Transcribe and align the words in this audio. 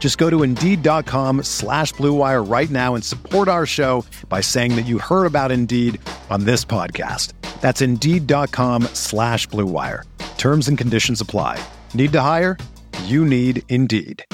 Just 0.00 0.18
go 0.18 0.28
to 0.28 0.42
Indeed.com 0.42 1.44
slash 1.44 1.92
BlueWire 1.94 2.50
right 2.50 2.70
now 2.70 2.96
and 2.96 3.04
support 3.04 3.46
our 3.46 3.66
show 3.66 4.04
by 4.28 4.40
saying 4.40 4.74
that 4.74 4.86
you 4.86 4.98
heard 4.98 5.26
about 5.26 5.52
Indeed 5.52 6.00
on 6.30 6.44
this 6.44 6.64
podcast. 6.64 7.34
That's 7.60 7.82
Indeed.com 7.82 8.84
slash 8.94 9.46
BlueWire. 9.48 10.04
Terms 10.38 10.68
and 10.68 10.76
conditions 10.76 11.20
apply. 11.20 11.62
Need 11.94 12.12
to 12.12 12.20
hire? 12.22 12.56
You 13.04 13.24
need 13.26 13.62
Indeed. 13.68 14.24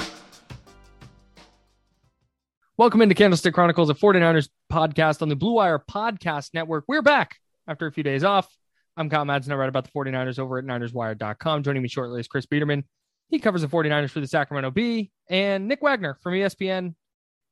Welcome 2.77 3.01
into 3.01 3.15
Candlestick 3.15 3.53
Chronicles, 3.53 3.89
a 3.89 3.95
49ers 3.95 4.49
podcast 4.71 5.21
on 5.21 5.29
the 5.29 5.35
Blue 5.35 5.53
Wire 5.53 5.79
Podcast 5.79 6.53
Network. 6.53 6.85
We're 6.87 7.01
back 7.01 7.37
after 7.67 7.87
a 7.87 7.91
few 7.91 8.03
days 8.03 8.23
off. 8.23 8.47
I'm 8.95 9.09
Kyle 9.09 9.25
Madson. 9.25 9.51
I 9.51 9.55
write 9.55 9.69
about 9.69 9.83
the 9.83 9.91
49ers 9.91 10.39
over 10.39 10.59
at 10.59 10.65
NinersWire.com. 10.65 11.63
Joining 11.63 11.81
me 11.81 11.89
shortly 11.89 12.19
is 12.19 12.27
Chris 12.27 12.45
Biederman. 12.45 12.83
He 13.29 13.39
covers 13.39 13.61
the 13.61 13.67
49ers 13.67 14.11
for 14.11 14.19
the 14.19 14.27
Sacramento 14.27 14.71
Bee. 14.71 15.11
And 15.29 15.67
Nick 15.67 15.81
Wagoner 15.81 16.17
from 16.21 16.33
ESPN. 16.33 16.95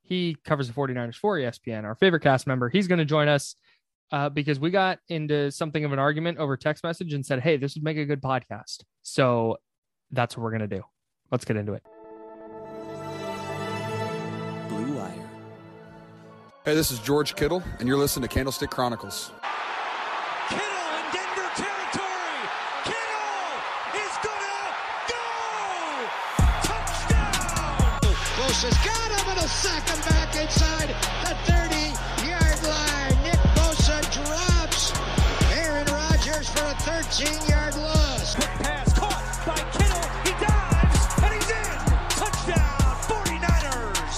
He 0.02 0.36
covers 0.44 0.68
the 0.68 0.74
49ers 0.74 1.16
for 1.16 1.36
ESPN, 1.36 1.84
our 1.84 1.94
favorite 1.94 2.20
cast 2.20 2.46
member. 2.46 2.68
He's 2.68 2.86
going 2.86 3.00
to 3.00 3.04
join 3.04 3.28
us 3.28 3.56
uh, 4.12 4.28
because 4.28 4.60
we 4.60 4.70
got 4.70 5.00
into 5.08 5.50
something 5.50 5.84
of 5.84 5.92
an 5.92 5.98
argument 5.98 6.38
over 6.38 6.56
text 6.56 6.84
message 6.84 7.12
and 7.12 7.26
said, 7.26 7.40
hey, 7.40 7.56
this 7.56 7.74
would 7.74 7.82
make 7.82 7.96
a 7.96 8.04
good 8.04 8.22
podcast. 8.22 8.84
So 9.02 9.56
that's 10.12 10.36
what 10.36 10.44
we're 10.44 10.56
going 10.56 10.68
to 10.68 10.76
do. 10.76 10.82
Let's 11.32 11.44
get 11.44 11.56
into 11.56 11.72
it. 11.72 11.82
Blue 14.68 14.96
Wire. 14.96 15.28
Hey, 16.64 16.74
this 16.74 16.92
is 16.92 17.00
George 17.00 17.34
Kittle, 17.34 17.62
and 17.80 17.88
you're 17.88 17.98
listening 17.98 18.28
to 18.28 18.32
Candlestick 18.34 18.70
Chronicles. 18.70 19.32
15 37.16 37.48
yard 37.48 37.74
loss. 37.76 38.34
Quick 38.34 38.48
pass 38.60 38.92
caught 38.92 39.42
by 39.46 39.54
Kittle. 39.72 40.02
He 40.22 40.32
dives 40.44 41.06
and 41.22 41.32
he's 41.32 41.50
in. 41.50 41.78
Touchdown 42.10 42.94
49ers. 43.08 44.16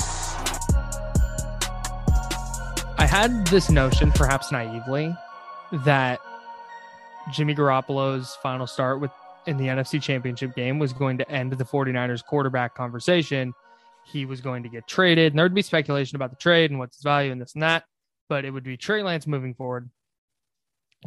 I 2.98 3.06
had 3.06 3.46
this 3.46 3.70
notion, 3.70 4.10
perhaps 4.10 4.50
naively, 4.50 5.14
that 5.84 6.18
Jimmy 7.30 7.54
Garoppolo's 7.54 8.36
final 8.42 8.66
start 8.66 9.00
with 9.00 9.12
in 9.46 9.58
the 9.58 9.66
NFC 9.66 10.02
Championship 10.02 10.56
game 10.56 10.80
was 10.80 10.92
going 10.92 11.18
to 11.18 11.30
end 11.30 11.52
the 11.52 11.64
49ers 11.64 12.24
quarterback 12.24 12.74
conversation. 12.74 13.52
He 14.06 14.24
was 14.24 14.40
going 14.40 14.64
to 14.64 14.68
get 14.68 14.88
traded, 14.88 15.32
and 15.32 15.38
there 15.38 15.44
would 15.44 15.54
be 15.54 15.62
speculation 15.62 16.16
about 16.16 16.30
the 16.30 16.36
trade 16.36 16.72
and 16.72 16.80
what's 16.80 16.96
his 16.96 17.04
value 17.04 17.30
and 17.30 17.40
this 17.40 17.54
and 17.54 17.62
that, 17.62 17.84
but 18.28 18.44
it 18.44 18.50
would 18.50 18.64
be 18.64 18.76
Trey 18.76 19.04
Lance 19.04 19.28
moving 19.28 19.54
forward. 19.54 19.88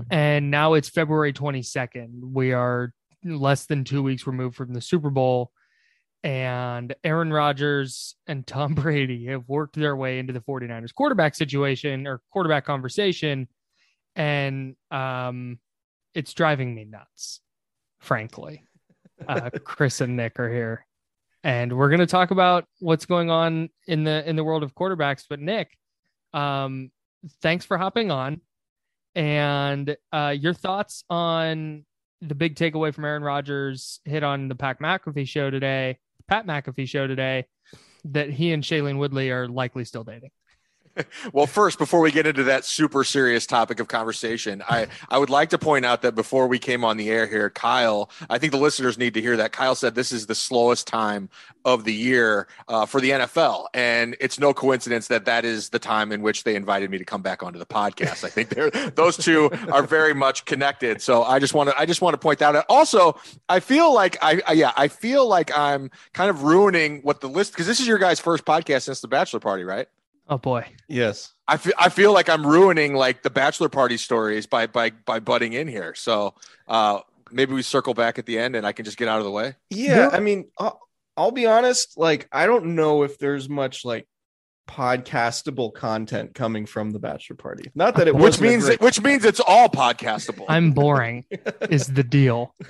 And 0.09 0.51
now 0.51 0.73
it's 0.73 0.89
February 0.89 1.33
22nd. 1.33 2.31
We 2.33 2.53
are 2.53 2.93
less 3.23 3.65
than 3.65 3.83
two 3.83 4.01
weeks 4.01 4.25
removed 4.25 4.55
from 4.55 4.73
the 4.73 4.81
Super 4.81 5.09
Bowl 5.09 5.51
and 6.23 6.93
Aaron 7.03 7.33
Rodgers 7.33 8.15
and 8.27 8.45
Tom 8.45 8.73
Brady 8.75 9.25
have 9.27 9.47
worked 9.47 9.75
their 9.75 9.95
way 9.95 10.19
into 10.19 10.33
the 10.33 10.41
49ers 10.41 10.93
quarterback 10.93 11.35
situation 11.35 12.07
or 12.07 12.21
quarterback 12.31 12.65
conversation. 12.65 13.47
And 14.15 14.75
um, 14.91 15.59
it's 16.13 16.33
driving 16.33 16.75
me 16.75 16.85
nuts, 16.85 17.39
frankly. 17.99 18.63
Uh, 19.27 19.49
Chris 19.63 20.01
and 20.01 20.15
Nick 20.15 20.39
are 20.39 20.51
here. 20.51 20.85
And 21.43 21.75
we're 21.75 21.89
going 21.89 22.01
to 22.01 22.07
talk 22.07 22.29
about 22.29 22.65
what's 22.79 23.05
going 23.05 23.31
on 23.31 23.69
in 23.87 24.03
the 24.03 24.27
in 24.29 24.35
the 24.35 24.43
world 24.43 24.61
of 24.61 24.75
quarterbacks. 24.75 25.23
But 25.27 25.39
Nick, 25.39 25.75
um, 26.33 26.91
thanks 27.41 27.65
for 27.65 27.79
hopping 27.79 28.11
on. 28.11 28.41
And 29.15 29.95
uh, 30.11 30.35
your 30.37 30.53
thoughts 30.53 31.03
on 31.09 31.85
the 32.21 32.35
big 32.35 32.55
takeaway 32.55 32.93
from 32.93 33.05
Aaron 33.05 33.23
Rodgers 33.23 33.99
hit 34.05 34.23
on 34.23 34.47
the 34.47 34.55
Pat 34.55 34.79
McAfee 34.79 35.27
show 35.27 35.49
today, 35.49 35.97
Pat 36.27 36.45
McAfee 36.45 36.87
show 36.87 37.07
today, 37.07 37.45
that 38.05 38.29
he 38.29 38.53
and 38.53 38.63
Shailene 38.63 38.97
Woodley 38.97 39.31
are 39.31 39.47
likely 39.47 39.85
still 39.85 40.03
dating. 40.03 40.31
well, 41.33 41.47
first, 41.47 41.77
before 41.77 41.99
we 41.99 42.11
get 42.11 42.27
into 42.27 42.43
that 42.43 42.65
super 42.65 43.03
serious 43.03 43.45
topic 43.45 43.79
of 43.79 43.87
conversation, 43.87 44.61
I, 44.67 44.87
I 45.09 45.17
would 45.17 45.29
like 45.29 45.49
to 45.49 45.57
point 45.57 45.85
out 45.85 46.01
that 46.01 46.15
before 46.15 46.47
we 46.47 46.59
came 46.59 46.83
on 46.83 46.97
the 46.97 47.09
air 47.09 47.27
here, 47.27 47.49
Kyle, 47.49 48.09
I 48.29 48.37
think 48.37 48.51
the 48.51 48.59
listeners 48.59 48.97
need 48.97 49.13
to 49.13 49.21
hear 49.21 49.37
that. 49.37 49.51
Kyle 49.51 49.75
said 49.75 49.95
this 49.95 50.11
is 50.11 50.27
the 50.27 50.35
slowest 50.35 50.87
time 50.87 51.29
of 51.65 51.83
the 51.83 51.93
year 51.93 52.47
uh, 52.67 52.85
for 52.85 52.99
the 52.99 53.11
NFL. 53.11 53.67
And 53.73 54.15
it's 54.19 54.39
no 54.39 54.53
coincidence 54.53 55.07
that 55.07 55.25
that 55.25 55.45
is 55.45 55.69
the 55.69 55.79
time 55.79 56.11
in 56.11 56.21
which 56.21 56.43
they 56.43 56.55
invited 56.55 56.89
me 56.89 56.97
to 56.97 57.05
come 57.05 57.21
back 57.21 57.43
onto 57.43 57.59
the 57.59 57.65
podcast. 57.65 58.23
I 58.23 58.29
think 58.29 58.95
those 58.95 59.17
two 59.17 59.49
are 59.71 59.83
very 59.83 60.13
much 60.13 60.45
connected. 60.45 61.01
So 61.01 61.23
I 61.23 61.39
just 61.39 61.53
want 61.53 61.69
to, 61.69 61.79
I 61.79 61.85
just 61.85 62.01
want 62.01 62.13
to 62.13 62.17
point 62.17 62.39
that 62.39 62.55
out. 62.55 62.65
Also, 62.67 63.19
I 63.47 63.59
feel 63.59 63.93
like 63.93 64.17
I, 64.21 64.41
I 64.47 64.53
yeah, 64.53 64.71
I 64.75 64.87
feel 64.87 65.27
like 65.27 65.55
I'm 65.57 65.91
kind 66.13 66.29
of 66.29 66.43
ruining 66.43 67.01
what 67.01 67.21
the 67.21 67.29
list, 67.29 67.53
because 67.53 67.67
this 67.67 67.79
is 67.79 67.87
your 67.87 67.97
guys' 67.97 68.19
first 68.19 68.45
podcast 68.45 68.83
since 68.83 69.01
the 69.01 69.07
bachelor 69.07 69.39
party, 69.39 69.63
right? 69.63 69.87
Oh 70.29 70.37
boy. 70.37 70.65
Yes. 70.87 71.33
I 71.47 71.57
feel 71.57 71.73
I 71.77 71.89
feel 71.89 72.13
like 72.13 72.29
I'm 72.29 72.45
ruining 72.47 72.93
like 72.95 73.23
the 73.23 73.29
bachelor 73.29 73.69
party 73.69 73.97
stories 73.97 74.45
by 74.47 74.67
by 74.67 74.91
by 74.91 75.19
butting 75.19 75.53
in 75.53 75.67
here. 75.67 75.93
So 75.95 76.35
uh 76.67 76.99
maybe 77.31 77.53
we 77.53 77.61
circle 77.61 77.93
back 77.93 78.17
at 78.19 78.25
the 78.25 78.37
end 78.39 78.55
and 78.55 78.65
I 78.65 78.71
can 78.71 78.85
just 78.85 78.97
get 78.97 79.07
out 79.07 79.19
of 79.19 79.25
the 79.25 79.31
way. 79.31 79.55
Yeah, 79.69 80.09
I 80.11 80.19
mean, 80.19 80.49
I'll, 80.59 80.79
I'll 81.17 81.31
be 81.31 81.45
honest. 81.45 81.97
Like, 81.97 82.27
I 82.31 82.45
don't 82.45 82.75
know 82.75 83.03
if 83.03 83.17
there's 83.19 83.47
much 83.49 83.83
like 83.85 84.07
podcastable 84.69 85.73
content 85.73 86.33
coming 86.33 86.65
from 86.65 86.91
the 86.91 86.99
bachelor 86.99 87.35
party. 87.35 87.69
Not 87.75 87.95
that 87.95 88.07
it 88.07 88.15
Which 88.15 88.39
means 88.39 88.65
great- 88.65 88.79
which 88.81 89.01
means 89.01 89.25
it's 89.25 89.41
all 89.41 89.67
podcastable. 89.69 90.45
I'm 90.47 90.71
boring 90.71 91.25
is 91.69 91.87
the 91.87 92.03
deal. 92.03 92.55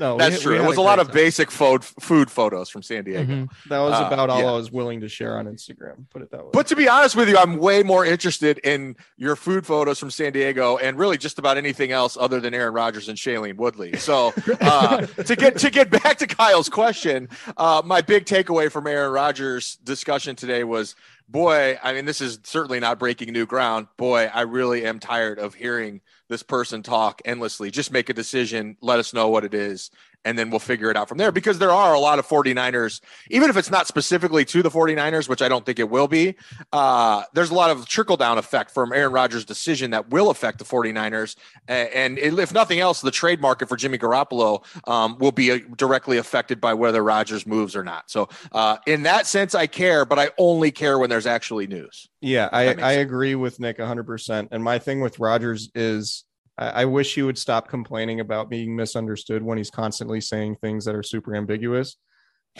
no, 0.00 0.16
That's 0.16 0.38
we 0.38 0.42
true. 0.42 0.54
It 0.56 0.60
was 0.60 0.72
a 0.72 0.74
great 0.76 0.84
lot 0.84 0.98
of 0.98 1.12
basic 1.12 1.50
food 1.50 1.84
food 1.84 2.30
photos 2.30 2.70
from 2.70 2.82
San 2.82 3.04
Diego. 3.04 3.32
Mhm. 3.32 3.48
That 3.68 3.80
was 3.80 3.92
uh, 3.92 4.06
about 4.06 4.30
all 4.30 4.40
yeah. 4.40 4.48
I 4.48 4.52
was 4.52 4.72
willing 4.72 5.02
to 5.02 5.08
share 5.10 5.38
on 5.38 5.44
Instagram. 5.44 6.08
Put 6.08 6.22
it 6.22 6.30
that 6.30 6.42
way. 6.42 6.50
But 6.54 6.66
to 6.68 6.76
be 6.76 6.88
honest 6.88 7.16
with 7.16 7.28
you, 7.28 7.36
I'm 7.36 7.58
way 7.58 7.82
more 7.82 8.06
interested 8.06 8.58
in 8.64 8.96
your 9.18 9.36
food 9.36 9.66
photos 9.66 9.98
from 9.98 10.10
San 10.10 10.32
Diego 10.32 10.78
and 10.78 10.98
really 10.98 11.18
just 11.18 11.38
about 11.38 11.58
anything 11.58 11.92
else 11.92 12.16
other 12.18 12.40
than 12.40 12.54
Aaron 12.54 12.72
Rodgers 12.72 13.10
and 13.10 13.18
Shailene 13.18 13.56
Woodley. 13.56 13.98
So 13.98 14.32
uh, 14.62 15.04
to 15.06 15.36
get 15.36 15.58
to 15.58 15.70
get 15.70 15.90
back 15.90 16.16
to 16.18 16.26
Kyle's 16.26 16.70
question, 16.70 17.28
uh, 17.58 17.82
my 17.84 18.00
big 18.00 18.24
takeaway 18.24 18.72
from 18.72 18.86
Aaron 18.86 19.12
Rodgers' 19.12 19.76
discussion 19.84 20.34
today 20.34 20.64
was, 20.64 20.96
boy, 21.28 21.78
I 21.82 21.92
mean, 21.92 22.06
this 22.06 22.22
is 22.22 22.38
certainly 22.44 22.80
not 22.80 22.98
breaking 22.98 23.34
new 23.34 23.44
ground. 23.44 23.88
Boy, 23.98 24.30
I 24.32 24.42
really 24.42 24.86
am 24.86 24.98
tired 24.98 25.38
of 25.38 25.52
hearing 25.52 26.00
this 26.30 26.42
person 26.44 26.82
talk 26.82 27.20
endlessly. 27.24 27.72
Just 27.72 27.90
make 27.90 28.08
a 28.08 28.14
decision, 28.14 28.76
let 28.80 29.00
us 29.00 29.12
know 29.12 29.28
what 29.28 29.44
it 29.44 29.52
is, 29.52 29.90
and 30.24 30.38
then 30.38 30.50
we'll 30.50 30.58
figure 30.60 30.90
it 30.90 30.96
out 30.96 31.08
from 31.08 31.18
there 31.18 31.32
because 31.32 31.58
there 31.58 31.70
are 31.70 31.94
a 31.94 31.98
lot 31.98 32.18
of 32.18 32.26
49ers 32.26 33.00
even 33.30 33.48
if 33.50 33.56
it's 33.56 33.70
not 33.70 33.86
specifically 33.86 34.44
to 34.44 34.62
the 34.62 34.70
49ers 34.70 35.28
which 35.28 35.40
i 35.42 35.48
don't 35.48 35.64
think 35.64 35.78
it 35.78 35.88
will 35.88 36.08
be 36.08 36.34
uh, 36.72 37.22
there's 37.34 37.50
a 37.50 37.54
lot 37.54 37.70
of 37.70 37.86
trickle 37.86 38.16
down 38.16 38.38
effect 38.38 38.70
from 38.70 38.92
aaron 38.92 39.12
rodgers 39.12 39.44
decision 39.44 39.90
that 39.92 40.10
will 40.10 40.30
affect 40.30 40.58
the 40.58 40.64
49ers 40.64 41.36
A- 41.68 41.96
and 41.96 42.18
if 42.18 42.52
nothing 42.52 42.80
else 42.80 43.00
the 43.00 43.10
trade 43.10 43.40
market 43.40 43.68
for 43.68 43.76
jimmy 43.76 43.98
garoppolo 43.98 44.62
um, 44.88 45.16
will 45.18 45.32
be 45.32 45.50
uh, 45.52 45.58
directly 45.76 46.18
affected 46.18 46.60
by 46.60 46.74
whether 46.74 47.02
rodgers 47.02 47.46
moves 47.46 47.74
or 47.74 47.82
not 47.84 48.10
so 48.10 48.28
uh, 48.52 48.76
in 48.86 49.02
that 49.04 49.26
sense 49.26 49.54
i 49.54 49.66
care 49.66 50.04
but 50.04 50.18
i 50.18 50.28
only 50.38 50.70
care 50.70 50.98
when 50.98 51.08
there's 51.10 51.26
actually 51.26 51.66
news 51.66 52.08
Yeah, 52.20 52.48
I, 52.52 52.68
I 52.68 52.74
sense. 52.74 52.96
agree 52.96 53.34
with 53.34 53.58
Nick 53.60 53.78
100%. 53.78 54.48
And 54.50 54.62
my 54.62 54.78
thing 54.78 55.00
with 55.00 55.18
Rodgers 55.18 55.70
is 55.74 56.24
I, 56.60 56.82
I 56.82 56.84
wish 56.84 57.14
he 57.14 57.22
would 57.22 57.38
stop 57.38 57.68
complaining 57.68 58.20
about 58.20 58.50
being 58.50 58.76
misunderstood 58.76 59.42
when 59.42 59.58
he's 59.58 59.70
constantly 59.70 60.20
saying 60.20 60.56
things 60.56 60.84
that 60.84 60.94
are 60.94 61.02
super 61.02 61.34
ambiguous. 61.34 61.96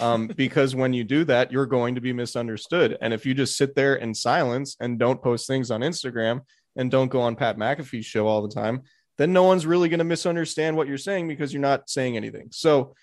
Um, 0.00 0.26
because 0.36 0.74
when 0.74 0.92
you 0.92 1.04
do 1.04 1.24
that, 1.24 1.52
you're 1.52 1.66
going 1.66 1.94
to 1.94 2.00
be 2.00 2.12
misunderstood. 2.12 2.98
And 3.00 3.12
if 3.12 3.24
you 3.24 3.34
just 3.34 3.56
sit 3.56 3.74
there 3.74 3.96
in 3.96 4.14
silence 4.14 4.76
and 4.80 4.98
don't 4.98 5.22
post 5.22 5.46
things 5.46 5.70
on 5.70 5.82
Instagram 5.82 6.40
and 6.76 6.90
don't 6.90 7.08
go 7.08 7.20
on 7.20 7.36
Pat 7.36 7.56
McAfee's 7.56 8.06
show 8.06 8.26
all 8.26 8.42
the 8.42 8.54
time, 8.54 8.82
then 9.18 9.32
no 9.32 9.44
one's 9.44 9.66
really 9.66 9.90
going 9.90 9.98
to 9.98 10.04
misunderstand 10.04 10.76
what 10.76 10.88
you're 10.88 10.96
saying 10.96 11.28
because 11.28 11.52
you're 11.52 11.60
not 11.60 11.90
saying 11.90 12.16
anything. 12.16 12.48
So 12.52 12.94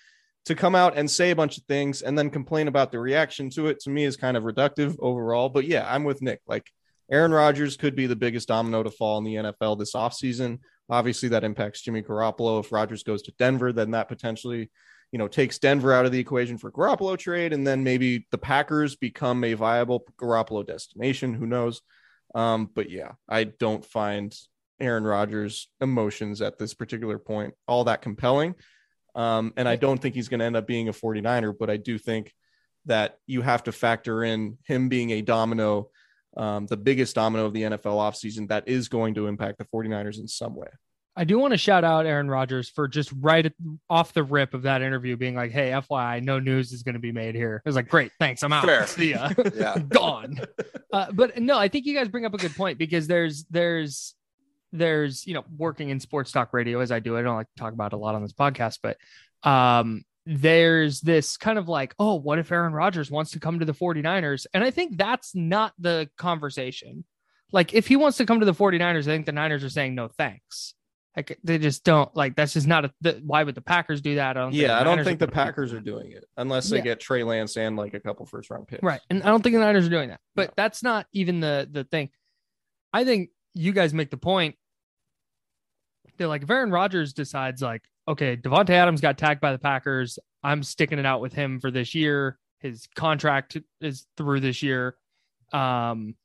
to 0.46 0.54
come 0.54 0.74
out 0.74 0.96
and 0.96 1.08
say 1.08 1.30
a 1.30 1.36
bunch 1.36 1.58
of 1.58 1.64
things 1.64 2.02
and 2.02 2.18
then 2.18 2.30
complain 2.30 2.68
about 2.68 2.90
the 2.90 2.98
reaction 2.98 3.50
to 3.50 3.68
it 3.68 3.78
to 3.80 3.90
me 3.90 4.04
is 4.04 4.16
kind 4.16 4.36
of 4.36 4.44
reductive 4.44 4.96
overall. 4.98 5.48
But 5.48 5.66
yeah, 5.66 5.86
I'm 5.88 6.04
with 6.04 6.22
Nick. 6.22 6.40
Like 6.46 6.66
Aaron 7.10 7.32
Rodgers 7.32 7.76
could 7.76 7.94
be 7.94 8.06
the 8.06 8.16
biggest 8.16 8.48
domino 8.48 8.82
to 8.82 8.90
fall 8.90 9.18
in 9.18 9.24
the 9.24 9.34
NFL 9.34 9.78
this 9.78 9.94
offseason. 9.94 10.58
Obviously, 10.88 11.28
that 11.30 11.44
impacts 11.44 11.82
Jimmy 11.82 12.02
Garoppolo. 12.02 12.60
If 12.60 12.72
Rodgers 12.72 13.02
goes 13.02 13.22
to 13.22 13.32
Denver, 13.38 13.72
then 13.72 13.90
that 13.92 14.08
potentially, 14.08 14.70
you 15.12 15.18
know, 15.18 15.28
takes 15.28 15.58
Denver 15.58 15.92
out 15.92 16.06
of 16.06 16.12
the 16.12 16.18
equation 16.18 16.58
for 16.58 16.72
Garoppolo 16.72 17.18
trade, 17.18 17.52
and 17.52 17.66
then 17.66 17.84
maybe 17.84 18.26
the 18.30 18.38
Packers 18.38 18.96
become 18.96 19.44
a 19.44 19.54
viable 19.54 20.04
Garoppolo 20.18 20.66
destination. 20.66 21.34
Who 21.34 21.46
knows? 21.46 21.82
Um, 22.34 22.70
but 22.74 22.90
yeah, 22.90 23.12
I 23.28 23.44
don't 23.44 23.84
find 23.84 24.34
Aaron 24.80 25.04
Rodgers' 25.04 25.68
emotions 25.80 26.40
at 26.40 26.58
this 26.58 26.74
particular 26.74 27.18
point 27.18 27.54
all 27.66 27.84
that 27.84 28.02
compelling. 28.02 28.54
Um, 29.14 29.52
and 29.56 29.68
I 29.68 29.76
don't 29.76 30.00
think 30.00 30.14
he's 30.14 30.28
going 30.28 30.40
to 30.40 30.46
end 30.46 30.56
up 30.56 30.66
being 30.66 30.88
a 30.88 30.92
49er, 30.92 31.54
but 31.58 31.70
I 31.70 31.76
do 31.76 31.98
think 31.98 32.32
that 32.86 33.18
you 33.26 33.42
have 33.42 33.64
to 33.64 33.72
factor 33.72 34.22
in 34.22 34.58
him 34.64 34.88
being 34.88 35.10
a 35.10 35.22
domino, 35.22 35.90
um, 36.38 36.66
the 36.66 36.76
biggest 36.76 37.14
domino 37.14 37.44
of 37.44 37.52
the 37.52 37.62
NFL 37.62 37.96
offseason 37.96 38.48
that 38.48 38.68
is 38.68 38.88
going 38.88 39.14
to 39.14 39.26
impact 39.26 39.58
the 39.58 39.64
49ers 39.64 40.18
in 40.18 40.28
some 40.28 40.54
way. 40.54 40.68
I 41.16 41.24
do 41.24 41.36
want 41.36 41.50
to 41.50 41.58
shout 41.58 41.82
out 41.82 42.06
Aaron 42.06 42.30
Rodgers 42.30 42.70
for 42.70 42.86
just 42.86 43.12
right 43.18 43.52
off 43.90 44.12
the 44.12 44.22
rip 44.22 44.54
of 44.54 44.62
that 44.62 44.82
interview 44.82 45.16
being 45.16 45.34
like, 45.34 45.50
"Hey, 45.50 45.70
FYI, 45.70 46.22
no 46.22 46.38
news 46.38 46.70
is 46.70 46.84
going 46.84 46.94
to 46.94 47.00
be 47.00 47.10
made 47.10 47.34
here." 47.34 47.60
I 47.66 47.68
was 47.68 47.74
like, 47.74 47.88
"Great, 47.88 48.12
thanks, 48.20 48.44
I'm 48.44 48.52
out. 48.52 48.64
Fair. 48.64 48.86
See 48.86 49.10
ya, 49.10 49.30
Yeah. 49.56 49.78
gone." 49.88 50.38
Uh, 50.92 51.10
but 51.10 51.36
no, 51.42 51.58
I 51.58 51.66
think 51.66 51.86
you 51.86 51.94
guys 51.94 52.06
bring 52.06 52.24
up 52.24 52.34
a 52.34 52.38
good 52.38 52.54
point 52.54 52.78
because 52.78 53.08
there's 53.08 53.44
there's 53.50 54.14
there's 54.70 55.26
you 55.26 55.34
know 55.34 55.44
working 55.56 55.88
in 55.88 55.98
sports 55.98 56.30
talk 56.30 56.52
radio 56.52 56.78
as 56.78 56.92
I 56.92 57.00
do. 57.00 57.16
I 57.18 57.22
don't 57.22 57.34
like 57.34 57.48
to 57.48 57.60
talk 57.60 57.72
about 57.72 57.92
it 57.92 57.96
a 57.96 57.98
lot 57.98 58.14
on 58.14 58.22
this 58.22 58.32
podcast, 58.32 58.78
but 58.80 58.96
um, 59.42 60.04
there's 60.30 61.00
this 61.00 61.38
kind 61.38 61.58
of 61.58 61.68
like, 61.68 61.94
oh, 61.98 62.16
what 62.16 62.38
if 62.38 62.52
Aaron 62.52 62.74
Rodgers 62.74 63.10
wants 63.10 63.30
to 63.30 63.40
come 63.40 63.60
to 63.60 63.64
the 63.64 63.72
49ers? 63.72 64.46
And 64.52 64.62
I 64.62 64.70
think 64.70 64.98
that's 64.98 65.34
not 65.34 65.72
the 65.78 66.10
conversation. 66.18 67.04
Like, 67.50 67.72
if 67.72 67.86
he 67.86 67.96
wants 67.96 68.18
to 68.18 68.26
come 68.26 68.40
to 68.40 68.46
the 68.46 68.52
49ers, 68.52 69.00
I 69.00 69.04
think 69.04 69.24
the 69.24 69.32
Niners 69.32 69.64
are 69.64 69.70
saying 69.70 69.94
no 69.94 70.08
thanks. 70.08 70.74
Like, 71.16 71.38
they 71.42 71.56
just 71.56 71.82
don't 71.82 72.14
like 72.14 72.36
that's 72.36 72.52
just 72.52 72.66
not 72.66 72.84
a. 72.84 72.92
The, 73.00 73.22
why 73.24 73.42
would 73.42 73.54
the 73.54 73.62
Packers 73.62 74.02
do 74.02 74.16
that? 74.16 74.36
I 74.36 74.40
don't. 74.40 74.52
Yeah, 74.52 74.78
I 74.78 74.84
don't 74.84 75.02
think 75.02 75.18
the 75.18 75.26
Packers 75.26 75.72
are 75.72 75.80
doing 75.80 76.12
it 76.12 76.24
unless 76.36 76.68
they 76.68 76.76
Yeah. 76.76 76.82
get 76.84 77.00
Trey 77.00 77.24
Lance 77.24 77.56
and 77.56 77.76
like 77.76 77.94
a 77.94 78.00
couple 78.00 78.26
first 78.26 78.50
round 78.50 78.68
picks. 78.68 78.82
Right. 78.82 79.00
And 79.08 79.22
I 79.22 79.28
don't 79.28 79.42
think 79.42 79.54
the 79.54 79.60
Niners 79.60 79.86
are 79.86 79.90
doing 79.90 80.10
that. 80.10 80.20
But 80.36 80.52
that's 80.56 80.82
not 80.82 81.06
even 81.12 81.40
the 81.40 81.66
the 81.68 81.84
thing. 81.84 82.10
I 82.92 83.04
think 83.04 83.30
you 83.54 83.72
guys 83.72 83.94
make 83.94 84.10
the 84.10 84.18
point. 84.18 84.56
They're 86.18 86.28
like 86.28 86.42
if 86.42 86.50
Aaron 86.50 86.70
Rodgers 86.70 87.14
decides 87.14 87.62
like, 87.62 87.82
okay, 88.08 88.36
Davante 88.36 88.70
Adams 88.70 89.00
got 89.00 89.18
tagged 89.18 89.40
by 89.40 89.52
the 89.52 89.58
Packers. 89.58 90.18
I'm 90.42 90.62
sticking 90.62 90.98
it 90.98 91.06
out 91.06 91.20
with 91.20 91.32
him 91.32 91.60
for 91.60 91.70
this 91.70 91.94
year. 91.94 92.38
His 92.60 92.88
contract 92.96 93.56
is 93.80 94.06
through 94.16 94.40
this 94.40 94.62
year. 94.62 94.96
Um 95.52 96.16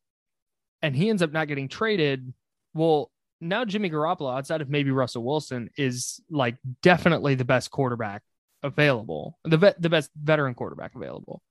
and 0.81 0.95
he 0.95 1.09
ends 1.09 1.21
up 1.21 1.31
not 1.31 1.47
getting 1.47 1.69
traded. 1.69 2.33
Well, 2.73 3.09
now 3.39 3.65
Jimmy 3.65 3.89
Garoppolo, 3.89 4.35
outside 4.35 4.61
of 4.61 4.69
maybe 4.69 4.91
Russell 4.91 5.23
Wilson, 5.23 5.69
is 5.77 6.19
like 6.29 6.57
definitely 6.81 7.35
the 7.35 7.45
best 7.45 7.71
quarterback 7.71 8.21
available, 8.63 9.37
the 9.43 9.57
vet, 9.57 9.81
the 9.81 9.89
best 9.89 10.09
veteran 10.15 10.55
quarterback 10.55 10.95
available, 10.95 11.41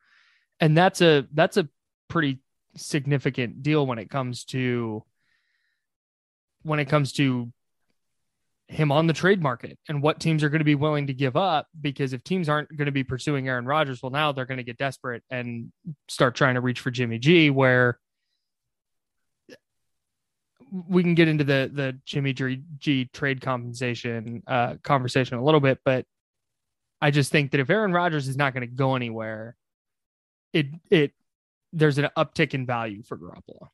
and 0.61 0.77
that's 0.77 1.01
a 1.01 1.27
that's 1.33 1.57
a 1.57 1.69
pretty 2.09 2.41
significant 2.77 3.63
deal 3.63 3.87
when 3.87 3.99
it 3.99 4.11
comes 4.11 4.45
to 4.45 5.05
when 6.63 6.79
it 6.79 6.87
comes 6.87 7.13
to 7.15 7.53
him 8.73 8.91
on 8.91 9.07
the 9.07 9.13
trade 9.13 9.43
market 9.43 9.79
and 9.89 10.03
what 10.03 10.19
teams 10.19 10.43
are 10.43 10.49
going 10.49 10.61
to 10.61 10.65
be 10.65 10.75
willing 10.75 11.07
to 11.07 11.13
give 11.13 11.37
up 11.37 11.67
because 11.81 12.13
if 12.13 12.25
teams 12.25 12.49
aren't 12.49 12.75
going 12.77 12.87
to 12.87 12.93
be 12.93 13.05
pursuing 13.05 13.47
Aaron 13.47 13.67
Rodgers, 13.67 14.03
well 14.03 14.11
now 14.11 14.33
they're 14.33 14.47
going 14.47 14.59
to 14.59 14.65
get 14.65 14.79
desperate 14.79 15.23
and 15.31 15.71
start 16.09 16.35
trying 16.35 16.55
to 16.55 16.61
reach 16.61 16.81
for 16.81 16.91
Jimmy 16.91 17.19
G 17.19 17.51
where 17.51 17.99
we 20.89 21.03
can 21.03 21.15
get 21.15 21.29
into 21.29 21.45
the 21.45 21.71
the 21.73 21.99
Jimmy 22.07 22.33
G, 22.33 23.11
trade 23.13 23.43
compensation 23.43 24.43
uh, 24.47 24.77
conversation 24.83 25.37
a 25.37 25.45
little 25.45 25.61
bit, 25.61 25.79
but 25.85 26.07
I 27.01 27.11
just 27.11 27.31
think 27.31 27.51
that 27.51 27.61
if 27.61 27.69
Aaron 27.69 27.93
Rodgers 27.93 28.27
is 28.27 28.37
not 28.37 28.55
going 28.55 28.63
to 28.63 28.75
go 28.75 28.97
anywhere, 28.97 29.57
it 30.55 30.67
it 30.91 31.13
there's 31.75 31.99
an 31.99 32.09
uptick 32.17 32.55
in 32.55 32.65
value 32.65 33.03
for 33.03 33.19
Garoppolo. 33.19 33.69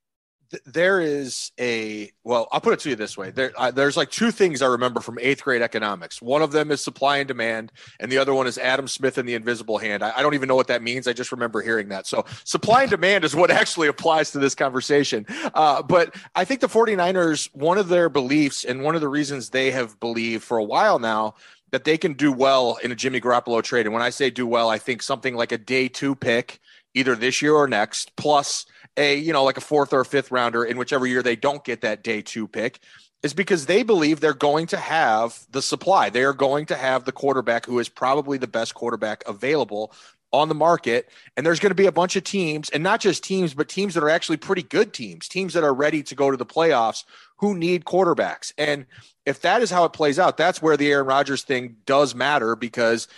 Th- 0.50 0.62
there 0.64 1.00
is 1.00 1.52
a 1.60 2.10
well 2.24 2.48
i'll 2.52 2.60
put 2.60 2.72
it 2.72 2.80
to 2.80 2.90
you 2.90 2.96
this 2.96 3.16
way. 3.16 3.30
There 3.30 3.52
there's 3.72 3.96
like 3.96 4.10
two 4.10 4.30
things 4.30 4.62
i 4.62 4.66
remember 4.66 5.00
from 5.00 5.18
eighth 5.20 5.44
grade 5.44 5.62
economics. 5.62 6.22
One 6.22 6.42
of 6.42 6.52
them 6.52 6.70
is 6.70 6.82
supply 6.82 7.18
and 7.18 7.28
demand 7.28 7.72
and 8.00 8.10
the 8.10 8.18
other 8.18 8.32
one 8.34 8.46
is 8.46 8.56
adam 8.56 8.88
smith 8.88 9.18
and 9.18 9.28
the 9.28 9.34
invisible 9.34 9.78
hand. 9.78 10.02
I, 10.02 10.12
I 10.16 10.22
don't 10.22 10.34
even 10.34 10.48
know 10.48 10.56
what 10.56 10.68
that 10.68 10.82
means. 10.82 11.06
I 11.06 11.12
just 11.12 11.32
remember 11.32 11.60
hearing 11.60 11.88
that. 11.88 12.06
So 12.06 12.24
supply 12.44 12.82
and 12.82 12.90
demand 12.90 13.24
is 13.24 13.36
what 13.36 13.50
actually 13.60 13.88
applies 13.88 14.30
to 14.32 14.38
this 14.38 14.54
conversation. 14.54 15.26
Uh, 15.54 15.82
but 15.82 16.14
i 16.34 16.44
think 16.44 16.60
the 16.60 16.68
49ers 16.68 17.48
one 17.54 17.78
of 17.78 17.88
their 17.88 18.08
beliefs 18.08 18.64
and 18.64 18.82
one 18.82 18.94
of 18.94 19.00
the 19.00 19.08
reasons 19.08 19.50
they 19.50 19.70
have 19.70 20.00
believed 20.00 20.44
for 20.44 20.58
a 20.58 20.64
while 20.64 20.98
now 20.98 21.34
that 21.70 21.84
they 21.84 21.98
can 21.98 22.14
do 22.14 22.32
well 22.32 22.78
in 22.82 22.90
a 22.90 22.94
jimmy 22.94 23.20
garoppolo 23.20 23.62
trade. 23.62 23.84
And 23.86 23.92
when 23.92 24.02
i 24.02 24.10
say 24.10 24.30
do 24.30 24.46
well 24.46 24.70
i 24.70 24.78
think 24.78 25.02
something 25.02 25.34
like 25.34 25.52
a 25.52 25.58
day 25.58 25.88
two 25.88 26.14
pick 26.14 26.60
either 26.94 27.14
this 27.14 27.42
year 27.42 27.54
or 27.54 27.68
next 27.68 28.16
plus 28.16 28.64
a 28.98 29.16
you 29.16 29.32
know 29.32 29.44
like 29.44 29.56
a 29.56 29.62
fourth 29.62 29.92
or 29.92 30.00
a 30.00 30.04
fifth 30.04 30.30
rounder 30.30 30.64
in 30.64 30.76
whichever 30.76 31.06
year 31.06 31.22
they 31.22 31.36
don't 31.36 31.64
get 31.64 31.80
that 31.80 32.02
day 32.02 32.20
two 32.20 32.46
pick 32.46 32.80
is 33.22 33.34
because 33.34 33.66
they 33.66 33.82
believe 33.82 34.20
they're 34.20 34.32
going 34.32 34.66
to 34.66 34.76
have 34.76 35.44
the 35.50 35.62
supply. 35.62 36.08
They 36.08 36.22
are 36.22 36.32
going 36.32 36.66
to 36.66 36.76
have 36.76 37.04
the 37.04 37.12
quarterback 37.12 37.66
who 37.66 37.78
is 37.80 37.88
probably 37.88 38.38
the 38.38 38.46
best 38.46 38.74
quarterback 38.74 39.24
available 39.26 39.92
on 40.32 40.48
the 40.48 40.54
market 40.54 41.08
and 41.36 41.46
there's 41.46 41.60
going 41.60 41.70
to 41.70 41.75
be 41.75 41.86
a 41.86 41.92
bunch 41.92 42.14
of 42.16 42.25
teams 42.25 42.69
and 42.70 42.82
not 42.82 43.00
just 43.00 43.25
teams 43.25 43.54
but 43.54 43.69
teams 43.69 43.94
that 43.94 44.02
are 44.02 44.10
actually 44.10 44.36
pretty 44.36 44.62
good 44.62 44.92
teams 44.92 45.26
teams 45.26 45.54
that 45.54 45.64
are 45.64 45.72
ready 45.72 46.02
to 46.02 46.14
go 46.14 46.30
to 46.30 46.36
the 46.36 46.44
playoffs 46.44 47.04
who 47.36 47.56
need 47.56 47.84
quarterbacks 47.84 48.52
and 48.58 48.84
if 49.25 49.40
that 49.40 49.62
is 49.62 49.70
how 49.70 49.84
it 49.84 49.92
plays 49.92 50.19
out 50.19 50.36
that's 50.36 50.60
where 50.60 50.76
the 50.76 50.91
Aaron 50.91 51.06
Rodgers 51.06 51.43
thing 51.43 51.76
does 51.86 52.14
matter 52.14 52.55
because 52.55 53.08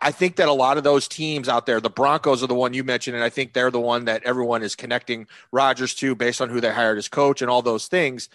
I 0.00 0.12
think 0.12 0.36
that 0.36 0.48
a 0.48 0.52
lot 0.52 0.76
of 0.76 0.84
those 0.84 1.08
teams 1.08 1.48
out 1.48 1.64
there, 1.64 1.80
the 1.80 1.90
Broncos 1.90 2.42
are 2.42 2.46
the 2.46 2.54
one 2.54 2.74
you 2.74 2.84
mentioned, 2.84 3.16
and 3.16 3.24
I 3.24 3.30
think 3.30 3.52
they're 3.52 3.70
the 3.70 3.80
one 3.80 4.04
that 4.04 4.22
everyone 4.24 4.62
is 4.62 4.76
connecting 4.76 5.26
Rodgers 5.52 5.94
to 5.96 6.14
based 6.14 6.40
on 6.40 6.50
who 6.50 6.60
they 6.60 6.70
hired 6.70 6.98
as 6.98 7.08
coach 7.08 7.40
and 7.40 7.50
all 7.50 7.62
those 7.62 7.86
things. 7.86 8.28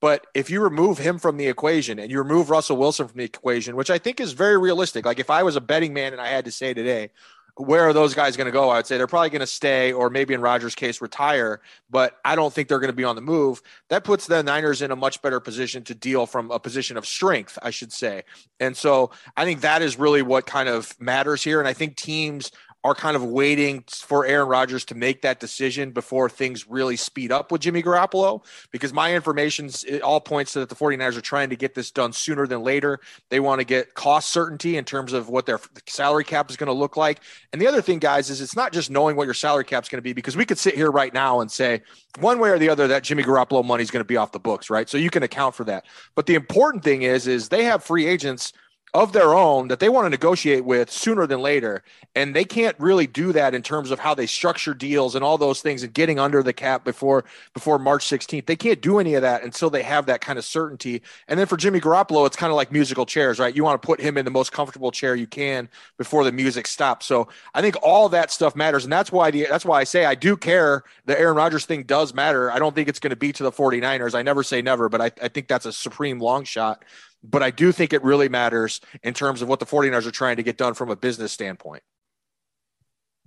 But 0.00 0.26
if 0.34 0.48
you 0.48 0.60
remove 0.60 0.98
him 0.98 1.18
from 1.18 1.36
the 1.36 1.48
equation 1.48 1.98
and 1.98 2.10
you 2.10 2.18
remove 2.18 2.50
Russell 2.50 2.76
Wilson 2.76 3.08
from 3.08 3.18
the 3.18 3.24
equation, 3.24 3.74
which 3.74 3.90
I 3.90 3.98
think 3.98 4.20
is 4.20 4.32
very 4.32 4.56
realistic, 4.56 5.04
like 5.04 5.18
if 5.18 5.30
I 5.30 5.42
was 5.42 5.56
a 5.56 5.60
betting 5.60 5.92
man 5.92 6.12
and 6.12 6.20
I 6.20 6.28
had 6.28 6.44
to 6.44 6.52
say 6.52 6.72
today, 6.72 7.10
where 7.58 7.82
are 7.88 7.92
those 7.92 8.14
guys 8.14 8.36
going 8.36 8.46
to 8.46 8.52
go? 8.52 8.70
I 8.70 8.76
would 8.76 8.86
say 8.86 8.96
they're 8.96 9.08
probably 9.08 9.30
going 9.30 9.40
to 9.40 9.46
stay, 9.46 9.92
or 9.92 10.10
maybe 10.10 10.32
in 10.32 10.40
Rodgers' 10.40 10.74
case, 10.74 11.00
retire. 11.00 11.60
But 11.90 12.18
I 12.24 12.36
don't 12.36 12.52
think 12.52 12.68
they're 12.68 12.78
going 12.78 12.92
to 12.92 12.96
be 12.96 13.04
on 13.04 13.16
the 13.16 13.22
move. 13.22 13.60
That 13.88 14.04
puts 14.04 14.26
the 14.26 14.42
Niners 14.42 14.80
in 14.80 14.92
a 14.92 14.96
much 14.96 15.20
better 15.22 15.40
position 15.40 15.82
to 15.84 15.94
deal 15.94 16.24
from 16.24 16.50
a 16.50 16.60
position 16.60 16.96
of 16.96 17.04
strength, 17.04 17.58
I 17.60 17.70
should 17.70 17.92
say. 17.92 18.22
And 18.60 18.76
so 18.76 19.10
I 19.36 19.44
think 19.44 19.62
that 19.62 19.82
is 19.82 19.98
really 19.98 20.22
what 20.22 20.46
kind 20.46 20.68
of 20.68 20.98
matters 21.00 21.42
here. 21.42 21.58
And 21.58 21.68
I 21.68 21.72
think 21.72 21.96
teams 21.96 22.52
are 22.84 22.94
kind 22.94 23.16
of 23.16 23.24
waiting 23.24 23.82
for 23.88 24.24
Aaron 24.24 24.48
Rodgers 24.48 24.84
to 24.86 24.94
make 24.94 25.22
that 25.22 25.40
decision 25.40 25.90
before 25.90 26.28
things 26.28 26.68
really 26.68 26.96
speed 26.96 27.32
up 27.32 27.50
with 27.50 27.60
Jimmy 27.60 27.82
Garoppolo. 27.82 28.44
Because 28.70 28.92
my 28.92 29.14
information 29.14 29.68
all 30.02 30.20
points 30.20 30.52
to 30.52 30.60
that 30.60 30.68
the 30.68 30.76
49ers 30.76 31.16
are 31.16 31.20
trying 31.20 31.50
to 31.50 31.56
get 31.56 31.74
this 31.74 31.90
done 31.90 32.12
sooner 32.12 32.46
than 32.46 32.62
later. 32.62 33.00
They 33.30 33.40
want 33.40 33.60
to 33.60 33.64
get 33.64 33.94
cost 33.94 34.30
certainty 34.30 34.76
in 34.76 34.84
terms 34.84 35.12
of 35.12 35.28
what 35.28 35.44
their 35.44 35.60
salary 35.86 36.24
cap 36.24 36.50
is 36.50 36.56
going 36.56 36.68
to 36.68 36.72
look 36.72 36.96
like. 36.96 37.20
And 37.52 37.60
the 37.60 37.66
other 37.66 37.82
thing, 37.82 37.98
guys, 37.98 38.30
is 38.30 38.40
it's 38.40 38.56
not 38.56 38.72
just 38.72 38.90
knowing 38.90 39.16
what 39.16 39.24
your 39.24 39.34
salary 39.34 39.64
cap 39.64 39.82
is 39.82 39.88
going 39.88 39.98
to 39.98 40.02
be 40.02 40.12
because 40.12 40.36
we 40.36 40.44
could 40.44 40.58
sit 40.58 40.74
here 40.74 40.90
right 40.90 41.12
now 41.12 41.40
and 41.40 41.50
say 41.50 41.82
one 42.20 42.38
way 42.38 42.50
or 42.50 42.58
the 42.58 42.68
other 42.68 42.86
that 42.86 43.02
Jimmy 43.02 43.24
Garoppolo 43.24 43.64
money 43.64 43.82
is 43.82 43.90
going 43.90 44.00
to 44.00 44.08
be 44.08 44.16
off 44.16 44.30
the 44.30 44.38
books, 44.38 44.70
right? 44.70 44.88
So 44.88 44.98
you 44.98 45.10
can 45.10 45.24
account 45.24 45.56
for 45.56 45.64
that. 45.64 45.84
But 46.14 46.26
the 46.26 46.36
important 46.36 46.84
thing 46.84 47.02
is, 47.02 47.26
is 47.26 47.48
they 47.48 47.64
have 47.64 47.82
free 47.82 48.06
agents 48.06 48.52
of 48.94 49.12
their 49.12 49.34
own 49.34 49.68
that 49.68 49.80
they 49.80 49.88
want 49.88 50.06
to 50.06 50.10
negotiate 50.10 50.64
with 50.64 50.90
sooner 50.90 51.26
than 51.26 51.40
later. 51.40 51.82
And 52.14 52.34
they 52.34 52.44
can't 52.44 52.74
really 52.78 53.06
do 53.06 53.32
that 53.32 53.54
in 53.54 53.62
terms 53.62 53.90
of 53.90 53.98
how 53.98 54.14
they 54.14 54.26
structure 54.26 54.74
deals 54.74 55.14
and 55.14 55.22
all 55.22 55.38
those 55.38 55.60
things 55.60 55.82
and 55.82 55.92
getting 55.92 56.18
under 56.18 56.42
the 56.42 56.52
cap 56.52 56.84
before 56.84 57.24
before 57.52 57.78
March 57.78 58.06
16th. 58.06 58.46
They 58.46 58.56
can't 58.56 58.80
do 58.80 58.98
any 58.98 59.14
of 59.14 59.22
that 59.22 59.42
until 59.42 59.70
they 59.70 59.82
have 59.82 60.06
that 60.06 60.20
kind 60.20 60.38
of 60.38 60.44
certainty. 60.44 61.02
And 61.28 61.38
then 61.38 61.46
for 61.46 61.56
Jimmy 61.56 61.80
Garoppolo, 61.80 62.26
it's 62.26 62.36
kind 62.36 62.50
of 62.50 62.56
like 62.56 62.72
musical 62.72 63.06
chairs, 63.06 63.38
right? 63.38 63.54
You 63.54 63.62
want 63.62 63.80
to 63.80 63.86
put 63.86 64.00
him 64.00 64.16
in 64.16 64.24
the 64.24 64.30
most 64.30 64.52
comfortable 64.52 64.90
chair 64.90 65.14
you 65.14 65.26
can 65.26 65.68
before 65.98 66.24
the 66.24 66.32
music 66.32 66.66
stops. 66.66 67.06
So 67.06 67.28
I 67.54 67.60
think 67.60 67.76
all 67.82 68.08
that 68.08 68.30
stuff 68.30 68.56
matters. 68.56 68.84
And 68.84 68.92
that's 68.92 69.12
why 69.12 69.30
the, 69.30 69.46
that's 69.48 69.64
why 69.64 69.80
I 69.80 69.84
say 69.84 70.04
I 70.04 70.14
do 70.14 70.36
care 70.36 70.84
the 71.04 71.18
Aaron 71.18 71.36
Rodgers 71.36 71.66
thing 71.66 71.82
does 71.82 72.14
matter. 72.14 72.50
I 72.50 72.58
don't 72.58 72.74
think 72.74 72.88
it's 72.88 73.00
going 73.00 73.10
to 73.10 73.16
be 73.16 73.32
to 73.34 73.42
the 73.42 73.52
49ers. 73.52 74.14
I 74.14 74.22
never 74.22 74.42
say 74.42 74.62
never, 74.62 74.88
but 74.88 75.00
I, 75.00 75.10
I 75.22 75.28
think 75.28 75.48
that's 75.48 75.66
a 75.66 75.72
supreme 75.72 76.18
long 76.18 76.44
shot 76.44 76.84
but 77.22 77.42
I 77.42 77.50
do 77.50 77.72
think 77.72 77.92
it 77.92 78.02
really 78.02 78.28
matters 78.28 78.80
in 79.02 79.14
terms 79.14 79.42
of 79.42 79.48
what 79.48 79.60
the 79.60 79.66
49ers 79.66 80.06
are 80.06 80.10
trying 80.10 80.36
to 80.36 80.42
get 80.42 80.56
done 80.56 80.74
from 80.74 80.90
a 80.90 80.96
business 80.96 81.32
standpoint. 81.32 81.82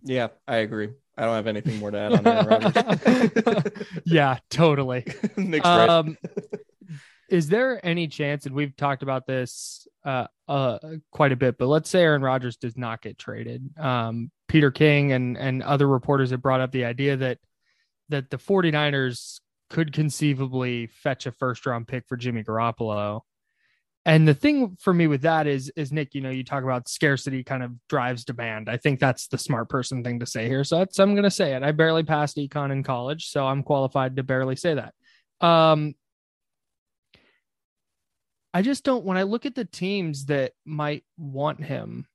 Yeah, 0.04 0.30
I 0.48 0.58
agree. 0.58 0.90
I 1.18 1.26
don't 1.26 1.36
have 1.36 1.48
anything 1.48 1.78
more 1.80 1.92
to 1.92 1.98
add 1.98 2.14
on 2.14 2.24
that. 2.24 3.88
yeah, 4.06 4.38
totally. 4.50 5.06
Nick's 5.38 5.66
right. 5.66 5.90
Um, 5.90 6.18
is 7.30 7.48
there 7.48 7.86
any 7.86 8.08
chance, 8.08 8.46
and 8.46 8.56
we've 8.56 8.76
talked 8.76 9.04
about 9.04 9.28
this 9.28 9.88
uh, 10.04 10.28
uh, 10.48 10.80
quite 11.12 11.32
a 11.32 11.36
bit, 11.36 11.58
but 11.58 11.68
let's 11.68 11.90
say 11.90 12.02
Aaron 12.02 12.22
Rodgers 12.22 12.58
does 12.58 12.78
not 12.78 13.02
get 13.02 13.18
traded. 13.18 13.78
Um, 13.78 14.32
Peter 14.48 14.72
King 14.72 15.12
and, 15.12 15.38
and 15.38 15.64
other 15.64 15.88
reporters 15.88 16.32
have 16.32 16.42
brought 16.42 16.62
up 16.62 16.72
the 16.72 16.86
idea 16.86 17.18
that 17.18 17.38
that 18.10 18.30
the 18.30 18.38
49ers 18.38 19.40
could 19.70 19.94
conceivably 19.94 20.88
fetch 20.88 21.26
a 21.26 21.32
first 21.32 21.66
round 21.66 21.88
pick 21.88 22.06
for 22.08 22.18
Jimmy 22.18 22.44
Garoppolo 22.44 23.22
and 24.06 24.28
the 24.28 24.34
thing 24.34 24.78
for 24.80 24.94
me 24.94 25.06
with 25.06 25.22
that 25.22 25.46
is, 25.46 25.72
is 25.76 25.92
Nick, 25.92 26.16
you 26.16 26.22
know, 26.22 26.32
you 26.32 26.44
talk 26.44 26.64
about 26.64 26.90
scarcity 26.90 27.44
kind 27.44 27.62
of 27.62 27.72
drives 27.88 28.26
demand. 28.26 28.68
I 28.68 28.78
think 28.78 29.00
that's 29.00 29.28
the 29.28 29.38
smart 29.38 29.70
person 29.70 30.04
thing 30.04 30.20
to 30.20 30.26
say 30.26 30.48
here. 30.48 30.64
So 30.64 30.80
that's, 30.80 31.00
I'm 31.00 31.14
going 31.14 31.24
to 31.24 31.32
say 31.32 31.54
it. 31.54 31.62
I 31.62 31.72
barely 31.72 32.04
passed 32.04 32.38
econ 32.38 32.72
in 32.72 32.82
college, 32.82 33.28
so 33.28 33.46
I'm 33.46 33.62
qualified 33.62 34.16
to 34.16 34.24
barely 34.24 34.56
say 34.56 34.74
that. 34.74 34.94
Um, 35.46 35.94
I 38.54 38.64
just 38.64 38.84
don't, 38.84 39.06
when 39.06 39.18
I 39.18 39.24
look 39.24 39.46
at 39.46 39.54
the 39.54 39.66
teams 39.66 40.26
that 40.26 40.54
might 40.66 41.04
want 41.18 41.64
him 41.64 42.08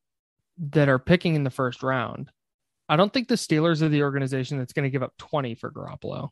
that 0.71 0.89
are 0.89 0.99
picking 0.99 1.37
in 1.37 1.45
the 1.45 1.51
first 1.51 1.85
round, 1.85 2.33
I 2.89 2.97
don't 2.97 3.13
think 3.13 3.29
the 3.29 3.37
Steelers 3.37 3.81
are 3.81 3.89
the 3.89 4.03
organization 4.03 4.59
that's 4.59 4.73
going 4.73 4.85
to 4.85 4.91
give 4.91 5.05
up 5.05 5.17
20 5.19 5.55
for 5.55 5.71
Garoppolo. 5.71 6.31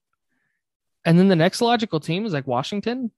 And 1.05 1.17
then 1.19 1.29
the 1.29 1.37
next 1.37 1.61
logical 1.61 2.01
team 2.01 2.27
is 2.27 2.33
like 2.33 2.47
Washington 2.47 3.13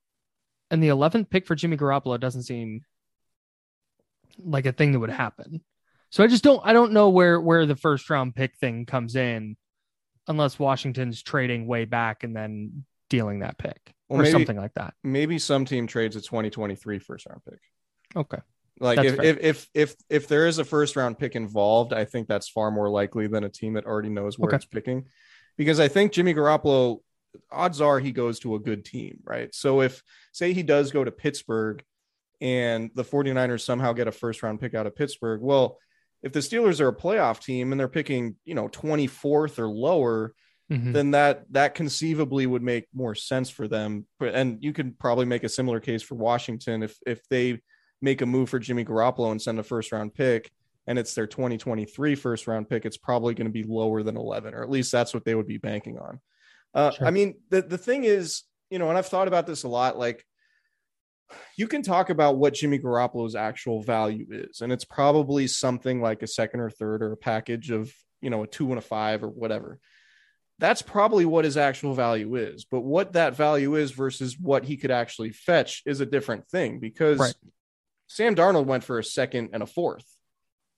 and 0.71 0.83
the 0.83 0.89
11th 0.89 1.31
pick 1.31 1.47
for 1.47 1.55
Jimmy 1.55 1.77
Garoppolo 1.77 2.19
doesn't 2.19 2.43
seem 2.43 2.83
like 4.39 4.67
a 4.67 4.73
thing 4.73 4.93
that 4.93 5.01
would 5.01 5.11
happen. 5.11 5.63
So 6.11 6.23
I 6.23 6.27
just 6.29 6.45
don't 6.45 6.61
I 6.65 6.73
don't 6.73 6.93
know 6.93 7.11
where 7.11 7.41
where 7.41 7.67
the 7.67 7.77
first 7.77 8.09
round 8.09 8.35
pick 8.35 8.57
thing 8.57 8.87
comes 8.87 9.17
in 9.17 9.57
unless 10.29 10.59
Washington's 10.59 11.23
trading 11.23 11.67
way 11.67 11.85
back 11.85 12.25
and 12.25 12.35
then 12.35 12.85
dealing 13.09 13.41
that 13.41 13.59
pick 13.59 13.95
well, 14.09 14.21
or 14.21 14.23
maybe, 14.23 14.33
something 14.33 14.57
like 14.57 14.75
that. 14.75 14.95
Maybe 15.03 15.39
some 15.39 15.65
team 15.65 15.87
trades 15.87 16.17
a 16.17 16.21
2023 16.21 16.99
first 16.99 17.27
round 17.27 17.43
pick. 17.45 17.61
Okay. 18.15 18.39
Like 18.79 18.99
if, 18.99 19.19
if, 19.21 19.39
if 19.41 19.69
if 19.75 19.97
if 20.11 20.29
there 20.29 20.47
is 20.47 20.59
a 20.59 20.65
first 20.65 20.97
round 20.97 21.19
pick 21.19 21.35
involved, 21.35 21.93
I 21.93 22.05
think 22.05 22.29
that's 22.29 22.49
far 22.49 22.71
more 22.71 22.91
likely 22.91 23.27
than 23.27 23.45
a 23.45 23.49
team 23.49 23.75
that 23.75 23.87
already 23.87 24.11
knows 24.11 24.39
where 24.39 24.49
okay. 24.49 24.57
it's 24.57 24.67
picking. 24.67 25.07
Because 25.57 25.81
I 25.81 25.89
think 25.89 26.13
Jimmy 26.13 26.35
Garoppolo 26.35 27.01
odds 27.51 27.81
are 27.81 27.99
he 27.99 28.13
goes 28.13 28.39
to 28.41 28.55
a 28.55 28.61
good 28.61 28.85
team, 28.85 29.19
right? 29.25 29.55
So 29.55 29.83
if 29.83 30.03
say 30.33 30.53
he 30.53 30.63
does 30.63 30.91
go 30.91 31.05
to 31.05 31.11
Pittsburgh 31.11 31.83
and 32.41 32.91
the 32.95 33.05
49ers 33.05 33.63
somehow 33.63 33.93
get 33.93 34.09
a 34.09 34.13
first 34.13 34.43
round 34.43 34.61
pick 34.61 34.75
out 34.75 34.87
of 34.87 34.97
Pittsburgh, 34.97 35.41
well, 35.43 35.79
if 36.23 36.33
the 36.33 36.41
Steelers 36.41 36.81
are 36.81 36.89
a 36.89 36.97
playoff 36.97 37.41
team 37.41 37.73
and 37.73 37.81
they're 37.81 37.89
picking, 37.89 38.37
you 38.45 38.55
know, 38.55 38.69
24th 38.69 39.59
or 39.59 39.69
lower, 39.69 40.35
mm-hmm. 40.71 40.93
then 40.93 41.11
that 41.13 41.45
that 41.53 41.75
conceivably 41.75 42.47
would 42.47 42.63
make 42.63 42.87
more 42.95 43.15
sense 43.15 43.51
for 43.51 43.69
them. 43.69 44.07
And 44.21 44.63
you 44.63 44.73
could 44.73 44.99
probably 44.99 45.27
make 45.27 45.45
a 45.45 45.49
similar 45.49 45.81
case 45.81 46.03
for 46.03 46.15
Washington 46.15 46.83
if 46.83 46.97
if 47.07 47.27
they 47.29 47.61
make 48.03 48.23
a 48.23 48.27
move 48.27 48.49
for 48.49 48.59
Jimmy 48.59 48.85
Garoppolo 48.85 49.31
and 49.31 49.41
send 49.41 49.59
a 49.59 49.63
first 49.63 49.93
round 49.93 50.15
pick 50.15 50.51
and 50.87 50.99
it's 50.99 51.15
their 51.15 51.27
2023 51.27 52.15
first 52.15 52.47
round 52.47 52.69
pick, 52.69 52.85
it's 52.85 52.97
probably 52.97 53.35
going 53.35 53.47
to 53.47 53.53
be 53.53 53.65
lower 53.65 54.03
than 54.03 54.17
11, 54.17 54.55
or 54.55 54.63
at 54.63 54.71
least 54.71 54.93
that's 54.93 55.13
what 55.13 55.25
they 55.25 55.35
would 55.35 55.47
be 55.47 55.59
banking 55.59 55.99
on. 55.99 56.21
Uh, 56.77 56.91
sure. 56.91 57.07
I 57.07 57.11
mean, 57.11 57.37
the, 57.49 57.63
the 57.63 57.79
thing 57.79 58.05
is, 58.05 58.43
you 58.71 58.79
know, 58.79 58.91
and 58.91 58.99
I've 58.99 59.07
thought 59.07 59.29
about 59.29 59.47
this 59.47 59.63
a 59.63 59.69
lot, 59.69 59.99
like 59.99 60.25
you 61.57 61.67
can 61.67 61.83
talk 61.83 62.11
about 62.11 62.37
what 62.37 62.55
Jimmy 62.55 62.79
Garoppolo's 62.79 63.35
actual 63.35 63.83
value 63.83 64.27
is, 64.31 64.61
and 64.61 64.71
it's 64.71 64.85
probably 64.85 65.47
something 65.47 66.03
like 66.03 66.23
a 66.23 66.27
second 66.27 66.61
or 66.61 66.71
third 66.71 67.03
or 67.03 67.13
a 67.13 67.17
package 67.17 67.71
of, 67.71 67.91
you 68.21 68.29
know, 68.29 68.43
a 68.43 68.47
two 68.47 68.69
and 68.69 68.79
a 68.79 68.83
five 68.83 69.25
or 69.25 69.29
whatever. 69.29 69.79
That's 70.59 70.83
probably 70.83 71.25
what 71.25 71.45
his 71.45 71.57
actual 71.57 71.95
value 71.95 72.35
is. 72.37 72.65
But 72.65 72.81
what 72.81 73.15
that 73.15 73.37
value 73.37 73.75
is 73.75 73.91
versus 73.91 74.39
what 74.39 74.65
he 74.65 74.77
could 74.77 74.91
actually 74.91 75.31
fetch 75.31 75.83
is 75.87 76.01
a 76.01 76.07
different 76.07 76.49
thing 76.49 76.79
because 76.79 77.19
right. 77.19 77.35
Sam 78.07 78.35
Darnold 78.35 78.67
went 78.67 78.85
for 78.85 78.99
a 78.99 79.05
second 79.05 79.51
and 79.53 79.63
a 79.63 79.67
fourth, 79.67 80.07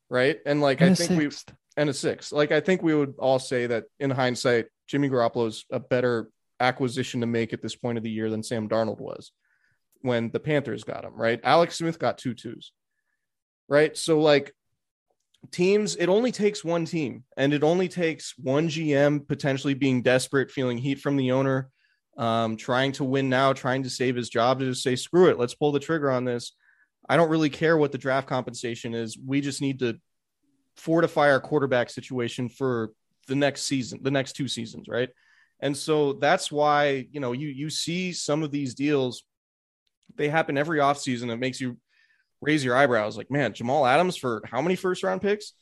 right? 0.09 0.39
And 0.47 0.61
like 0.61 0.81
and 0.81 0.93
I 0.93 0.95
think 0.95 1.19
we 1.19 1.31
and 1.77 1.91
a 1.91 1.95
six. 1.95 2.33
Like 2.33 2.53
I 2.53 2.61
think 2.61 2.83
we 2.83 2.95
would 2.95 3.15
all 3.19 3.39
say 3.39 3.67
that 3.67 3.85
in 4.01 4.11
hindsight, 4.11 4.67
Jimmy 4.89 5.09
Garoppolo's 5.09 5.65
a 5.71 5.79
better 5.79 6.31
acquisition 6.61 7.21
to 7.21 7.27
make 7.27 7.53
at 7.53 7.63
this 7.63 7.77
point 7.77 7.99
of 7.99 8.05
the 8.05 8.11
year 8.11 8.31
than 8.31 8.43
Sam 8.43 8.69
Darnold 8.69 9.01
was 9.01 9.31
when 10.01 10.31
the 10.31 10.41
Panthers 10.41 10.85
got 10.85 11.05
him, 11.05 11.15
right? 11.15 11.41
Alex 11.45 11.77
Smith 11.77 11.99
got 11.99 12.19
two 12.19 12.35
twos, 12.35 12.73
right? 13.69 13.97
So, 13.97 14.21
like, 14.21 14.53
teams, 15.53 15.97
it 15.97 16.09
only 16.09 16.33
takes 16.33 16.65
one 16.65 16.85
team 16.85 17.25
and 17.37 17.53
it 17.53 17.63
only 17.63 17.89
takes 17.89 18.35
one 18.39 18.69
GM 18.69 19.27
potentially 19.27 19.75
being 19.75 20.03
desperate, 20.03 20.51
feeling 20.51 20.79
heat 20.79 21.01
from 21.01 21.17
the 21.17 21.33
owner, 21.33 21.71
um, 22.17 22.57
trying 22.57 22.93
to 22.93 23.05
win 23.05 23.29
now, 23.29 23.53
trying 23.53 23.85
to 23.85 23.91
save 23.91 24.17
his 24.17 24.29
job 24.29 24.59
to 24.59 24.67
just 24.67 24.83
say, 24.83 24.97
screw 24.97 25.29
it, 25.29 25.39
let's 25.39 25.55
pull 25.55 25.73
the 25.73 25.81
trigger 25.81 26.11
on 26.11 26.25
this. 26.25 26.53
I 27.09 27.17
don't 27.17 27.31
really 27.31 27.51
care 27.51 27.77
what 27.77 27.93
the 27.93 27.99
draft 27.99 28.29
compensation 28.29 28.95
is. 28.95 29.17
We 29.19 29.41
just 29.41 29.61
need 29.61 29.79
to 29.81 29.99
fortify 30.77 31.31
our 31.31 31.41
quarterback 31.41 31.91
situation 31.91 32.49
for 32.49 32.93
the 33.29 33.37
next 33.37 33.63
season, 33.63 34.01
the 34.03 34.11
next 34.11 34.33
two 34.33 34.49
seasons, 34.49 34.89
right? 34.89 35.11
And 35.61 35.77
so 35.77 36.15
that's 36.15 36.51
why, 36.51 37.07
you 37.13 37.21
know, 37.21 37.33
you 37.33 37.49
you 37.49 37.71
see 37.71 38.13
some 38.13 38.43
of 38.43 38.51
these 38.51 38.75
deals, 38.75 39.25
they 40.17 40.29
happen 40.29 40.59
every 40.59 40.79
offseason. 40.79 41.31
It 41.31 41.37
makes 41.37 41.61
you 41.61 41.77
raise 42.41 42.65
your 42.65 42.77
eyebrows 42.77 43.17
like, 43.17 43.31
man, 43.31 43.53
Jamal 43.53 43.87
Adams 43.87 44.17
for 44.17 44.43
how 44.45 44.61
many 44.63 44.77
first 44.77 45.03
round 45.03 45.21
picks? 45.21 45.53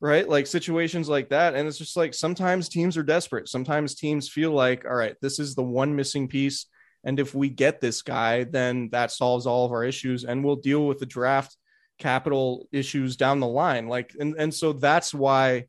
Right? 0.00 0.26
Like 0.26 0.46
situations 0.46 1.08
like 1.08 1.28
that. 1.28 1.54
And 1.54 1.68
it's 1.68 1.78
just 1.78 1.96
like 1.96 2.14
sometimes 2.14 2.68
teams 2.68 2.96
are 2.96 3.02
desperate. 3.02 3.48
Sometimes 3.48 3.94
teams 3.94 4.28
feel 4.28 4.52
like, 4.52 4.86
all 4.86 4.94
right, 4.94 5.16
this 5.20 5.38
is 5.38 5.54
the 5.54 5.62
one 5.62 5.94
missing 5.94 6.26
piece. 6.26 6.66
And 7.04 7.18
if 7.18 7.34
we 7.34 7.50
get 7.50 7.80
this 7.80 8.00
guy, 8.00 8.44
then 8.44 8.88
that 8.92 9.10
solves 9.10 9.46
all 9.46 9.66
of 9.66 9.72
our 9.72 9.84
issues 9.84 10.24
and 10.24 10.42
we'll 10.42 10.56
deal 10.56 10.86
with 10.86 10.98
the 10.98 11.06
draft 11.06 11.56
capital 11.98 12.66
issues 12.72 13.16
down 13.16 13.40
the 13.40 13.46
line. 13.46 13.88
Like, 13.88 14.12
and, 14.18 14.34
and 14.38 14.54
so 14.54 14.72
that's 14.72 15.12
why 15.12 15.66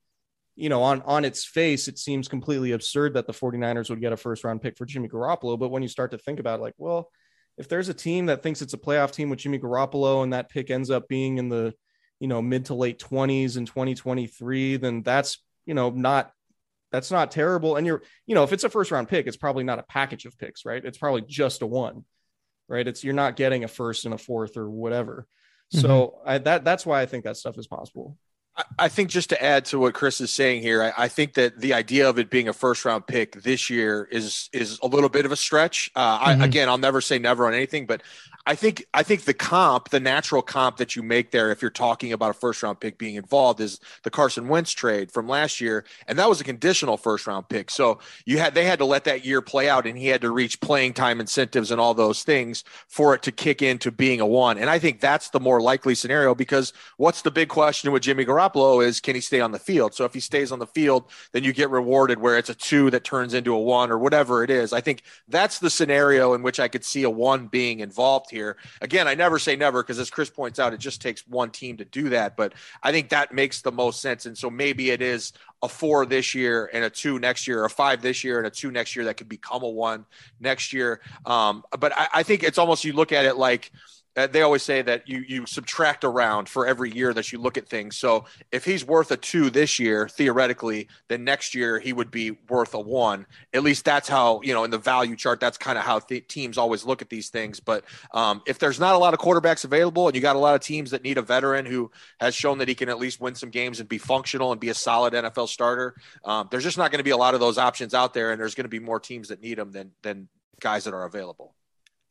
you 0.61 0.69
know, 0.69 0.83
on 0.83 1.01
on 1.07 1.25
its 1.25 1.43
face, 1.43 1.87
it 1.87 1.97
seems 1.97 2.27
completely 2.27 2.73
absurd 2.73 3.15
that 3.15 3.25
the 3.25 3.33
49ers 3.33 3.89
would 3.89 3.99
get 3.99 4.13
a 4.13 4.17
first 4.17 4.43
round 4.43 4.61
pick 4.61 4.77
for 4.77 4.85
Jimmy 4.85 5.09
Garoppolo. 5.09 5.57
But 5.57 5.69
when 5.69 5.81
you 5.81 5.89
start 5.89 6.11
to 6.11 6.19
think 6.19 6.39
about 6.39 6.59
it, 6.59 6.61
like, 6.61 6.75
well, 6.77 7.09
if 7.57 7.67
there's 7.67 7.89
a 7.89 7.95
team 7.95 8.27
that 8.27 8.43
thinks 8.43 8.61
it's 8.61 8.75
a 8.75 8.77
playoff 8.77 9.11
team 9.11 9.31
with 9.31 9.39
Jimmy 9.39 9.57
Garoppolo 9.57 10.21
and 10.21 10.33
that 10.33 10.49
pick 10.49 10.69
ends 10.69 10.91
up 10.91 11.07
being 11.07 11.39
in 11.39 11.49
the, 11.49 11.73
you 12.19 12.27
know, 12.27 12.43
mid 12.43 12.65
to 12.65 12.75
late 12.75 12.99
20s 12.99 13.57
in 13.57 13.65
2023, 13.65 14.77
then 14.77 15.01
that's, 15.01 15.43
you 15.65 15.73
know, 15.73 15.89
not 15.89 16.31
that's 16.91 17.09
not 17.09 17.31
terrible. 17.31 17.75
And 17.75 17.87
you're, 17.87 18.03
you 18.27 18.35
know, 18.35 18.43
if 18.43 18.53
it's 18.53 18.63
a 18.63 18.69
first 18.69 18.91
round 18.91 19.07
pick, 19.07 19.25
it's 19.25 19.37
probably 19.37 19.63
not 19.63 19.79
a 19.79 19.83
package 19.83 20.25
of 20.25 20.37
picks, 20.37 20.63
right? 20.63 20.85
It's 20.85 20.99
probably 20.99 21.21
just 21.21 21.63
a 21.63 21.67
one, 21.67 22.05
right? 22.67 22.87
It's 22.87 23.03
you're 23.03 23.15
not 23.15 23.35
getting 23.35 23.63
a 23.63 23.67
first 23.67 24.05
and 24.05 24.13
a 24.13 24.19
fourth 24.19 24.57
or 24.57 24.69
whatever. 24.69 25.25
Mm-hmm. 25.73 25.87
So 25.87 26.19
I, 26.23 26.37
that 26.37 26.63
that's 26.63 26.85
why 26.85 27.01
I 27.01 27.07
think 27.07 27.23
that 27.23 27.37
stuff 27.37 27.57
is 27.57 27.65
possible. 27.65 28.15
I 28.79 28.87
think 28.87 29.09
just 29.09 29.29
to 29.29 29.43
add 29.43 29.65
to 29.65 29.79
what 29.79 29.93
Chris 29.93 30.21
is 30.21 30.31
saying 30.31 30.61
here, 30.61 30.83
I, 30.83 31.05
I, 31.05 31.07
think 31.07 31.33
that 31.35 31.59
the 31.59 31.73
idea 31.73 32.09
of 32.09 32.19
it 32.19 32.29
being 32.29 32.47
a 32.47 32.53
first 32.53 32.85
round 32.85 33.07
pick 33.07 33.41
this 33.43 33.69
year 33.69 34.07
is 34.11 34.49
is 34.53 34.79
a 34.81 34.87
little 34.87 35.09
bit 35.09 35.25
of 35.25 35.31
a 35.31 35.35
stretch. 35.35 35.91
Uh, 35.95 36.19
mm-hmm. 36.19 36.41
I, 36.41 36.45
again, 36.45 36.69
I'll 36.69 36.77
never 36.77 37.01
say 37.01 37.19
never 37.19 37.47
on 37.47 37.53
anything, 37.53 37.85
but 37.85 38.01
I 38.45 38.55
think 38.55 38.85
I 38.93 39.03
think 39.03 39.23
the 39.23 39.33
comp, 39.33 39.89
the 39.89 39.99
natural 39.99 40.41
comp 40.41 40.77
that 40.77 40.95
you 40.95 41.03
make 41.03 41.31
there, 41.31 41.51
if 41.51 41.61
you're 41.61 41.69
talking 41.69 42.11
about 42.11 42.31
a 42.31 42.33
first 42.33 42.63
round 42.63 42.79
pick 42.79 42.97
being 42.97 43.15
involved, 43.15 43.59
is 43.59 43.79
the 44.03 44.09
Carson 44.09 44.47
Wentz 44.47 44.71
trade 44.71 45.11
from 45.11 45.27
last 45.27 45.61
year, 45.61 45.85
and 46.07 46.17
that 46.17 46.27
was 46.27 46.41
a 46.41 46.43
conditional 46.43 46.97
first 46.97 47.27
round 47.27 47.49
pick. 47.49 47.69
So 47.69 47.99
you 48.25 48.39
had 48.39 48.55
they 48.55 48.65
had 48.65 48.79
to 48.79 48.85
let 48.85 49.03
that 49.03 49.25
year 49.25 49.41
play 49.41 49.69
out, 49.69 49.85
and 49.85 49.97
he 49.97 50.07
had 50.07 50.21
to 50.21 50.31
reach 50.31 50.59
playing 50.59 50.93
time 50.93 51.19
incentives 51.19 51.69
and 51.69 51.79
all 51.79 51.93
those 51.93 52.23
things 52.23 52.63
for 52.87 53.13
it 53.13 53.21
to 53.23 53.31
kick 53.31 53.61
into 53.61 53.91
being 53.91 54.19
a 54.21 54.25
one. 54.25 54.57
And 54.57 54.69
I 54.69 54.79
think 54.79 55.01
that's 55.01 55.29
the 55.29 55.39
more 55.39 55.61
likely 55.61 55.93
scenario 55.93 56.33
because 56.33 56.73
what's 56.97 57.21
the 57.21 57.31
big 57.31 57.49
question 57.49 57.91
with 57.91 58.01
Jimmy 58.01 58.25
Garoppolo 58.25 58.83
is 58.83 58.99
can 58.99 59.13
he 59.13 59.21
stay 59.21 59.39
on 59.39 59.51
the 59.51 59.59
field? 59.59 59.93
So 59.93 60.05
if 60.05 60.13
he 60.15 60.19
stays 60.19 60.51
on 60.51 60.59
the 60.59 60.67
field, 60.67 61.05
then 61.31 61.43
you 61.43 61.53
get 61.53 61.69
rewarded 61.69 62.19
where 62.19 62.37
it's 62.37 62.49
a 62.49 62.55
two 62.55 62.89
that 62.89 63.03
turns 63.03 63.35
into 63.35 63.53
a 63.53 63.61
one 63.61 63.91
or 63.91 63.99
whatever 63.99 64.43
it 64.43 64.49
is. 64.49 64.73
I 64.73 64.81
think 64.81 65.03
that's 65.27 65.59
the 65.59 65.69
scenario 65.69 66.33
in 66.33 66.41
which 66.41 66.59
I 66.59 66.67
could 66.67 66.83
see 66.83 67.03
a 67.03 67.09
one 67.09 67.47
being 67.47 67.81
involved 67.81 68.30
here. 68.31 68.57
Again, 68.81 69.07
I 69.07 69.13
never 69.13 69.37
say 69.37 69.55
never 69.55 69.83
because 69.83 69.99
as 69.99 70.09
Chris 70.09 70.29
points 70.29 70.57
out, 70.57 70.73
it 70.73 70.79
just 70.79 71.01
takes 71.01 71.27
one 71.27 71.51
team 71.51 71.77
to 71.77 71.85
do 71.85 72.09
that. 72.09 72.35
But 72.35 72.53
I 72.81 72.91
think 72.91 73.09
that 73.09 73.33
makes 73.33 73.61
the 73.61 73.71
most 73.71 74.01
sense. 74.01 74.25
And 74.25 74.35
so 74.35 74.49
maybe 74.49 74.89
it 74.89 75.01
is 75.01 75.33
a 75.61 75.69
four 75.69 76.05
this 76.07 76.33
year 76.33 76.69
and 76.73 76.83
a 76.83 76.89
two 76.89 77.19
next 77.19 77.47
year, 77.47 77.61
or 77.61 77.65
a 77.65 77.69
five 77.69 78.01
this 78.01 78.23
year 78.23 78.39
and 78.39 78.47
a 78.47 78.49
two 78.49 78.71
next 78.71 78.95
year 78.95 79.05
that 79.05 79.17
could 79.17 79.29
become 79.29 79.61
a 79.61 79.69
one 79.69 80.05
next 80.39 80.73
year. 80.73 81.01
Um, 81.25 81.63
but 81.77 81.95
I, 81.95 82.07
I 82.15 82.23
think 82.23 82.41
it's 82.43 82.57
almost 82.57 82.83
you 82.83 82.93
look 82.93 83.11
at 83.11 83.25
it 83.25 83.37
like 83.37 83.71
uh, 84.17 84.27
they 84.27 84.41
always 84.41 84.61
say 84.61 84.81
that 84.81 85.07
you 85.07 85.23
you 85.27 85.45
subtract 85.45 86.03
around 86.03 86.49
for 86.49 86.67
every 86.67 86.91
year 86.91 87.13
that 87.13 87.31
you 87.31 87.39
look 87.39 87.57
at 87.57 87.69
things. 87.69 87.97
So 87.97 88.25
if 88.51 88.65
he's 88.65 88.85
worth 88.85 89.09
a 89.11 89.17
two 89.17 89.49
this 89.49 89.79
year, 89.79 90.09
theoretically, 90.09 90.89
then 91.07 91.23
next 91.23 91.55
year 91.55 91.79
he 91.79 91.93
would 91.93 92.11
be 92.11 92.31
worth 92.49 92.73
a 92.73 92.79
one. 92.79 93.25
At 93.53 93.63
least 93.63 93.85
that's 93.85 94.09
how 94.09 94.41
you 94.43 94.53
know 94.53 94.65
in 94.65 94.71
the 94.71 94.77
value 94.77 95.15
chart. 95.15 95.39
That's 95.39 95.57
kind 95.57 95.77
of 95.77 95.85
how 95.85 95.99
th- 95.99 96.27
teams 96.27 96.57
always 96.57 96.83
look 96.83 97.01
at 97.01 97.09
these 97.09 97.29
things. 97.29 97.61
But 97.61 97.85
um, 98.13 98.41
if 98.45 98.59
there's 98.59 98.79
not 98.79 98.95
a 98.95 98.97
lot 98.97 99.13
of 99.13 99.19
quarterbacks 99.21 99.63
available, 99.63 100.07
and 100.07 100.15
you 100.15 100.21
got 100.21 100.35
a 100.35 100.39
lot 100.39 100.55
of 100.55 100.61
teams 100.61 100.91
that 100.91 101.03
need 101.03 101.17
a 101.17 101.21
veteran 101.21 101.65
who 101.65 101.89
has 102.19 102.35
shown 102.35 102.57
that 102.57 102.67
he 102.67 102.75
can 102.75 102.89
at 102.89 102.99
least 102.99 103.21
win 103.21 103.35
some 103.35 103.49
games 103.49 103.79
and 103.79 103.87
be 103.87 103.97
functional 103.97 104.51
and 104.51 104.59
be 104.59 104.69
a 104.69 104.73
solid 104.73 105.13
NFL 105.13 105.47
starter, 105.47 105.95
um, 106.25 106.49
there's 106.51 106.63
just 106.63 106.77
not 106.77 106.91
going 106.91 106.99
to 106.99 107.03
be 107.03 107.11
a 107.11 107.17
lot 107.17 107.33
of 107.33 107.39
those 107.39 107.57
options 107.57 107.93
out 107.93 108.13
there, 108.13 108.31
and 108.31 108.41
there's 108.41 108.55
going 108.55 108.65
to 108.65 108.69
be 108.69 108.79
more 108.79 108.99
teams 108.99 109.29
that 109.29 109.41
need 109.41 109.57
them 109.57 109.71
than 109.71 109.91
than 110.01 110.27
guys 110.59 110.83
that 110.83 110.93
are 110.93 111.05
available. 111.05 111.55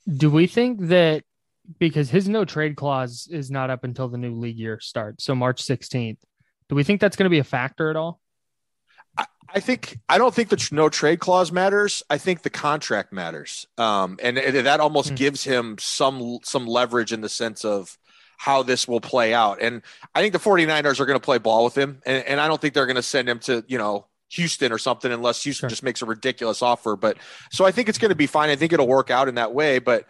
Do 0.09 0.31
we 0.31 0.47
think 0.47 0.81
that 0.89 1.25
because 1.79 2.11
his 2.11 2.29
no 2.29 2.45
trade 2.45 2.77
clause 2.77 3.29
is 3.31 3.51
not 3.51 3.71
up 3.71 3.85
until 3.85 4.09
the 4.09 4.19
new 4.19 4.35
league 4.35 4.59
year 4.59 4.81
starts, 4.81 5.25
so 5.25 5.35
March 5.35 5.63
16th. 5.63 6.19
Do 6.69 6.75
we 6.77 6.85
think 6.85 7.01
that's 7.01 7.17
going 7.17 7.25
to 7.27 7.31
be 7.31 7.39
a 7.41 7.45
factor 7.45 7.91
at 7.91 7.97
all? 7.97 8.21
I, 9.19 9.27
I 9.55 9.61
think 9.61 9.99
I 10.09 10.19
don't 10.19 10.35
think 10.35 10.49
the 10.51 10.57
tr- 10.57 10.75
no 10.75 10.89
trade 10.89 11.19
clause 11.21 11.51
matters. 11.51 12.03
I 12.09 12.19
think 12.19 12.43
the 12.43 12.51
contract 12.51 13.13
matters, 13.13 13.67
um, 13.79 14.19
and, 14.23 14.39
and 14.39 14.67
that 14.67 14.81
almost 14.81 15.11
Hmm. 15.11 15.15
gives 15.17 15.45
him 15.45 15.77
some 15.79 16.39
some 16.45 16.67
leverage 16.67 17.13
in 17.13 17.21
the 17.21 17.29
sense 17.29 17.65
of 17.65 17.97
how 18.37 18.63
this 18.63 18.89
will 18.89 19.01
play 19.01 19.35
out. 19.35 19.61
And 19.61 19.83
I 20.15 20.23
think 20.23 20.33
the 20.33 20.39
49ers 20.39 20.99
are 21.01 21.07
going 21.07 21.19
to 21.19 21.25
play 21.25 21.39
ball 21.39 21.65
with 21.65 21.77
him, 21.77 22.01
and, 22.07 22.25
and 22.25 22.41
I 22.41 22.49
don't 22.49 22.61
think 22.61 22.73
they're 22.75 22.87
going 22.87 22.97
to 22.97 23.03
send 23.03 23.29
him 23.29 23.39
to 23.41 23.65
you 23.67 23.77
know 23.79 24.07
Houston 24.31 24.71
or 24.71 24.79
something 24.79 25.11
unless 25.11 25.43
Houston 25.43 25.65
Sure. 25.65 25.71
just 25.71 25.83
makes 25.83 26.03
a 26.03 26.07
ridiculous 26.07 26.63
offer. 26.63 26.95
But 26.95 27.17
so 27.51 27.65
I 27.65 27.73
think 27.73 27.89
it's 27.89 27.99
going 27.99 28.11
to 28.11 28.15
be 28.15 28.29
fine. 28.29 28.49
I 28.49 28.55
think 28.57 28.73
it'll 28.73 28.87
work 28.87 29.11
out 29.11 29.27
in 29.29 29.35
that 29.35 29.53
way. 29.53 29.81
But 29.81 30.07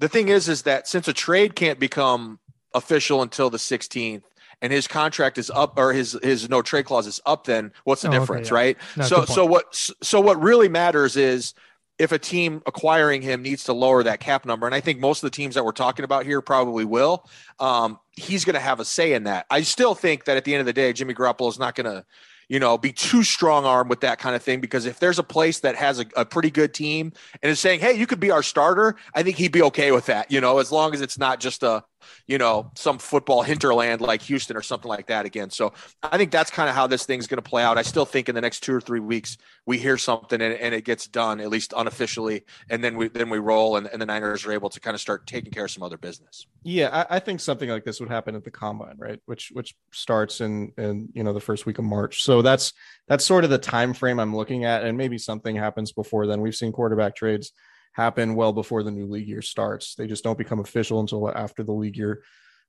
the 0.00 0.08
thing 0.08 0.28
is, 0.28 0.48
is 0.48 0.62
that 0.62 0.88
since 0.88 1.06
a 1.06 1.12
trade 1.12 1.54
can't 1.54 1.78
become 1.78 2.40
official 2.74 3.22
until 3.22 3.50
the 3.50 3.58
16th. 3.58 4.22
And 4.62 4.70
his 4.70 4.86
contract 4.86 5.38
is 5.38 5.48
up, 5.48 5.78
or 5.78 5.94
his 5.94 6.18
his 6.22 6.50
no 6.50 6.60
trade 6.60 6.84
clause 6.84 7.06
is 7.06 7.18
up. 7.24 7.44
Then 7.44 7.72
what's 7.84 8.02
the 8.02 8.08
Oh, 8.08 8.10
okay, 8.10 8.18
difference, 8.18 8.48
yeah. 8.50 8.54
right? 8.54 8.76
No, 8.94 9.04
so 9.04 9.24
so 9.24 9.46
what 9.46 9.64
so 10.02 10.20
what 10.20 10.38
really 10.42 10.68
matters 10.68 11.16
is 11.16 11.54
if 11.98 12.12
a 12.12 12.18
team 12.18 12.62
acquiring 12.66 13.22
him 13.22 13.40
needs 13.40 13.64
to 13.64 13.72
lower 13.72 14.02
that 14.02 14.20
cap 14.20 14.44
number, 14.44 14.66
and 14.66 14.74
I 14.74 14.80
think 14.80 15.00
most 15.00 15.22
of 15.22 15.30
the 15.30 15.34
teams 15.34 15.54
that 15.54 15.64
we're 15.64 15.72
talking 15.72 16.04
about 16.04 16.26
here 16.26 16.42
probably 16.42 16.84
will. 16.84 17.26
Um, 17.58 17.98
he's 18.10 18.44
going 18.44 18.52
to 18.54 18.60
have 18.60 18.80
a 18.80 18.84
say 18.84 19.14
in 19.14 19.24
that. 19.24 19.46
I 19.48 19.62
still 19.62 19.94
think 19.94 20.26
that 20.26 20.36
at 20.36 20.44
the 20.44 20.52
end 20.52 20.60
of 20.60 20.66
the 20.66 20.74
day, 20.74 20.92
Jimmy 20.92 21.14
Garoppolo 21.14 21.48
is 21.48 21.58
not 21.58 21.74
going 21.74 21.86
to, 21.86 22.04
you 22.50 22.58
know, 22.58 22.76
be 22.76 22.92
too 22.92 23.22
strong 23.22 23.64
arm 23.64 23.88
with 23.88 24.00
that 24.00 24.18
kind 24.18 24.34
of 24.34 24.42
thing 24.42 24.60
because 24.60 24.84
if 24.84 24.98
there's 24.98 25.20
a 25.20 25.22
place 25.22 25.60
that 25.60 25.76
has 25.76 26.00
a, 26.00 26.06
a 26.16 26.24
pretty 26.24 26.50
good 26.50 26.74
team 26.74 27.12
and 27.42 27.50
is 27.50 27.60
saying, 27.60 27.78
"Hey, 27.78 27.92
you 27.92 28.08
could 28.08 28.18
be 28.18 28.32
our 28.32 28.42
starter," 28.42 28.96
I 29.14 29.22
think 29.22 29.36
he'd 29.36 29.52
be 29.52 29.62
okay 29.62 29.92
with 29.92 30.06
that. 30.06 30.32
You 30.32 30.40
know, 30.40 30.58
as 30.58 30.72
long 30.72 30.92
as 30.92 31.00
it's 31.00 31.16
not 31.16 31.38
just 31.38 31.62
a 31.62 31.84
you 32.26 32.38
know, 32.38 32.70
some 32.74 32.98
football 32.98 33.42
hinterland 33.42 34.00
like 34.00 34.22
Houston 34.22 34.56
or 34.56 34.62
something 34.62 34.88
like 34.88 35.06
that 35.06 35.26
again. 35.26 35.50
So 35.50 35.72
I 36.02 36.16
think 36.16 36.30
that's 36.30 36.50
kind 36.50 36.68
of 36.68 36.74
how 36.74 36.86
this 36.86 37.04
thing's 37.04 37.26
going 37.26 37.42
to 37.42 37.48
play 37.48 37.62
out. 37.62 37.78
I 37.78 37.82
still 37.82 38.04
think 38.04 38.28
in 38.28 38.34
the 38.34 38.40
next 38.40 38.60
two 38.60 38.74
or 38.74 38.80
three 38.80 39.00
weeks 39.00 39.36
we 39.66 39.78
hear 39.78 39.98
something 39.98 40.40
and, 40.40 40.54
and 40.54 40.74
it 40.74 40.84
gets 40.84 41.06
done 41.06 41.40
at 41.40 41.48
least 41.48 41.72
unofficially, 41.76 42.44
and 42.68 42.82
then 42.82 42.96
we 42.96 43.08
then 43.08 43.30
we 43.30 43.38
roll 43.38 43.76
and, 43.76 43.86
and 43.86 44.00
the 44.00 44.06
Niners 44.06 44.44
are 44.46 44.52
able 44.52 44.70
to 44.70 44.80
kind 44.80 44.94
of 44.94 45.00
start 45.00 45.26
taking 45.26 45.52
care 45.52 45.64
of 45.64 45.70
some 45.70 45.82
other 45.82 45.98
business. 45.98 46.46
Yeah, 46.62 47.04
I, 47.08 47.16
I 47.16 47.18
think 47.20 47.40
something 47.40 47.68
like 47.68 47.84
this 47.84 48.00
would 48.00 48.10
happen 48.10 48.34
at 48.34 48.44
the 48.44 48.50
combine, 48.50 48.96
right? 48.98 49.20
Which 49.26 49.50
which 49.52 49.74
starts 49.92 50.40
in 50.40 50.72
in 50.76 51.08
you 51.12 51.22
know 51.22 51.32
the 51.32 51.40
first 51.40 51.66
week 51.66 51.78
of 51.78 51.84
March. 51.84 52.22
So 52.22 52.42
that's 52.42 52.72
that's 53.08 53.24
sort 53.24 53.44
of 53.44 53.50
the 53.50 53.58
time 53.58 53.94
frame 53.94 54.20
I'm 54.20 54.34
looking 54.34 54.64
at, 54.64 54.84
and 54.84 54.96
maybe 54.96 55.18
something 55.18 55.56
happens 55.56 55.92
before 55.92 56.26
then. 56.26 56.40
We've 56.40 56.54
seen 56.54 56.72
quarterback 56.72 57.16
trades 57.16 57.52
happen 57.92 58.34
well 58.34 58.52
before 58.52 58.82
the 58.82 58.90
new 58.90 59.06
league 59.06 59.28
year 59.28 59.42
starts. 59.42 59.94
They 59.94 60.06
just 60.06 60.24
don't 60.24 60.38
become 60.38 60.60
official 60.60 61.00
until 61.00 61.28
after 61.30 61.62
the 61.62 61.72
league 61.72 61.96
year. 61.96 62.22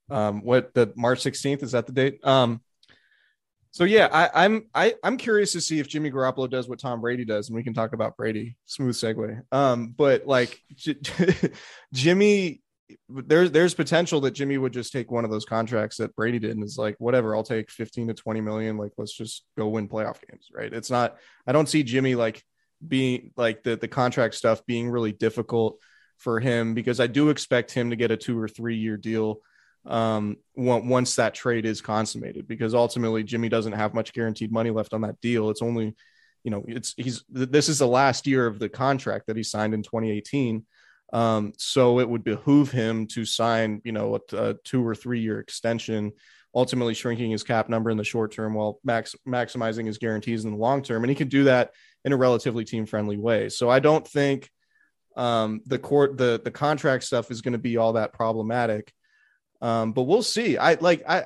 Um, 0.09 0.43
what 0.43 0.73
the 0.73 0.91
March 0.95 1.23
16th 1.23 1.63
is 1.63 1.71
that 1.71 1.87
the 1.87 1.93
date? 1.93 2.25
Um, 2.25 2.61
so 3.71 3.85
yeah, 3.85 4.09
I, 4.11 4.45
I'm 4.45 4.67
I, 4.75 4.95
I'm 5.01 5.15
curious 5.15 5.53
to 5.53 5.61
see 5.61 5.79
if 5.79 5.87
Jimmy 5.87 6.11
Garoppolo 6.11 6.49
does 6.49 6.67
what 6.67 6.79
Tom 6.79 6.99
Brady 6.99 7.23
does, 7.23 7.47
and 7.47 7.55
we 7.55 7.63
can 7.63 7.73
talk 7.73 7.93
about 7.93 8.17
Brady. 8.17 8.57
Smooth 8.65 8.95
segue. 8.95 9.41
Um, 9.53 9.93
but 9.95 10.27
like 10.27 10.61
J- 10.75 10.97
Jimmy, 11.93 12.61
there's 13.07 13.51
there's 13.51 13.73
potential 13.73 14.19
that 14.21 14.31
Jimmy 14.31 14.57
would 14.57 14.73
just 14.73 14.91
take 14.91 15.09
one 15.09 15.23
of 15.23 15.31
those 15.31 15.45
contracts 15.45 15.97
that 15.97 16.13
Brady 16.17 16.37
did 16.37 16.51
and 16.51 16.65
is 16.65 16.77
like, 16.77 16.97
whatever, 16.99 17.33
I'll 17.33 17.43
take 17.43 17.71
15 17.71 18.09
to 18.09 18.13
20 18.13 18.41
million. 18.41 18.77
Like, 18.77 18.91
let's 18.97 19.15
just 19.15 19.45
go 19.57 19.69
win 19.69 19.87
playoff 19.87 20.19
games, 20.29 20.47
right? 20.53 20.73
It's 20.73 20.91
not. 20.91 21.15
I 21.47 21.53
don't 21.53 21.69
see 21.69 21.83
Jimmy 21.83 22.15
like 22.15 22.43
being 22.85 23.31
like 23.37 23.63
the 23.63 23.75
the 23.75 23.87
contract 23.87 24.35
stuff 24.35 24.65
being 24.65 24.89
really 24.89 25.11
difficult 25.11 25.77
for 26.17 26.39
him 26.39 26.73
because 26.73 26.99
I 26.99 27.07
do 27.07 27.29
expect 27.29 27.71
him 27.71 27.89
to 27.89 27.95
get 27.95 28.11
a 28.11 28.17
two 28.17 28.39
or 28.39 28.47
three 28.47 28.77
year 28.77 28.97
deal 28.97 29.37
um 29.87 30.37
once 30.55 31.15
that 31.15 31.33
trade 31.33 31.65
is 31.65 31.81
consummated 31.81 32.47
because 32.47 32.75
ultimately 32.75 33.23
Jimmy 33.23 33.49
doesn't 33.49 33.73
have 33.73 33.95
much 33.95 34.13
guaranteed 34.13 34.51
money 34.51 34.69
left 34.69 34.93
on 34.93 35.01
that 35.01 35.19
deal. 35.21 35.49
It's 35.49 35.63
only 35.63 35.95
you 36.43 36.51
know 36.51 36.63
it's 36.67 36.93
he's 36.97 37.23
this 37.29 37.69
is 37.69 37.79
the 37.79 37.87
last 37.87 38.27
year 38.27 38.45
of 38.45 38.59
the 38.59 38.69
contract 38.69 39.27
that 39.27 39.37
he 39.37 39.43
signed 39.43 39.73
in 39.73 39.83
2018 39.83 40.65
um 41.13 41.53
so 41.57 41.99
it 41.99 42.09
would 42.09 42.23
behoove 42.23 42.71
him 42.71 43.05
to 43.05 43.25
sign 43.25 43.79
you 43.83 43.91
know 43.91 44.15
a, 44.15 44.37
a 44.37 44.53
two 44.63 44.85
or 44.85 44.95
three 44.95 45.19
year 45.19 45.39
extension 45.39 46.11
ultimately 46.55 46.93
shrinking 46.93 47.31
his 47.31 47.43
cap 47.43 47.69
number 47.69 47.89
in 47.89 47.97
the 47.97 48.03
short 48.03 48.31
term 48.31 48.53
while 48.53 48.79
max 48.83 49.15
maximizing 49.27 49.85
his 49.85 49.97
guarantees 49.97 50.45
in 50.45 50.51
the 50.51 50.57
long 50.57 50.81
term. 50.81 51.03
And 51.03 51.09
he 51.09 51.15
can 51.15 51.29
do 51.29 51.45
that 51.45 51.71
in 52.05 52.13
a 52.13 52.17
relatively 52.17 52.65
team 52.65 52.85
friendly 52.85 53.17
way 53.17 53.49
so 53.49 53.69
i 53.69 53.79
don't 53.79 54.07
think 54.07 54.49
um 55.17 55.61
the 55.65 55.79
court 55.79 56.17
the 56.17 56.41
the 56.43 56.51
contract 56.51 57.03
stuff 57.03 57.31
is 57.31 57.41
going 57.41 57.53
to 57.53 57.59
be 57.59 57.77
all 57.77 57.93
that 57.93 58.13
problematic 58.13 58.93
um, 59.61 59.93
but 59.93 60.03
we'll 60.03 60.23
see. 60.23 60.57
I 60.57 60.73
like 60.75 61.03
I 61.07 61.25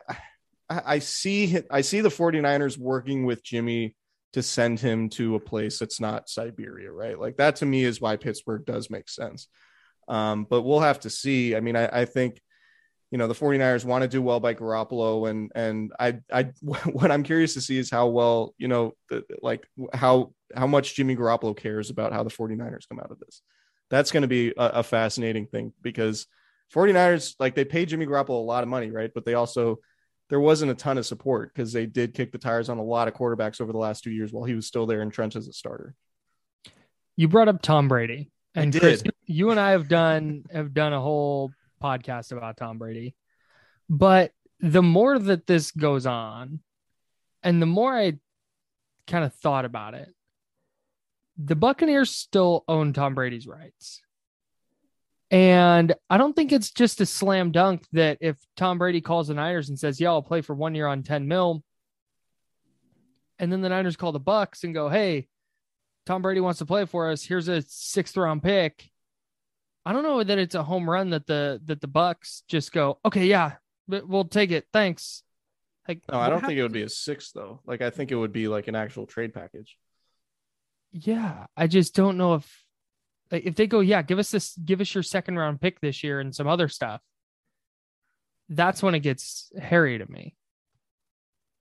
I 0.69 0.99
see 0.99 1.57
I 1.71 1.81
see 1.81 2.01
the 2.01 2.09
49ers 2.09 2.77
working 2.77 3.25
with 3.25 3.43
Jimmy 3.43 3.95
to 4.33 4.43
send 4.43 4.79
him 4.79 5.09
to 5.09 5.35
a 5.35 5.39
place 5.39 5.79
that's 5.79 6.01
not 6.01 6.29
Siberia, 6.29 6.91
right? 6.91 7.17
Like 7.17 7.37
that 7.37 7.57
to 7.57 7.65
me 7.65 7.83
is 7.83 8.01
why 8.01 8.17
Pittsburgh 8.17 8.65
does 8.65 8.89
make 8.89 9.07
sense. 9.07 9.47
Um, 10.07 10.45
but 10.49 10.63
we'll 10.63 10.81
have 10.81 10.99
to 11.01 11.09
see. 11.09 11.55
I 11.55 11.61
mean, 11.61 11.75
I, 11.75 12.01
I 12.01 12.05
think 12.05 12.41
you 13.09 13.17
know 13.17 13.27
the 13.27 13.33
49ers 13.33 13.85
want 13.85 14.01
to 14.01 14.09
do 14.09 14.21
well 14.21 14.41
by 14.41 14.53
Garoppolo 14.53 15.29
and 15.29 15.51
and 15.55 15.93
I 15.97 16.19
I 16.31 16.51
what 16.61 17.11
I'm 17.11 17.23
curious 17.23 17.53
to 17.53 17.61
see 17.61 17.77
is 17.77 17.89
how 17.89 18.07
well, 18.07 18.53
you 18.57 18.67
know, 18.67 18.93
the, 19.09 19.23
like 19.41 19.65
how 19.93 20.33
how 20.55 20.67
much 20.67 20.95
Jimmy 20.95 21.15
Garoppolo 21.15 21.55
cares 21.55 21.89
about 21.89 22.13
how 22.13 22.23
the 22.23 22.29
49ers 22.29 22.87
come 22.87 22.99
out 22.99 23.11
of 23.11 23.19
this. 23.19 23.41
That's 23.89 24.11
going 24.11 24.21
to 24.21 24.27
be 24.27 24.49
a, 24.57 24.65
a 24.65 24.83
fascinating 24.83 25.47
thing 25.47 25.73
because 25.81 26.27
49ers, 26.73 27.35
like 27.39 27.55
they 27.55 27.65
paid 27.65 27.89
Jimmy 27.89 28.05
Garoppolo 28.05 28.29
a 28.29 28.33
lot 28.33 28.63
of 28.63 28.69
money, 28.69 28.91
right? 28.91 29.11
But 29.13 29.25
they 29.25 29.35
also, 29.35 29.79
there 30.29 30.39
wasn't 30.39 30.71
a 30.71 30.75
ton 30.75 30.97
of 30.97 31.05
support 31.05 31.53
because 31.53 31.71
they 31.71 31.85
did 31.85 32.13
kick 32.13 32.31
the 32.31 32.37
tires 32.37 32.69
on 32.69 32.77
a 32.77 32.83
lot 32.83 33.07
of 33.07 33.13
quarterbacks 33.13 33.61
over 33.61 33.71
the 33.71 33.77
last 33.77 34.03
two 34.03 34.11
years 34.11 34.33
while 34.33 34.45
he 34.45 34.55
was 34.55 34.65
still 34.65 34.85
there 34.85 35.01
in 35.01 35.11
trench 35.11 35.35
as 35.35 35.47
a 35.47 35.53
starter. 35.53 35.93
You 37.15 37.27
brought 37.27 37.47
up 37.47 37.61
Tom 37.61 37.87
Brady, 37.87 38.31
and 38.55 38.77
Chris, 38.77 39.03
you 39.25 39.51
and 39.51 39.59
I 39.59 39.71
have 39.71 39.87
done 39.87 40.43
have 40.51 40.73
done 40.73 40.93
a 40.93 40.99
whole 40.99 41.51
podcast 41.81 42.31
about 42.31 42.57
Tom 42.57 42.77
Brady. 42.77 43.15
But 43.89 44.31
the 44.59 44.81
more 44.81 45.17
that 45.17 45.45
this 45.45 45.71
goes 45.71 46.05
on, 46.05 46.59
and 47.43 47.61
the 47.61 47.67
more 47.67 47.95
I 47.95 48.13
kind 49.07 49.23
of 49.23 49.33
thought 49.35 49.65
about 49.65 49.93
it, 49.93 50.13
the 51.37 51.55
Buccaneers 51.55 52.11
still 52.11 52.63
own 52.67 52.93
Tom 52.93 53.15
Brady's 53.15 53.47
rights. 53.47 54.01
And 55.31 55.93
I 56.09 56.17
don't 56.17 56.35
think 56.35 56.51
it's 56.51 56.71
just 56.71 57.01
a 57.01 57.05
slam 57.05 57.51
dunk 57.51 57.83
that 57.93 58.19
if 58.21 58.37
Tom 58.55 58.77
Brady 58.77 59.01
calls 59.01 59.27
the 59.27 59.33
Niners 59.33 59.69
and 59.69 59.77
says, 59.77 59.99
Yeah, 59.99 60.09
I'll 60.09 60.21
play 60.21 60.41
for 60.41 60.53
one 60.53 60.75
year 60.75 60.87
on 60.87 61.03
10 61.03 61.27
mil. 61.27 61.63
And 63.39 63.51
then 63.51 63.61
the 63.61 63.69
Niners 63.69 63.97
call 63.97 64.11
the 64.11 64.19
Bucks 64.19 64.63
and 64.63 64.73
go, 64.73 64.87
Hey, 64.87 65.27
Tom 66.05 66.21
Brady 66.21 66.39
wants 66.39 66.59
to 66.59 66.65
play 66.65 66.85
for 66.85 67.09
us. 67.09 67.23
Here's 67.23 67.47
a 67.47 67.63
sixth 67.63 68.15
round 68.15 68.43
pick. 68.43 68.89
I 69.85 69.93
don't 69.93 70.03
know 70.03 70.23
that 70.23 70.37
it's 70.37 70.55
a 70.55 70.63
home 70.63 70.89
run 70.89 71.11
that 71.11 71.27
the 71.27 71.61
that 71.65 71.81
the 71.81 71.87
Bucks 71.87 72.43
just 72.47 72.71
go, 72.71 72.99
okay, 73.05 73.25
yeah, 73.25 73.53
we'll 73.87 74.25
take 74.25 74.51
it. 74.51 74.65
Thanks. 74.73 75.23
Like, 75.87 76.01
No, 76.11 76.19
I 76.19 76.29
don't 76.29 76.41
think 76.41 76.57
it 76.57 76.63
would 76.63 76.71
be 76.71 76.81
a 76.81 76.89
six 76.89 77.31
though. 77.31 77.61
Like 77.65 77.81
I 77.81 77.89
think 77.89 78.11
it 78.11 78.15
would 78.15 78.31
be 78.31 78.47
like 78.47 78.67
an 78.67 78.75
actual 78.75 79.05
trade 79.05 79.33
package. 79.33 79.77
Yeah, 80.97 81.47
I 81.57 81.67
just 81.67 81.93
don't 81.93 82.15
know 82.15 82.35
if 82.35 82.65
if 83.29 83.55
they 83.55 83.67
go, 83.67 83.81
yeah, 83.81 84.01
give 84.01 84.17
us 84.17 84.31
this, 84.31 84.55
give 84.63 84.79
us 84.79 84.93
your 84.93 85.03
second 85.03 85.37
round 85.37 85.59
pick 85.59 85.81
this 85.81 86.03
year 86.03 86.21
and 86.21 86.33
some 86.33 86.47
other 86.47 86.69
stuff. 86.69 87.01
That's 88.47 88.81
when 88.81 88.95
it 88.95 89.01
gets 89.01 89.51
hairy 89.59 89.97
to 89.97 90.09
me. 90.09 90.37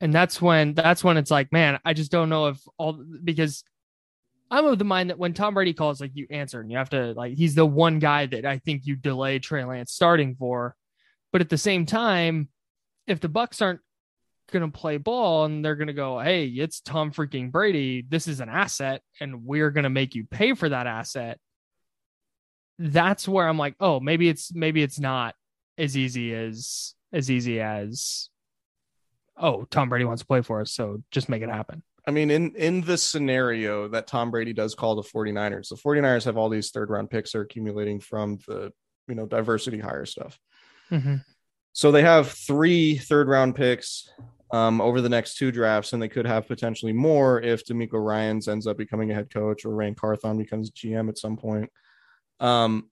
And 0.01 0.15
that's 0.15 0.41
when 0.41 0.75
that's 0.75 1.03
when 1.03 1.17
it's 1.17 1.33
like, 1.33 1.51
man, 1.51 1.81
I 1.85 1.95
just 1.95 2.13
don't 2.13 2.29
know 2.29 2.47
if 2.47 2.61
all 2.79 3.03
because 3.25 3.65
I'm 4.53 4.67
of 4.67 4.79
the 4.79 4.85
mind 4.85 5.11
that 5.11 5.19
when 5.19 5.35
Tom 5.35 5.55
Brady 5.55 5.73
calls, 5.73 6.01
like 6.01 6.13
you 6.15 6.29
answer 6.31 6.61
and 6.61 6.71
you 6.71 6.77
have 6.77 6.91
to 6.91 7.13
like 7.15 7.35
he's 7.35 7.57
the 7.57 7.67
one 7.67 7.99
guy 7.99 8.27
that 8.27 8.47
I 8.47 8.59
think 8.59 8.87
you 8.87 8.95
delay 8.95 9.41
Trey 9.41 9.65
Lance 9.65 9.91
starting 9.91 10.37
for. 10.37 10.77
But 11.33 11.41
at 11.41 11.49
the 11.49 11.59
same 11.59 11.87
time, 11.87 12.51
if 13.09 13.19
the 13.19 13.29
Bucks 13.29 13.61
aren't 13.61 13.81
gonna 14.53 14.71
play 14.71 14.97
ball 14.97 15.45
and 15.45 15.65
they're 15.65 15.77
gonna 15.77 15.93
go, 15.93 16.19
hey, 16.19 16.47
it's 16.47 16.81
Tom 16.81 17.13
freaking 17.13 17.51
Brady, 17.51 18.05
this 18.09 18.29
is 18.29 18.41
an 18.41 18.49
asset, 18.49 19.03
and 19.21 19.45
we're 19.45 19.71
gonna 19.71 19.91
make 19.91 20.15
you 20.15 20.25
pay 20.25 20.55
for 20.55 20.69
that 20.69 20.87
asset. 20.87 21.39
That's 22.79 23.29
where 23.29 23.49
I'm 23.49 23.59
like, 23.59 23.77
oh, 23.81 24.01
maybe 24.01 24.29
it's 24.29 24.55
maybe 24.55 24.83
it's 24.83 24.99
not 24.99 25.35
as 25.79 25.97
easy 25.97 26.35
as 26.35 26.95
as 27.13 27.31
easy 27.31 27.61
as 27.61 28.29
oh, 29.37 29.65
Tom 29.71 29.89
Brady 29.89 30.05
wants 30.05 30.23
to 30.23 30.27
play 30.27 30.43
for 30.43 30.61
us, 30.61 30.73
so 30.73 31.03
just 31.11 31.29
make 31.29 31.43
it 31.43 31.49
happen. 31.49 31.83
I 32.07 32.11
mean, 32.11 32.31
in 32.31 32.55
in 32.57 32.83
the 32.83 32.99
scenario 32.99 33.89
that 33.89 34.07
Tom 34.07 34.31
Brady 34.31 34.53
does 34.53 34.75
call 34.75 34.95
the 34.95 35.03
49ers, 35.03 35.71
the 35.71 35.77
49ers 35.77 36.25
have 36.25 36.37
all 36.37 36.49
these 36.49 36.71
third 36.71 36.91
round 36.91 37.11
picks 37.11 37.35
are 37.35 37.41
accumulating 37.43 38.01
from 38.01 38.39
the 38.47 38.73
you 39.09 39.15
know 39.15 39.27
diversity 39.27 39.79
hire 39.79 40.05
stuff. 40.05 40.39
Mm-hmm. 40.91 41.17
So 41.73 41.91
they 41.91 42.03
have 42.03 42.31
three 42.31 42.99
third 42.99 43.29
round 43.29 43.57
picks 43.57 44.09
um, 44.55 44.81
over 44.81 45.01
the 45.01 45.09
next 45.09 45.35
two 45.35 45.51
drafts, 45.51 45.93
and 45.93 46.01
they 46.01 46.09
could 46.09 46.27
have 46.27 46.47
potentially 46.47 46.93
more 46.93 47.41
if 47.41 47.67
DeMeco 47.67 47.95
Ryans 47.95 48.47
ends 48.47 48.69
up 48.69 48.79
becoming 48.79 49.11
a 49.11 49.15
head 49.15 49.29
coach 49.29 49.65
or 49.65 49.75
Ran 49.75 49.97
Carthon 49.97 50.39
becomes 50.39 50.71
GM 50.71 51.09
at 51.09 51.19
some 51.19 51.37
point. 51.37 51.73
Um, 52.39 52.89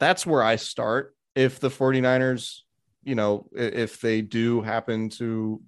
that's 0.00 0.26
where 0.26 0.42
I 0.42 0.56
start. 0.56 1.14
If 1.36 1.60
the 1.60 1.68
49ers, 1.68 2.62
you 3.04 3.14
know, 3.14 3.48
if 3.52 4.00
they 4.00 4.22
do 4.22 4.60
happen 4.60 5.08
to 5.10 5.62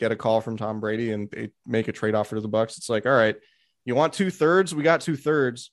get 0.00 0.10
a 0.10 0.16
call 0.16 0.40
from 0.40 0.56
Tom 0.56 0.80
Brady 0.80 1.12
and 1.12 1.30
they 1.30 1.50
make 1.64 1.86
a 1.86 1.92
trade 1.92 2.16
offer 2.16 2.34
to 2.34 2.40
the 2.40 2.48
Bucks, 2.48 2.76
it's 2.76 2.88
like, 2.88 3.06
all 3.06 3.12
right, 3.12 3.36
you 3.84 3.94
want 3.94 4.14
two 4.14 4.30
thirds? 4.30 4.74
We 4.74 4.82
got 4.82 5.00
two 5.00 5.16
thirds. 5.16 5.70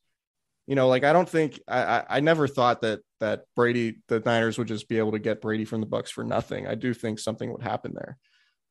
You 0.67 0.75
know, 0.75 0.87
like 0.87 1.03
I 1.03 1.13
don't 1.13 1.27
think 1.27 1.59
I, 1.67 1.81
I, 1.81 2.05
I 2.09 2.19
never 2.19 2.47
thought 2.47 2.81
that 2.81 2.99
that 3.21 3.45
Brady 3.55 4.03
the 4.07 4.19
Niners 4.19 4.59
would 4.59 4.67
just 4.67 4.87
be 4.87 4.99
able 4.99 5.13
to 5.13 5.19
get 5.19 5.41
Brady 5.41 5.65
from 5.65 5.79
the 5.79 5.87
Bucks 5.87 6.11
for 6.11 6.23
nothing. 6.23 6.67
I 6.67 6.75
do 6.75 6.93
think 6.93 7.17
something 7.17 7.51
would 7.51 7.63
happen 7.63 7.93
there. 7.95 8.19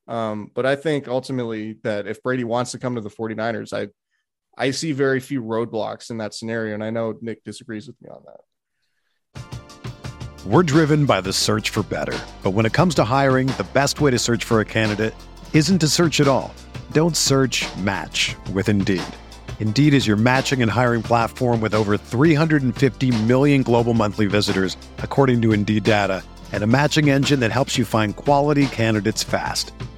Um, 0.08 0.50
but 0.54 0.64
I 0.64 0.74
think 0.74 1.06
ultimately 1.06 1.76
that 1.84 2.06
if 2.06 2.22
Brady 2.22 2.44
wants 2.44 2.72
to 2.72 2.78
come 2.78 2.94
to 2.94 3.00
the 3.00 3.10
49ers, 3.10 3.72
I 3.72 3.88
I 4.56 4.72
see 4.72 4.90
very 4.90 5.20
few 5.20 5.40
roadblocks 5.40 6.10
in 6.10 6.18
that 6.18 6.34
scenario. 6.34 6.74
And 6.74 6.82
I 6.82 6.90
know 6.90 7.16
Nick 7.20 7.44
disagrees 7.44 7.86
with 7.86 7.96
me 8.02 8.10
on 8.10 8.22
that. 8.26 8.40
We're 10.44 10.64
driven 10.64 11.06
by 11.06 11.20
the 11.20 11.32
search 11.32 11.70
for 11.70 11.82
better. 11.84 12.18
But 12.42 12.50
when 12.50 12.66
it 12.66 12.72
comes 12.72 12.94
to 12.96 13.04
hiring, 13.04 13.46
the 13.48 13.66
best 13.72 14.00
way 14.00 14.10
to 14.10 14.18
search 14.18 14.44
for 14.44 14.60
a 14.60 14.64
candidate 14.64 15.14
isn't 15.52 15.78
to 15.78 15.88
search 15.88 16.20
at 16.20 16.26
all. 16.26 16.52
Don't 16.92 17.16
search 17.16 17.66
match 17.76 18.34
with 18.52 18.68
Indeed. 18.68 19.02
Indeed 19.60 19.94
is 19.94 20.06
your 20.06 20.16
matching 20.16 20.62
and 20.62 20.70
hiring 20.70 21.02
platform 21.02 21.60
with 21.60 21.74
over 21.74 21.96
350 21.96 23.24
million 23.24 23.62
global 23.62 23.94
monthly 23.94 24.26
visitors, 24.26 24.76
according 24.98 25.42
to 25.42 25.52
Indeed 25.52 25.84
data, 25.84 26.24
and 26.52 26.62
a 26.62 26.66
matching 26.68 27.10
engine 27.10 27.40
that 27.40 27.52
helps 27.52 27.76
you 27.76 27.84
find 27.84 28.16
quality 28.16 28.66
candidates 28.66 29.22
fast. 29.22 29.72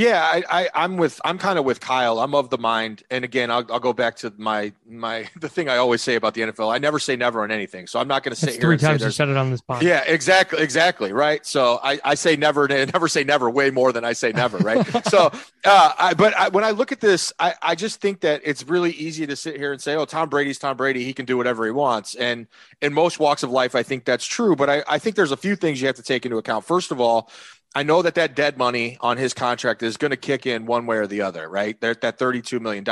Yeah, 0.00 0.22
I, 0.22 0.42
I 0.50 0.68
I'm 0.74 0.96
with 0.96 1.20
I'm 1.26 1.36
kind 1.36 1.58
of 1.58 1.66
with 1.66 1.80
Kyle. 1.80 2.20
I'm 2.20 2.34
of 2.34 2.48
the 2.48 2.56
mind, 2.56 3.02
and 3.10 3.22
again, 3.22 3.50
I'll, 3.50 3.66
I'll 3.70 3.80
go 3.80 3.92
back 3.92 4.16
to 4.16 4.32
my 4.38 4.72
my 4.88 5.28
the 5.40 5.48
thing 5.48 5.68
I 5.68 5.76
always 5.76 6.00
say 6.00 6.14
about 6.14 6.32
the 6.32 6.40
NFL. 6.40 6.72
I 6.72 6.78
never 6.78 6.98
say 6.98 7.16
never 7.16 7.42
on 7.42 7.50
anything, 7.50 7.86
so 7.86 8.00
I'm 8.00 8.08
not 8.08 8.22
going 8.22 8.34
to 8.34 8.40
say 8.40 8.52
three 8.52 8.78
times 8.78 9.02
you 9.02 9.10
said 9.10 9.28
it 9.28 9.36
on 9.36 9.50
this 9.50 9.60
podcast. 9.60 9.82
Yeah, 9.82 10.02
exactly, 10.06 10.62
exactly, 10.62 11.12
right. 11.12 11.44
So 11.44 11.80
I, 11.82 12.00
I 12.02 12.14
say 12.14 12.34
never, 12.36 12.64
and 12.64 12.90
never 12.94 13.08
say 13.08 13.24
never 13.24 13.50
way 13.50 13.70
more 13.70 13.92
than 13.92 14.06
I 14.06 14.14
say 14.14 14.32
never, 14.32 14.56
right? 14.58 14.86
so, 15.08 15.30
uh, 15.64 15.92
I, 15.98 16.14
but 16.14 16.34
I, 16.34 16.48
when 16.48 16.64
I 16.64 16.70
look 16.70 16.92
at 16.92 17.00
this, 17.00 17.30
I, 17.38 17.54
I 17.60 17.74
just 17.74 18.00
think 18.00 18.20
that 18.20 18.40
it's 18.42 18.66
really 18.66 18.92
easy 18.92 19.26
to 19.26 19.36
sit 19.36 19.56
here 19.56 19.72
and 19.72 19.82
say, 19.82 19.96
oh, 19.96 20.06
Tom 20.06 20.30
Brady's 20.30 20.58
Tom 20.58 20.78
Brady, 20.78 21.04
he 21.04 21.12
can 21.12 21.26
do 21.26 21.36
whatever 21.36 21.66
he 21.66 21.72
wants, 21.72 22.14
and 22.14 22.46
in 22.80 22.94
most 22.94 23.20
walks 23.20 23.42
of 23.42 23.50
life, 23.50 23.74
I 23.74 23.82
think 23.82 24.06
that's 24.06 24.24
true. 24.24 24.56
But 24.56 24.70
I, 24.70 24.82
I 24.88 24.98
think 24.98 25.16
there's 25.16 25.32
a 25.32 25.36
few 25.36 25.56
things 25.56 25.82
you 25.82 25.88
have 25.88 25.96
to 25.96 26.02
take 26.02 26.24
into 26.24 26.38
account. 26.38 26.64
First 26.64 26.90
of 26.90 27.00
all 27.02 27.30
I 27.74 27.82
know 27.84 28.02
that 28.02 28.16
that 28.16 28.34
dead 28.34 28.58
money 28.58 28.98
on 29.00 29.16
his 29.16 29.32
contract 29.32 29.82
is 29.82 29.96
going 29.96 30.10
to 30.10 30.16
kick 30.16 30.44
in 30.46 30.66
one 30.66 30.86
way 30.86 30.96
or 30.96 31.06
the 31.06 31.22
other, 31.22 31.48
right? 31.48 31.80
There, 31.80 31.94
that 31.94 32.18
$32 32.18 32.60
million. 32.60 32.84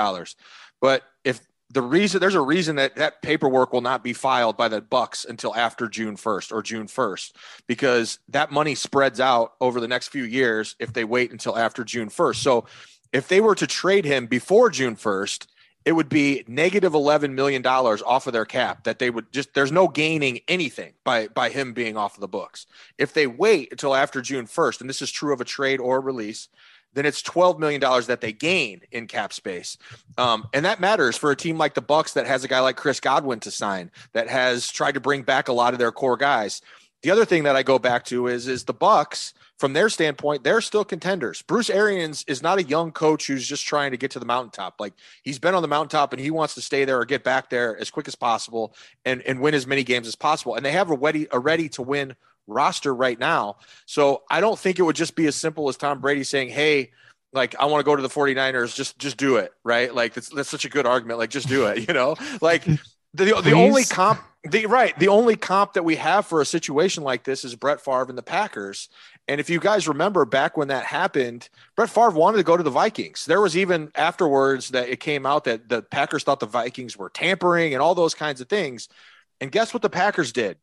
But 0.80 1.02
if 1.24 1.40
the 1.70 1.82
reason 1.82 2.20
there's 2.20 2.34
a 2.34 2.40
reason 2.40 2.76
that 2.76 2.96
that 2.96 3.20
paperwork 3.20 3.72
will 3.72 3.80
not 3.80 4.02
be 4.02 4.12
filed 4.12 4.56
by 4.56 4.68
the 4.68 4.80
Bucks 4.80 5.24
until 5.24 5.54
after 5.54 5.88
June 5.88 6.16
1st 6.16 6.52
or 6.52 6.62
June 6.62 6.86
1st, 6.86 7.32
because 7.66 8.20
that 8.28 8.50
money 8.52 8.74
spreads 8.74 9.20
out 9.20 9.54
over 9.60 9.80
the 9.80 9.88
next 9.88 10.08
few 10.08 10.24
years 10.24 10.76
if 10.78 10.92
they 10.92 11.04
wait 11.04 11.32
until 11.32 11.58
after 11.58 11.84
June 11.84 12.08
1st. 12.08 12.36
So 12.36 12.64
if 13.12 13.28
they 13.28 13.40
were 13.40 13.54
to 13.56 13.66
trade 13.66 14.04
him 14.04 14.26
before 14.26 14.70
June 14.70 14.96
1st, 14.96 15.46
it 15.88 15.96
would 15.96 16.10
be 16.10 16.44
negative 16.46 16.92
11 16.92 17.34
million 17.34 17.62
dollars 17.62 18.02
off 18.02 18.26
of 18.26 18.34
their 18.34 18.44
cap 18.44 18.84
that 18.84 18.98
they 18.98 19.08
would 19.08 19.32
just 19.32 19.54
there's 19.54 19.72
no 19.72 19.88
gaining 19.88 20.38
anything 20.46 20.92
by 21.02 21.28
by 21.28 21.48
him 21.48 21.72
being 21.72 21.96
off 21.96 22.14
of 22.14 22.20
the 22.20 22.28
books. 22.28 22.66
If 22.98 23.14
they 23.14 23.26
wait 23.26 23.68
until 23.70 23.94
after 23.94 24.20
june 24.20 24.46
1st 24.46 24.82
and 24.82 24.90
this 24.90 25.00
is 25.00 25.10
true 25.10 25.32
of 25.32 25.40
a 25.40 25.46
trade 25.46 25.80
or 25.80 26.02
release 26.02 26.50
then 26.92 27.06
it's 27.06 27.22
12 27.22 27.58
million 27.58 27.80
dollars 27.80 28.08
that 28.08 28.20
they 28.20 28.34
gain 28.34 28.82
in 28.92 29.06
cap 29.06 29.32
space. 29.32 29.78
Um, 30.18 30.46
and 30.52 30.66
that 30.66 30.78
matters 30.78 31.16
for 31.16 31.30
a 31.30 31.36
team 31.36 31.56
like 31.56 31.72
the 31.72 31.80
Bucks 31.80 32.12
that 32.12 32.26
has 32.26 32.44
a 32.44 32.48
guy 32.48 32.60
like 32.60 32.76
chris 32.76 33.00
godwin 33.00 33.40
to 33.40 33.50
sign 33.50 33.90
that 34.12 34.28
has 34.28 34.70
tried 34.70 34.92
to 34.92 35.00
bring 35.00 35.22
back 35.22 35.48
a 35.48 35.54
lot 35.54 35.72
of 35.72 35.78
their 35.78 35.92
core 35.92 36.18
guys. 36.18 36.60
The 37.02 37.12
other 37.12 37.24
thing 37.24 37.44
that 37.44 37.56
i 37.56 37.62
go 37.62 37.78
back 37.78 38.04
to 38.06 38.26
is 38.26 38.46
is 38.46 38.64
the 38.64 38.74
bucs 38.74 39.32
from 39.58 39.72
their 39.72 39.88
standpoint, 39.88 40.44
they're 40.44 40.60
still 40.60 40.84
contenders. 40.84 41.42
Bruce 41.42 41.68
Arians 41.68 42.24
is 42.28 42.42
not 42.42 42.58
a 42.58 42.62
young 42.62 42.92
coach 42.92 43.26
who's 43.26 43.46
just 43.46 43.66
trying 43.66 43.90
to 43.90 43.96
get 43.96 44.12
to 44.12 44.18
the 44.18 44.24
mountaintop. 44.24 44.76
Like 44.78 44.94
he's 45.22 45.38
been 45.38 45.54
on 45.54 45.62
the 45.62 45.68
mountaintop 45.68 46.12
and 46.12 46.20
he 46.20 46.30
wants 46.30 46.54
to 46.54 46.60
stay 46.60 46.84
there 46.84 47.00
or 47.00 47.04
get 47.04 47.24
back 47.24 47.50
there 47.50 47.76
as 47.78 47.90
quick 47.90 48.06
as 48.06 48.14
possible 48.14 48.74
and, 49.04 49.20
and 49.22 49.40
win 49.40 49.54
as 49.54 49.66
many 49.66 49.82
games 49.82 50.06
as 50.06 50.14
possible. 50.14 50.54
And 50.54 50.64
they 50.64 50.72
have 50.72 50.90
a 50.90 50.96
ready, 50.96 51.26
a 51.32 51.38
ready 51.38 51.68
to 51.70 51.82
win 51.82 52.14
roster 52.46 52.94
right 52.94 53.18
now. 53.18 53.56
So 53.86 54.22
I 54.30 54.40
don't 54.40 54.58
think 54.58 54.78
it 54.78 54.82
would 54.82 54.96
just 54.96 55.16
be 55.16 55.26
as 55.26 55.36
simple 55.36 55.68
as 55.68 55.76
Tom 55.76 56.00
Brady 56.00 56.24
saying, 56.24 56.50
Hey, 56.50 56.92
like 57.32 57.54
I 57.58 57.66
want 57.66 57.80
to 57.80 57.84
go 57.84 57.94
to 57.94 58.02
the 58.02 58.08
49ers, 58.08 58.74
just 58.74 58.98
just 58.98 59.16
do 59.16 59.36
it, 59.36 59.52
right? 59.62 59.94
Like 59.94 60.14
that's 60.14 60.28
that's 60.30 60.48
such 60.48 60.64
a 60.64 60.70
good 60.70 60.86
argument. 60.86 61.18
Like 61.18 61.30
just 61.30 61.48
do 61.48 61.66
it, 61.66 61.78
you 61.88 61.94
know? 61.94 62.16
Like 62.40 62.64
the 62.64 63.40
the 63.42 63.52
only 63.52 63.84
comp 63.84 64.20
the 64.44 64.66
right 64.66 64.98
the 64.98 65.08
only 65.08 65.36
comp 65.36 65.74
that 65.74 65.84
we 65.84 65.96
have 65.96 66.26
for 66.26 66.40
a 66.40 66.46
situation 66.46 67.02
like 67.02 67.24
this 67.24 67.44
is 67.44 67.54
Brett 67.54 67.80
Favre 67.80 68.06
and 68.08 68.18
the 68.18 68.22
Packers, 68.22 68.88
and 69.28 69.40
if 69.40 69.50
you 69.50 69.60
guys 69.60 69.86
remember 69.86 70.24
back 70.24 70.56
when 70.56 70.68
that 70.68 70.84
happened, 70.84 71.48
Brett 71.76 71.90
Favre 71.90 72.10
wanted 72.10 72.38
to 72.38 72.42
go 72.42 72.56
to 72.56 72.62
the 72.62 72.70
Vikings. 72.70 73.26
There 73.26 73.40
was 73.40 73.56
even 73.56 73.90
afterwards 73.94 74.70
that 74.70 74.88
it 74.88 75.00
came 75.00 75.26
out 75.26 75.44
that 75.44 75.68
the 75.68 75.82
Packers 75.82 76.24
thought 76.24 76.40
the 76.40 76.46
Vikings 76.46 76.96
were 76.96 77.10
tampering 77.10 77.74
and 77.74 77.82
all 77.82 77.94
those 77.94 78.14
kinds 78.14 78.40
of 78.40 78.48
things. 78.48 78.88
And 79.40 79.52
guess 79.52 79.74
what 79.74 79.82
the 79.82 79.90
Packers 79.90 80.32
did? 80.32 80.56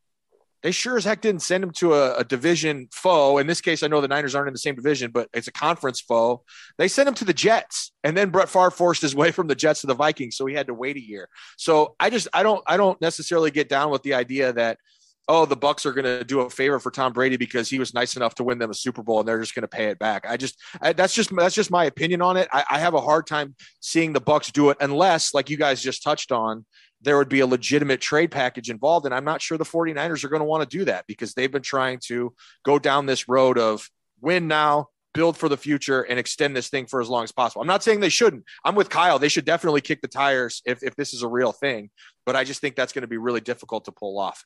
they 0.65 0.71
sure 0.71 0.97
as 0.97 1.05
heck 1.05 1.21
didn't 1.21 1.43
send 1.43 1.63
him 1.63 1.69
to 1.69 1.93
a, 1.93 2.15
a, 2.15 2.23
division 2.23 2.87
foe. 2.91 3.37
In 3.37 3.45
this 3.45 3.61
case, 3.61 3.83
I 3.83 3.87
know 3.87 4.01
the 4.01 4.07
Niners 4.07 4.33
aren't 4.33 4.47
in 4.47 4.53
the 4.53 4.57
same 4.57 4.73
division, 4.73 5.11
but 5.11 5.29
it's 5.31 5.47
a 5.47 5.51
conference 5.51 6.01
foe. 6.01 6.43
They 6.79 6.87
sent 6.87 7.07
him 7.07 7.13
to 7.15 7.25
the 7.25 7.35
Jets, 7.35 7.91
and 8.03 8.17
then 8.17 8.31
Brett 8.31 8.49
Favre 8.49 8.71
forced 8.71 9.03
his 9.03 9.15
way 9.15 9.29
from 9.29 9.45
the 9.45 9.53
Jets 9.53 9.81
to 9.81 9.87
the 9.87 9.93
Vikings, 9.93 10.35
so 10.35 10.47
he 10.47 10.55
had 10.55 10.65
to 10.65 10.73
wait 10.73 10.95
a 10.95 11.01
year. 11.01 11.29
So 11.55 11.95
I 11.99 12.09
just 12.09 12.27
I 12.33 12.41
don't 12.41 12.63
I 12.65 12.77
don't 12.77 12.99
necessarily 12.99 13.51
get 13.51 13.69
down 13.69 13.91
with 13.91 14.01
the 14.01 14.15
idea 14.15 14.53
that 14.53 14.79
oh 15.27 15.45
the 15.45 15.55
Bucks 15.55 15.85
are 15.85 15.93
going 15.93 16.05
to 16.05 16.23
do 16.23 16.41
a 16.41 16.49
favor 16.49 16.79
for 16.79 16.91
Tom 16.91 17.13
Brady 17.13 17.37
because 17.37 17.69
he 17.69 17.79
was 17.79 17.93
nice 17.93 18.15
enough 18.15 18.35
to 18.35 18.43
win 18.43 18.59
them 18.59 18.71
a 18.71 18.75
Super 18.75 19.03
Bowl, 19.03 19.19
and 19.19 19.27
they're 19.27 19.39
just 19.39 19.55
going 19.55 19.63
to 19.63 19.67
pay 19.67 19.85
it 19.85 19.99
back. 19.99 20.25
I 20.27 20.37
just 20.37 20.59
I, 20.81 20.93
that's 20.93 21.13
just 21.13 21.35
that's 21.35 21.55
just 21.55 21.71
my 21.71 21.85
opinion 21.85 22.21
on 22.21 22.37
it. 22.37 22.47
I, 22.51 22.63
I 22.69 22.79
have 22.79 22.93
a 22.93 23.01
hard 23.01 23.27
time 23.27 23.55
seeing 23.79 24.13
the 24.13 24.21
Bucks 24.21 24.51
do 24.51 24.69
it 24.69 24.77
unless, 24.79 25.33
like 25.33 25.49
you 25.49 25.57
guys 25.57 25.81
just 25.81 26.03
touched 26.03 26.31
on 26.31 26.65
there 27.05 27.17
would 27.17 27.29
be 27.29 27.39
a 27.39 27.47
legitimate 27.47 28.01
trade 28.01 28.31
package 28.31 28.69
involved. 28.69 29.05
And 29.05 29.13
I'm 29.13 29.23
not 29.23 29.41
sure 29.41 29.57
the 29.57 29.63
49ers 29.63 30.23
are 30.23 30.29
going 30.29 30.41
to 30.41 30.45
want 30.45 30.67
to 30.69 30.77
do 30.77 30.85
that 30.85 31.05
because 31.07 31.33
they've 31.33 31.51
been 31.51 31.61
trying 31.61 31.99
to 32.07 32.33
go 32.63 32.79
down 32.79 33.05
this 33.05 33.29
road 33.29 33.57
of 33.57 33.87
win 34.21 34.47
now, 34.47 34.87
build 35.13 35.37
for 35.37 35.47
the 35.47 35.57
future, 35.57 36.01
and 36.01 36.19
extend 36.19 36.55
this 36.55 36.69
thing 36.69 36.87
for 36.87 36.99
as 36.99 37.07
long 37.07 37.23
as 37.23 37.31
possible. 37.31 37.61
I'm 37.61 37.67
not 37.67 37.83
saying 37.83 37.99
they 37.99 38.09
shouldn't. 38.09 38.43
I'm 38.65 38.75
with 38.75 38.89
Kyle. 38.89 39.19
They 39.19 39.29
should 39.29 39.45
definitely 39.45 39.81
kick 39.81 40.01
the 40.01 40.07
tires 40.07 40.61
if, 40.65 40.83
if 40.83 40.95
this 40.95 41.13
is 41.13 41.21
a 41.21 41.27
real 41.27 41.51
thing. 41.51 41.89
But 42.25 42.35
I 42.35 42.43
just 42.43 42.59
think 42.59 42.75
that's 42.75 42.91
going 42.91 43.03
to 43.03 43.07
be 43.07 43.17
really 43.17 43.41
difficult 43.41 43.85
to 43.85 43.91
pull 43.91 44.19
off. 44.19 44.43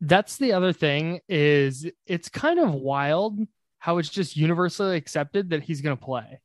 That's 0.00 0.36
the 0.36 0.52
other 0.52 0.72
thing 0.72 1.20
is 1.28 1.86
it's 2.06 2.28
kind 2.28 2.58
of 2.58 2.72
wild 2.72 3.38
how 3.78 3.98
it's 3.98 4.08
just 4.08 4.36
universally 4.36 4.96
accepted 4.96 5.50
that 5.50 5.62
he's 5.62 5.80
going 5.80 5.96
to 5.96 6.02
play. 6.04 6.40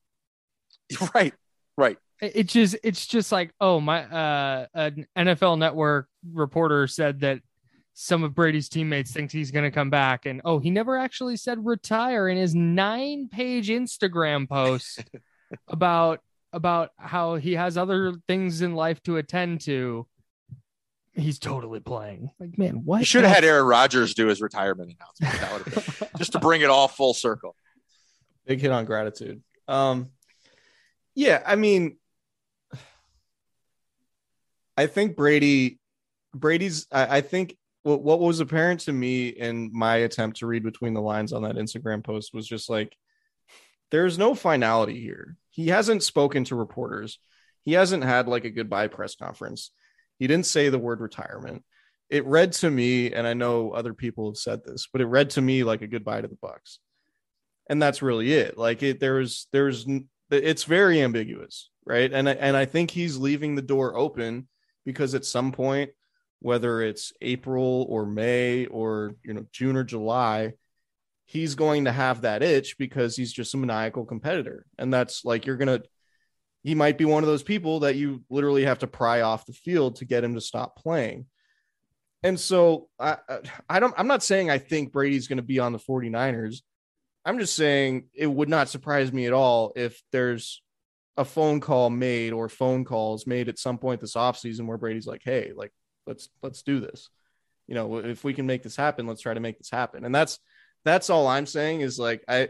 Right. 1.14 1.34
Right 1.78 1.98
it 2.22 2.48
just 2.48 2.78
it's 2.84 3.06
just 3.06 3.32
like 3.32 3.52
oh 3.60 3.80
my 3.80 4.04
uh 4.04 4.66
an 4.74 5.06
NFL 5.18 5.58
network 5.58 6.08
reporter 6.32 6.88
said 6.88 7.20
that 7.22 7.40
some 7.94 8.24
of 8.24 8.36
Brady's 8.36 8.68
teammates 8.70 9.12
thinks 9.12 9.34
he's 9.34 9.52
going 9.52 9.64
to 9.64 9.72
come 9.72 9.90
back 9.90 10.26
and 10.26 10.42
oh 10.46 10.60
he 10.60 10.70
never 10.70 10.98
actually 10.98 11.38
said 11.38 11.66
retire 11.66 12.28
in 12.30 12.38
his 12.38 12.56
9 12.56 13.30
page 13.30 13.70
Instagram 13.70 14.48
post 14.48 15.04
about 15.68 16.22
about 16.54 16.92
how 16.98 17.36
he 17.36 17.54
has 17.54 17.78
other 17.78 18.14
things 18.28 18.62
in 18.62 18.76
life 18.76 19.02
to 19.04 19.18
attend 19.18 19.62
to 19.62 20.08
he's 21.16 21.40
totally 21.40 21.80
playing 21.80 22.30
like 22.40 22.58
man 22.58 22.84
what 22.86 23.00
you 23.00 23.06
should 23.06 23.24
have 23.24 23.34
had 23.34 23.46
Aaron 23.46 23.66
Rodgers 23.66 24.14
do 24.14 24.28
his 24.28 24.42
retirement 24.42 24.96
announcement 25.22 26.12
just 26.18 26.34
to 26.34 26.40
bring 26.40 26.62
it 26.62 26.70
all 26.70 26.88
full 26.88 27.14
circle 27.14 27.56
big 28.46 28.60
hit 28.60 28.72
on 28.72 28.86
gratitude 28.86 29.42
um 29.68 30.10
yeah 31.16 31.42
I 31.46 31.56
mean 31.56 31.98
I 34.78 34.88
think 34.88 35.16
Brady, 35.16 35.80
Brady's. 36.34 36.88
I, 36.92 37.18
I 37.18 37.22
think 37.22 37.56
what, 37.84 38.02
what 38.02 38.20
was 38.20 38.40
apparent 38.40 38.82
to 38.82 38.94
me 38.94 39.30
in 39.30 39.70
my 39.74 39.98
attempt 39.98 40.38
to 40.38 40.48
read 40.48 40.64
between 40.64 40.94
the 40.94 41.02
lines 41.02 41.34
on 41.34 41.44
that 41.44 41.56
Instagram 41.56 42.04
post 42.04 42.34
was 42.34 42.48
just 42.48 42.70
like, 42.70 42.96
there's 43.92 44.18
no 44.18 44.36
finality 44.36 45.00
here. 45.00 45.38
He 45.50 45.68
hasn't 45.68 46.04
spoken 46.04 46.44
to 46.46 46.56
reporters. 46.56 47.20
He 47.62 47.74
hasn't 47.74 48.04
had 48.04 48.28
like 48.28 48.44
a 48.44 48.50
goodbye 48.50 48.88
press 48.88 49.16
conference. 49.16 49.72
He 50.20 50.28
didn't 50.28 50.46
say 50.46 50.70
the 50.70 50.80
word 50.80 51.02
retirement. 51.02 51.64
It 52.10 52.26
read 52.26 52.54
to 52.54 52.70
me, 52.70 53.12
and 53.12 53.26
I 53.26 53.34
know 53.34 53.72
other 53.72 53.94
people 53.94 54.30
have 54.30 54.38
said 54.38 54.64
this, 54.64 54.88
but 54.92 55.02
it 55.02 55.08
read 55.08 55.32
to 55.32 55.42
me 55.42 55.64
like 55.64 55.82
a 55.82 55.88
goodbye 55.88 56.22
to 56.22 56.28
the 56.28 56.38
Bucks, 56.42 56.80
and 57.70 57.82
that's 57.82 58.02
really 58.02 58.32
it. 58.34 58.58
Like 58.58 58.84
it, 58.84 59.00
there's, 59.00 59.48
there's, 59.52 59.88
it's 60.30 60.64
very 60.64 61.02
ambiguous, 61.02 61.70
right? 61.86 62.12
And 62.12 62.30
and 62.30 62.56
I 62.56 62.66
think 62.66 62.92
he's 62.92 63.18
leaving 63.18 63.56
the 63.56 63.62
door 63.62 63.98
open 63.98 64.48
because 64.86 65.16
at 65.16 65.26
some 65.26 65.52
point, 65.52 65.92
whether 66.40 66.82
it's 66.82 67.12
April 67.22 67.88
or 67.90 68.06
May 68.06 68.68
or 68.68 69.16
you 69.24 69.34
know 69.34 69.46
June 69.52 69.76
or 69.76 69.84
July, 69.84 70.54
he's 71.26 71.56
going 71.56 71.86
to 71.86 71.92
have 71.92 72.22
that 72.22 72.44
itch 72.44 72.78
because 72.78 73.16
he's 73.16 73.34
just 73.34 73.54
a 73.54 73.58
maniacal 73.58 74.06
competitor, 74.06 74.66
and 74.78 74.94
that's 74.94 75.26
like 75.26 75.46
you're 75.46 75.58
gonna. 75.58 75.82
He 76.66 76.74
might 76.74 76.98
be 76.98 77.06
one 77.06 77.22
of 77.22 77.28
those 77.28 77.44
people 77.44 77.82
that 77.82 77.96
you 77.96 78.24
literally 78.28 78.66
have 78.66 78.80
to 78.80 78.88
pry 78.88 79.22
off 79.22 79.46
the 79.46 79.54
field 79.54 79.98
to 79.98 80.06
get 80.06 80.24
him 80.24 80.34
to 80.34 80.42
stop 80.42 80.76
playing. 80.76 81.28
And 82.24 82.40
so 82.40 82.90
I 83.00 83.18
I 83.70 83.80
don't 83.80 83.94
I'm 83.96 84.08
not 84.08 84.24
saying 84.24 84.50
I 84.50 84.58
think 84.58 84.92
Brady's 84.92 85.28
going 85.28 85.38
to 85.38 85.44
be 85.44 85.60
on 85.60 85.74
the 85.74 85.80
49ers. 85.80 86.62
I'm 87.24 87.38
just 87.38 87.56
saying 87.56 88.06
it 88.16 88.26
would 88.26 88.50
not 88.50 88.68
surprise 88.68 89.14
me 89.14 89.28
at 89.28 89.34
all 89.34 89.74
if 89.76 90.02
there's 90.12 90.64
a 91.18 91.24
phone 91.24 91.60
call 91.60 91.92
made 91.92 92.34
or 92.34 92.50
phone 92.50 92.84
calls 92.84 93.28
made 93.28 93.48
at 93.48 93.60
some 93.60 93.78
point 93.78 94.02
this 94.02 94.16
offseason 94.16 94.66
where 94.66 94.80
Brady's 94.80 95.06
like, 95.06 95.22
hey, 95.24 95.52
like 95.56 95.72
let's 96.08 96.30
let's 96.42 96.64
do 96.64 96.80
this. 96.80 97.10
You 97.68 97.76
know, 97.76 97.98
if 97.98 98.24
we 98.24 98.34
can 98.34 98.48
make 98.48 98.64
this 98.64 98.76
happen, 98.76 99.06
let's 99.06 99.22
try 99.22 99.36
to 99.36 99.40
make 99.40 99.60
this 99.60 99.70
happen. 99.70 100.04
And 100.04 100.16
that's 100.16 100.40
that's 100.84 101.12
all 101.12 101.28
I'm 101.28 101.46
saying 101.46 101.82
is 101.82 102.00
like 102.00 102.24
I 102.28 102.50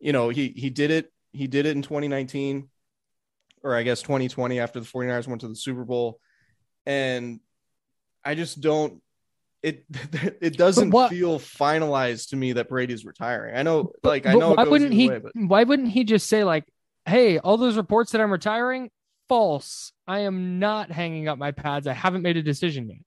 you 0.00 0.12
know, 0.12 0.28
he 0.28 0.48
he 0.48 0.68
did 0.68 0.90
it 0.90 1.10
he 1.32 1.46
did 1.46 1.64
it 1.64 1.74
in 1.74 1.80
2019 1.80 2.68
or 3.62 3.74
I 3.74 3.82
guess 3.82 4.02
2020 4.02 4.60
after 4.60 4.80
the 4.80 4.86
49ers 4.86 5.28
went 5.28 5.40
to 5.42 5.48
the 5.48 5.56
Super 5.56 5.84
Bowl 5.84 6.18
and 6.86 7.40
I 8.24 8.34
just 8.34 8.60
don't 8.60 9.00
it 9.62 9.84
it 10.40 10.56
doesn't 10.56 10.90
what, 10.90 11.10
feel 11.10 11.38
finalized 11.38 12.30
to 12.30 12.36
me 12.36 12.54
that 12.54 12.68
Brady's 12.68 13.04
retiring. 13.04 13.56
I 13.56 13.62
know 13.62 13.92
like 14.02 14.26
I 14.26 14.34
know 14.34 14.54
why 14.54 14.64
wouldn't 14.64 14.92
he 14.92 15.08
way, 15.08 15.18
but... 15.18 15.32
why 15.34 15.64
wouldn't 15.64 15.88
he 15.88 16.04
just 16.04 16.26
say 16.28 16.44
like 16.44 16.64
hey, 17.06 17.38
all 17.38 17.56
those 17.56 17.76
reports 17.76 18.12
that 18.12 18.20
I'm 18.20 18.30
retiring, 18.30 18.90
false. 19.28 19.92
I 20.06 20.20
am 20.20 20.58
not 20.58 20.90
hanging 20.90 21.28
up 21.28 21.38
my 21.38 21.52
pads. 21.52 21.86
I 21.86 21.92
haven't 21.92 22.22
made 22.22 22.36
a 22.36 22.42
decision 22.42 22.88
yet. 22.88 22.98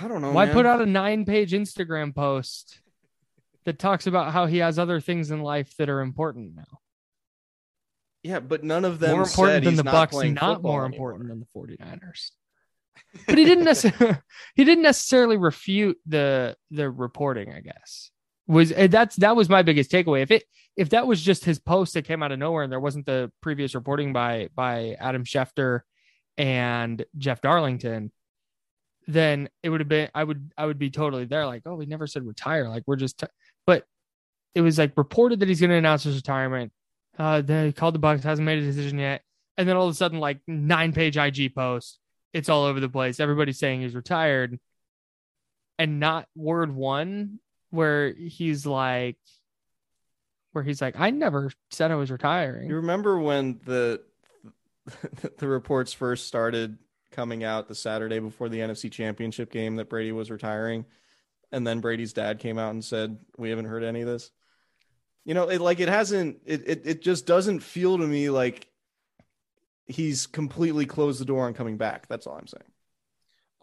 I 0.00 0.08
don't 0.08 0.22
know. 0.22 0.32
Why 0.32 0.46
man. 0.46 0.54
put 0.54 0.66
out 0.66 0.80
a 0.80 0.86
nine 0.86 1.24
page 1.24 1.52
Instagram 1.52 2.14
post 2.14 2.80
that 3.64 3.78
talks 3.78 4.06
about 4.06 4.32
how 4.32 4.46
he 4.46 4.58
has 4.58 4.78
other 4.78 5.00
things 5.00 5.30
in 5.30 5.42
life 5.42 5.76
that 5.76 5.88
are 5.88 6.00
important 6.00 6.56
now? 6.56 6.80
Yeah, 8.24 8.40
but 8.40 8.64
none 8.64 8.84
of 8.84 8.98
them 8.98 9.12
more 9.12 9.22
important 9.22 9.64
than 9.64 9.76
the 9.76 9.84
not 9.84 10.12
not 10.12 10.62
more 10.62 10.84
anymore. 10.84 11.12
important 11.12 11.28
than 11.28 11.40
the 11.40 11.76
49ers. 11.76 12.30
but 13.26 13.38
he 13.38 13.44
didn't 13.44 13.64
necessarily 13.64 14.18
he 14.56 14.64
didn't 14.64 14.82
necessarily 14.82 15.36
refute 15.36 15.98
the 16.06 16.56
the 16.70 16.90
reporting, 16.90 17.52
I 17.52 17.60
guess 17.60 18.10
was 18.46 18.72
eh, 18.72 18.86
that's 18.88 19.16
that 19.16 19.36
was 19.36 19.48
my 19.48 19.62
biggest 19.62 19.90
takeaway. 19.90 20.22
If 20.22 20.30
it 20.30 20.44
if 20.76 20.90
that 20.90 21.06
was 21.06 21.22
just 21.22 21.44
his 21.44 21.58
post 21.58 21.94
that 21.94 22.04
came 22.04 22.22
out 22.22 22.32
of 22.32 22.38
nowhere 22.38 22.62
and 22.62 22.72
there 22.72 22.80
wasn't 22.80 23.06
the 23.06 23.30
previous 23.40 23.74
reporting 23.74 24.12
by 24.12 24.48
by 24.54 24.96
Adam 25.00 25.24
Schefter 25.24 25.80
and 26.36 27.04
Jeff 27.16 27.40
Darlington, 27.40 28.12
then 29.06 29.48
it 29.62 29.70
would 29.70 29.80
have 29.80 29.88
been 29.88 30.08
I 30.14 30.24
would 30.24 30.52
I 30.56 30.66
would 30.66 30.78
be 30.78 30.90
totally 30.90 31.24
there 31.24 31.46
like 31.46 31.62
oh 31.66 31.74
we 31.74 31.86
never 31.86 32.06
said 32.06 32.26
retire 32.26 32.68
like 32.68 32.82
we're 32.86 32.96
just 32.96 33.18
t-. 33.18 33.26
but 33.66 33.84
it 34.54 34.60
was 34.60 34.78
like 34.78 34.92
reported 34.96 35.40
that 35.40 35.48
he's 35.48 35.60
going 35.60 35.70
to 35.70 35.76
announce 35.76 36.04
his 36.04 36.16
retirement. 36.16 36.72
Uh, 37.18 37.40
then 37.40 37.66
he 37.66 37.72
called 37.72 37.94
the 37.94 38.00
Bucks, 38.00 38.24
hasn't 38.24 38.46
made 38.46 38.58
a 38.58 38.66
decision 38.66 38.98
yet, 38.98 39.22
and 39.56 39.68
then 39.68 39.76
all 39.76 39.86
of 39.86 39.92
a 39.92 39.94
sudden 39.94 40.18
like 40.18 40.40
nine 40.46 40.92
page 40.92 41.16
IG 41.16 41.54
post. 41.54 41.98
It's 42.32 42.48
all 42.48 42.64
over 42.64 42.80
the 42.80 42.88
place. 42.88 43.20
Everybody's 43.20 43.58
saying 43.58 43.82
he's 43.82 43.94
retired, 43.94 44.58
and 45.78 46.00
not 46.00 46.26
word 46.34 46.74
one 46.74 47.38
where 47.70 48.12
he's 48.12 48.66
like 48.66 49.18
where 50.52 50.64
he's 50.64 50.80
like, 50.80 50.98
I 50.98 51.10
never 51.10 51.50
said 51.70 51.90
I 51.90 51.96
was 51.96 52.12
retiring. 52.12 52.68
You 52.68 52.76
remember 52.76 53.18
when 53.18 53.60
the 53.64 54.02
the 55.38 55.48
reports 55.48 55.92
first 55.92 56.26
started 56.26 56.78
coming 57.10 57.44
out 57.44 57.68
the 57.68 57.74
Saturday 57.74 58.18
before 58.18 58.48
the 58.48 58.58
NFC 58.58 58.90
Championship 58.90 59.50
game 59.50 59.76
that 59.76 59.88
Brady 59.88 60.12
was 60.12 60.30
retiring, 60.30 60.84
and 61.52 61.66
then 61.66 61.80
Brady's 61.80 62.12
dad 62.12 62.38
came 62.38 62.58
out 62.58 62.70
and 62.70 62.84
said, 62.84 63.18
"We 63.36 63.50
haven't 63.50 63.66
heard 63.66 63.82
any 63.84 64.02
of 64.02 64.06
this." 64.06 64.30
You 65.24 65.34
know, 65.34 65.48
it 65.48 65.60
like 65.60 65.80
it 65.80 65.88
hasn't. 65.88 66.40
It 66.44 66.62
it 66.66 66.82
it 66.84 67.02
just 67.02 67.26
doesn't 67.26 67.60
feel 67.60 67.98
to 67.98 68.06
me 68.06 68.30
like 68.30 68.66
he's 69.86 70.26
completely 70.26 70.86
closed 70.86 71.20
the 71.20 71.24
door 71.24 71.46
on 71.46 71.54
coming 71.54 71.76
back. 71.76 72.08
That's 72.08 72.26
all 72.26 72.36
I'm 72.36 72.46
saying 72.46 72.64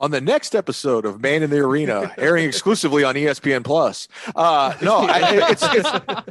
on 0.01 0.09
the 0.09 0.19
next 0.19 0.55
episode 0.55 1.05
of 1.05 1.21
Man 1.21 1.43
in 1.43 1.51
the 1.51 1.59
Arena, 1.59 2.11
airing 2.17 2.45
exclusively 2.45 3.03
on 3.03 3.13
ESPN 3.15 3.63
Plus. 3.63 4.07
Uh, 4.35 4.73
no, 4.81 4.97
I, 4.97 5.49
it's, 5.51 5.63
it's, 5.63 5.89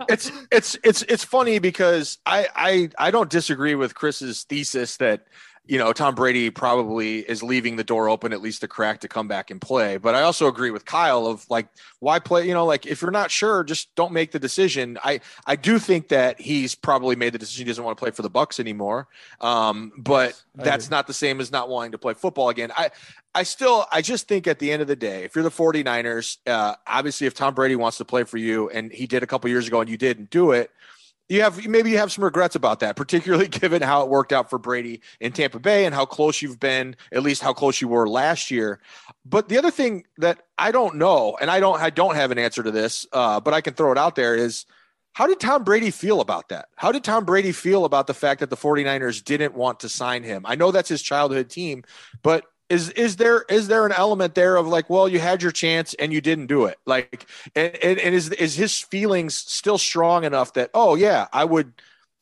it's 0.09 0.33
it's 0.51 0.79
it's 0.83 1.03
it's 1.03 1.25
funny 1.25 1.61
because 1.61 2.19
I 2.27 2.49
I 2.55 2.91
I 2.99 3.11
don't 3.13 3.31
disagree 3.31 3.77
with 3.77 3.95
Chris's 3.95 4.43
thesis 4.43 4.97
that 4.99 5.27
you 5.67 5.79
know, 5.79 5.93
Tom 5.93 6.17
Brady 6.17 6.51
probably 6.51 7.21
is 7.21 7.45
leaving 7.45 7.77
the 7.77 7.85
door 7.85 8.09
open 8.09 8.33
at 8.33 8.41
least 8.41 8.65
a 8.65 8.69
crack 8.69 9.01
to 9.01 9.09
come 9.09 9.29
back 9.29 9.53
and 9.53 9.61
play. 9.61 9.99
But 9.99 10.17
I 10.17 10.23
also 10.23 10.49
agree 10.49 10.73
with 10.73 10.85
Kyle 10.85 11.27
of 11.27 11.49
like, 11.49 11.69
why 12.01 12.19
play? 12.19 12.49
You 12.49 12.55
know, 12.55 12.65
like 12.65 12.87
if 12.87 13.01
you're 13.03 13.13
not 13.13 13.31
sure, 13.31 13.63
just 13.63 13.95
don't 13.95 14.13
make 14.13 14.33
the 14.33 14.41
decision. 14.41 14.99
I 15.05 15.21
I 15.47 15.55
do 15.55 15.79
think 15.79 16.09
that 16.09 16.41
he's 16.41 16.75
probably 16.75 17.15
made 17.15 17.35
the 17.35 17.39
decision 17.39 17.67
he 17.67 17.71
doesn't 17.71 17.85
want 17.85 17.97
to 17.97 18.03
play 18.03 18.11
for 18.11 18.23
the 18.23 18.31
Bucks 18.31 18.59
anymore. 18.59 19.07
Um, 19.41 19.93
but 19.97 20.31
yes, 20.31 20.45
that's 20.55 20.87
agree. 20.87 20.97
not 20.97 21.07
the 21.07 21.15
same 21.15 21.41
as 21.41 21.53
not 21.53 21.69
wanting 21.69 21.93
to 21.93 21.99
play 21.99 22.15
football 22.15 22.49
again. 22.49 22.73
I 22.77 22.91
I 23.35 23.45
still 23.45 23.87
I 23.93 24.03
just 24.03 24.27
think 24.27 24.49
at 24.49 24.59
the 24.59 24.73
end 24.73 24.83
of 24.83 24.89
the 24.89 24.97
day, 24.97 25.25
if 25.25 25.37
you're 25.37 25.45
the 25.45 25.51
49ers, 25.51 26.39
uh, 26.49 26.75
obviously 26.87 27.29
if 27.29 27.35
Tom 27.35 27.55
Brady 27.55 27.77
wants 27.77 27.99
to 27.99 28.05
play 28.05 28.25
for 28.25 28.39
you 28.39 28.71
and 28.71 28.91
he 28.91 29.07
did 29.07 29.23
a 29.23 29.27
couple 29.27 29.49
years 29.49 29.69
ago 29.69 29.81
and 29.81 29.89
you 29.89 29.97
didn't 29.97 30.31
do 30.31 30.51
it 30.51 30.71
you 31.31 31.43
have 31.43 31.65
maybe 31.67 31.91
you 31.91 31.99
have 31.99 32.11
some 32.11 32.25
regrets 32.25 32.57
about 32.57 32.81
that, 32.81 32.97
particularly 32.97 33.47
given 33.63 33.83
how 33.83 34.03
it 34.03 34.09
worked 34.09 34.33
out 34.33 34.51
for 34.51 34.59
Brady 34.59 35.01
in 35.21 35.33
Tampa 35.33 35.61
Bay 35.61 35.87
and 35.87 35.95
how 35.95 36.05
close 36.05 36.43
you've 36.43 36.59
been, 36.59 36.97
at 37.13 37.23
least 37.23 37.41
how 37.41 37.53
close 37.53 37.81
you 37.81 37.89
were 37.89 38.09
last 38.09 38.51
year. 38.51 38.81
But 39.25 39.49
the 39.49 39.57
other 39.57 39.71
thing 39.71 40.05
that 40.19 40.43
I 40.59 40.73
don't 40.73 40.97
know, 40.97 41.39
and 41.41 41.49
I 41.49 41.61
don't 41.61 41.81
I 41.81 41.91
don't 41.91 42.17
have 42.17 42.33
an 42.33 42.39
answer 42.39 42.65
to 42.65 42.71
this, 42.73 43.07
uh, 43.13 43.39
but 43.39 43.55
I 43.55 43.61
can 43.61 43.75
throw 43.75 43.93
it 43.93 43.99
out 43.99 44.17
there 44.17 44.35
is 44.35 44.67
how 45.13 45.29
did 45.29 45.39
Tom 45.39 45.63
Brady 45.63 45.91
feel 45.91 46.21
about 46.21 46.49
that? 46.49 46.69
How 46.77 46.91
did 46.91 47.05
Tom 47.05 47.25
Brady 47.25 47.53
feel 47.53 47.85
about 47.85 48.09
the 48.09 48.15
fact 48.15 48.41
that 48.41 48.51
the 48.51 48.57
49ers 48.57 49.23
didn't 49.25 49.55
want 49.55 49.81
to 49.81 49.89
sign 49.89 50.25
him? 50.25 50.45
I 50.47 50.57
know 50.57 50.73
that's 50.73 50.89
his 50.89 51.03
childhood 51.03 51.49
team, 51.49 51.85
but 52.23 52.45
is 52.71 52.89
is 52.91 53.17
there 53.17 53.45
is 53.49 53.69
there 53.69 53.85
an 53.85 53.93
element 53.93 54.35
there 54.35 54.57
of 54.57 54.67
like 54.67 54.89
well 54.89 55.09
you 55.09 55.19
had 55.19 55.43
your 55.43 55.53
chance 55.53 55.93
and 55.95 56.13
you 56.13 56.21
didn't 56.21 56.47
do 56.47 56.65
it. 56.65 56.79
Like 56.87 57.27
and, 57.55 57.77
and, 57.83 57.99
and 57.99 58.15
is 58.15 58.31
is 58.31 58.55
his 58.55 58.79
feelings 58.79 59.37
still 59.37 59.77
strong 59.77 60.25
enough 60.25 60.55
that 60.55 60.71
oh 60.73 60.95
yeah 60.95 61.27
i 61.33 61.45
would 61.45 61.73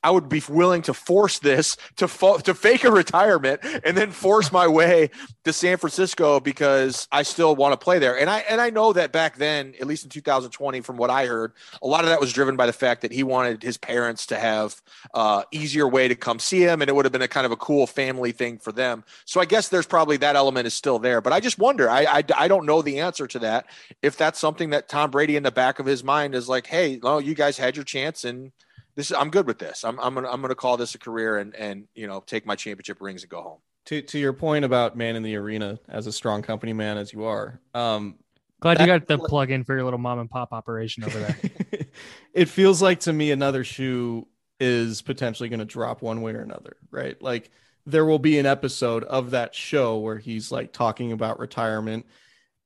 I 0.03 0.11
would 0.11 0.29
be 0.29 0.43
willing 0.49 0.83
to 0.83 0.95
force 0.95 1.41
this 1.41 1.77
to 1.97 2.07
fo- 2.07 2.39
to 2.39 2.55
fake 2.55 2.85
a 2.85 2.91
retirement 2.91 3.61
and 3.85 3.97
then 3.97 4.11
force 4.13 4.53
my 4.53 4.69
way 4.69 5.11
to 5.45 5.53
San 5.53 5.77
Francisco 5.77 6.39
because 6.39 7.09
I 7.11 7.23
still 7.25 7.57
want 7.57 7.73
to 7.73 7.83
play 7.83 7.99
there. 7.99 8.17
And 8.17 8.31
I 8.31 8.39
and 8.41 8.61
I 8.61 8.71
know 8.71 8.93
that 8.93 9.11
back 9.11 9.37
then, 9.37 9.75
at 9.81 9.87
least 9.87 10.05
in 10.05 10.11
2020, 10.11 10.81
from 10.83 10.97
what 10.97 11.11
I 11.11 11.27
heard, 11.27 11.53
a 11.83 11.87
lot 11.87 12.05
of 12.05 12.11
that 12.11 12.21
was 12.21 12.33
driven 12.33 12.57
by 12.57 12.67
the 12.67 12.73
fact 12.73 13.03
that 13.03 13.13
he 13.13 13.25
wanted 13.25 13.63
his 13.63 13.77
parents 13.77 14.27
to 14.27 14.37
have 14.37 14.81
uh, 15.15 15.43
easier 15.51 15.89
way 15.89 16.07
to 16.07 16.15
come 16.15 16.39
see 16.39 16.61
him, 16.61 16.81
and 16.81 16.89
it 16.89 16.95
would 16.95 17.05
have 17.05 17.13
been 17.13 17.23
a 17.23 17.29
kind 17.29 17.47
of 17.47 17.53
a 17.53 17.57
cool 17.57 17.87
family 17.87 18.31
thing 18.31 18.59
for 18.59 18.71
them. 18.71 19.05
So 19.25 19.41
I 19.41 19.47
guess 19.47 19.69
there's 19.69 19.87
probably 19.87 20.17
that 20.19 20.37
element 20.37 20.67
is 20.69 20.75
still 20.75 21.01
there. 21.01 21.21
But 21.21 21.33
I 21.33 21.41
just 21.41 21.59
wonder. 21.59 21.91
I 21.91 22.05
I, 22.05 22.25
I 22.37 22.49
don't 22.49 22.67
know 22.67 22.83
the 22.83 23.01
answer 23.01 23.27
to 23.27 23.39
that. 23.41 23.67
If 24.01 24.17
that's 24.17 24.39
something 24.39 24.71
that 24.71 24.89
Tom 24.89 25.11
Brady 25.11 25.35
in 25.35 25.43
the 25.43 25.51
back 25.51 25.81
of 25.81 25.87
his 25.87 26.05
mind 26.05 26.37
is 26.37 26.49
like, 26.49 26.69
hey, 26.69 27.01
well, 27.03 27.21
you 27.21 27.35
guys 27.35 27.59
had 27.59 27.75
your 27.75 27.85
chance 27.85 28.25
and 28.25 28.53
this 28.99 29.13
is 29.13 29.17
I'm 29.17 29.31
good 29.31 29.47
with 29.47 29.61
this. 29.61 29.85
I'm 29.85 29.99
I'm 30.01 30.13
gonna 30.13 30.29
I'm 30.29 30.43
gonna 30.43 30.57
call 30.57 30.77
this 30.77 30.97
a 30.97 30.99
career 30.99 31.39
and 31.39 31.55
and 31.55 31.87
you 31.95 32.09
know 32.09 32.21
take 32.27 32.45
my 32.45 32.57
championship 32.57 33.01
rings 33.01 33.23
and 33.23 33.31
go 33.31 33.41
home. 33.41 33.59
To 33.87 34.03
to 34.03 34.19
your 34.19 34.33
point 34.33 34.65
about 34.65 34.97
man 34.97 35.15
in 35.15 35.23
the 35.23 35.37
arena 35.37 35.79
as 35.89 36.09
a 36.09 36.13
strong 36.13 36.43
company 36.43 36.73
man 36.73 36.99
as 36.99 37.13
you 37.13 37.23
are, 37.23 37.61
um, 37.75 38.17
glad 38.59 38.81
you 38.81 38.87
got 38.87 39.07
the 39.07 39.17
plug 39.17 39.53
in 39.53 39.63
for 39.63 39.77
your 39.77 39.85
little 39.85 40.01
mom 40.01 40.19
and 40.19 40.29
pop 40.29 40.53
operation 40.53 41.05
over 41.05 41.17
there. 41.17 41.37
it 42.35 42.47
feels 42.47 42.83
like 42.83 42.99
to 43.01 43.13
me 43.13 43.31
another 43.31 43.63
shoe 43.63 44.27
is 44.59 45.01
potentially 45.01 45.49
going 45.49 45.61
to 45.61 45.65
drop 45.65 46.03
one 46.03 46.21
way 46.21 46.33
or 46.33 46.41
another, 46.41 46.77
right? 46.91 47.23
Like 47.23 47.53
there 47.87 48.05
will 48.05 48.19
be 48.19 48.41
an 48.41 48.47
episode 48.47 49.05
of 49.05 49.31
that 49.31 49.55
show 49.55 49.99
where 49.99 50.19
he's 50.19 50.51
like 50.51 50.73
talking 50.73 51.13
about 51.13 51.39
retirement 51.39 52.05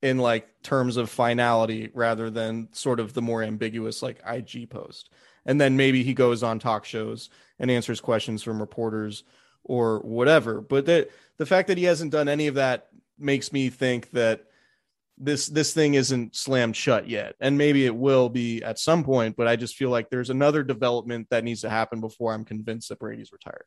in 0.00 0.16
like 0.16 0.48
terms 0.62 0.96
of 0.96 1.10
finality 1.10 1.90
rather 1.92 2.30
than 2.30 2.68
sort 2.72 3.00
of 3.00 3.12
the 3.12 3.20
more 3.20 3.42
ambiguous 3.42 4.02
like 4.02 4.18
IG 4.26 4.70
post 4.70 5.10
and 5.46 5.61
then 5.61 5.76
maybe 5.76 6.02
he 6.02 6.14
goes 6.14 6.42
on 6.42 6.59
talk 6.59 6.85
shows 6.85 7.31
and 7.59 7.70
answers 7.70 8.00
questions 8.00 8.42
from 8.42 8.61
reporters 8.61 9.24
or 9.64 10.00
whatever. 10.00 10.61
But 10.61 10.87
that 10.87 11.11
the 11.38 11.46
fact 11.46 11.68
that 11.68 11.78
he 11.78 11.85
hasn't 11.85 12.12
done 12.12 12.28
any 12.28 12.46
of 12.46 12.55
that 12.57 12.88
makes 13.18 13.52
me 13.52 13.70
think 13.70 14.11
that 14.11 14.44
this 15.18 15.46
this 15.46 15.72
thing 15.72 15.94
isn't 15.94 16.35
slammed 16.35 16.76
shut 16.76 17.09
yet. 17.09 17.37
And 17.40 17.59
maybe 17.59 17.87
it 17.87 17.94
will 17.94 18.28
be 18.28 18.62
at 18.62 18.78
some 18.78 19.05
point 19.05 19.37
but 19.37 19.46
i 19.46 19.57
just 19.57 19.76
feel 19.76 19.90
like 19.90 20.11
there's 20.11 20.31
another 20.31 20.62
development 20.62 21.28
that 21.31 21.44
needs 21.44 21.61
to 21.61 21.70
happen 21.70 22.00
before 22.00 22.33
i'm 22.33 22.44
convinced 22.44 22.88
that 22.88 22.98
brady's 22.98 23.33
retired. 23.33 23.64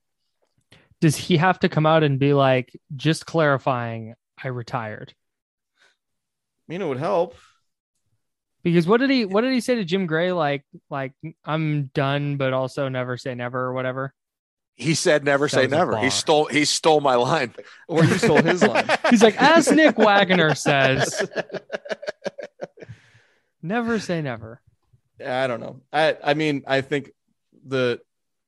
Does 1.01 1.15
he 1.15 1.37
have 1.37 1.59
to 1.59 1.69
come 1.69 1.85
out 1.85 2.03
and 2.03 2.19
be 2.19 2.33
like 2.33 2.77
just 2.95 3.25
clarifying 3.25 4.15
i 4.43 4.47
retired. 4.47 5.13
I 5.79 5.83
mean 6.67 6.81
it 6.81 6.87
would 6.87 6.97
help 6.97 7.35
because 8.65 8.87
what 8.87 8.99
did 8.99 9.11
he 9.11 9.25
what 9.25 9.41
did 9.41 9.53
he 9.53 9.61
say 9.61 9.75
to 9.75 9.85
Jim 9.85 10.07
Gray 10.07 10.31
like 10.31 10.63
like 10.89 11.13
I'm 11.45 11.91
done 11.93 12.37
but 12.37 12.51
also 12.51 12.89
never 12.89 13.15
say 13.15 13.35
never 13.35 13.59
or 13.59 13.73
whatever? 13.73 14.11
He 14.75 14.95
said 14.95 15.23
never 15.23 15.45
that 15.45 15.51
say 15.51 15.67
never. 15.67 15.99
He 15.99 16.09
stole 16.09 16.45
he 16.45 16.65
stole 16.65 16.99
my 16.99 17.13
line. 17.13 17.53
Or 17.87 18.03
you 18.03 18.17
stole 18.17 18.41
his 18.41 18.63
line. 18.63 18.89
He's 19.11 19.21
like 19.21 19.39
as 19.39 19.71
Nick 19.71 19.99
Wagoner 19.99 20.55
says 20.55 21.29
never 23.61 23.99
say 23.99 24.23
never. 24.23 24.59
I 25.23 25.45
don't 25.45 25.59
know. 25.59 25.81
I 25.93 26.17
I 26.23 26.33
mean 26.33 26.63
I 26.65 26.81
think 26.81 27.11
the 27.67 28.01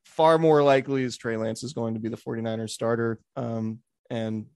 far 0.04 0.36
more 0.36 0.64
likely 0.64 1.04
is 1.04 1.16
Trey 1.16 1.36
Lance 1.36 1.62
is 1.62 1.74
going 1.74 1.94
to 1.94 2.00
be 2.00 2.08
the 2.08 2.16
49ers 2.16 2.70
starter 2.70 3.20
um 3.36 3.78
and 4.10 4.46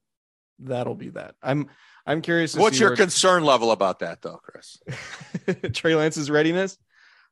that'll 0.59 0.97
be 0.97 1.11
that. 1.11 1.37
I'm 1.41 1.69
I'm 2.07 2.21
curious. 2.21 2.57
What's 2.57 2.81
your 2.81 2.97
concern 2.97 3.45
level 3.45 3.71
about 3.71 4.01
that, 4.01 4.23
though, 4.23 4.41
Chris? 4.43 4.79
Trey 5.73 5.95
Lance's 5.95 6.31
readiness. 6.31 6.77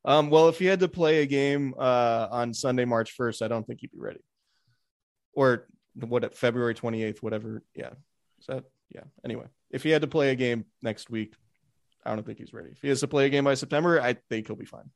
Um, 0.04 0.30
well, 0.30 0.48
if 0.48 0.58
he 0.58 0.66
had 0.66 0.80
to 0.80 0.88
play 0.88 1.22
a 1.22 1.26
game 1.26 1.74
uh, 1.78 2.28
on 2.30 2.54
Sunday, 2.54 2.84
March 2.84 3.16
1st, 3.18 3.42
I 3.42 3.48
don't 3.48 3.66
think 3.66 3.80
he'd 3.80 3.92
be 3.92 3.98
ready. 3.98 4.20
Or 5.34 5.66
what? 5.94 6.36
February 6.36 6.74
28th, 6.74 7.18
whatever. 7.18 7.62
Yeah. 7.74 7.90
Is 8.38 8.46
that? 8.46 8.64
Yeah. 8.94 9.02
Anyway, 9.24 9.46
if 9.70 9.82
he 9.82 9.90
had 9.90 10.02
to 10.02 10.08
play 10.08 10.30
a 10.30 10.34
game 10.34 10.64
next 10.82 11.10
week, 11.10 11.34
I 12.04 12.14
don't 12.14 12.24
think 12.24 12.38
he's 12.38 12.54
ready. 12.54 12.70
If 12.70 12.80
he 12.80 12.88
has 12.88 13.00
to 13.00 13.08
play 13.08 13.26
a 13.26 13.28
game 13.28 13.44
by 13.44 13.54
September, 13.54 14.00
I 14.00 14.14
think 14.30 14.46
he'll 14.46 14.56
be 14.56 14.64
fine. 14.64 14.90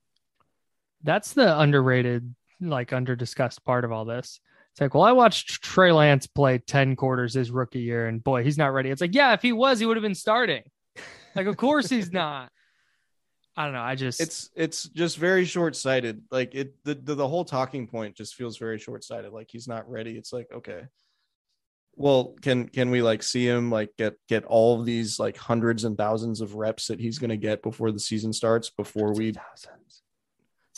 That's 1.03 1.35
the 1.35 1.59
underrated, 1.59 2.35
like 2.61 2.93
under 2.93 3.15
discussed 3.15 3.65
part 3.65 3.85
of 3.85 3.93
all 3.93 4.07
this. 4.07 4.41
It's 4.75 4.81
like, 4.81 4.93
well, 4.93 5.05
I 5.05 5.13
watched 5.13 5.63
Trey 5.63 5.93
Lance 5.93 6.27
play 6.27 6.59
10 6.59 6.97
quarters 6.97 7.33
his 7.35 7.53
rookie 7.53 7.79
year, 7.79 8.09
and 8.09 8.23
boy, 8.23 8.43
he's 8.43 8.59
not 8.59 8.73
ready. 8.73 8.91
It's 8.91 9.01
like, 9.01 9.15
yeah, 9.15 9.33
if 9.33 9.41
he 9.41 9.53
was, 9.53 9.79
he 9.79 9.87
would 9.87 9.97
have 9.97 10.03
been 10.03 10.17
starting. 10.17 10.65
Like, 11.37 11.47
of 11.47 11.57
course 11.57 11.89
he's 11.89 12.13
not. 12.13 12.51
I 13.57 13.65
don't 13.67 13.75
know. 13.75 13.83
I 13.83 13.95
just 13.95 14.21
it's 14.21 14.51
it's 14.57 14.89
just 14.89 15.17
very 15.17 15.45
short 15.45 15.77
sighted. 15.77 16.23
Like 16.33 16.57
it 16.57 16.75
the, 16.83 16.97
the 16.97 17.15
the 17.15 17.29
whole 17.29 17.45
talking 17.45 17.87
point 17.87 18.17
just 18.17 18.35
feels 18.35 18.59
very 18.59 18.81
short 18.81 19.05
sighted. 19.05 19.33
Like 19.33 19.49
he's 19.49 19.69
not 19.69 19.89
ready. 19.89 20.17
It's 20.17 20.33
like, 20.33 20.49
okay. 20.53 20.83
Well, 21.95 22.35
can 22.43 22.69
can 22.69 22.91
we 22.91 23.01
like 23.01 23.23
see 23.23 23.47
him 23.47 23.71
like 23.71 23.91
get 23.97 24.17
get 24.29 24.45
all 24.45 24.81
of 24.81 24.85
these 24.85 25.21
like 25.21 25.37
hundreds 25.37 25.85
and 25.85 25.97
thousands 25.97 26.41
of 26.41 26.57
reps 26.57 26.89
that 26.89 26.99
he's 26.99 27.21
gonna 27.21 27.37
get 27.37 27.63
before 27.63 27.93
the 27.93 28.01
season 28.01 28.33
starts 28.33 28.71
before 28.71 29.13
we 29.13 29.31
thousands 29.31 30.03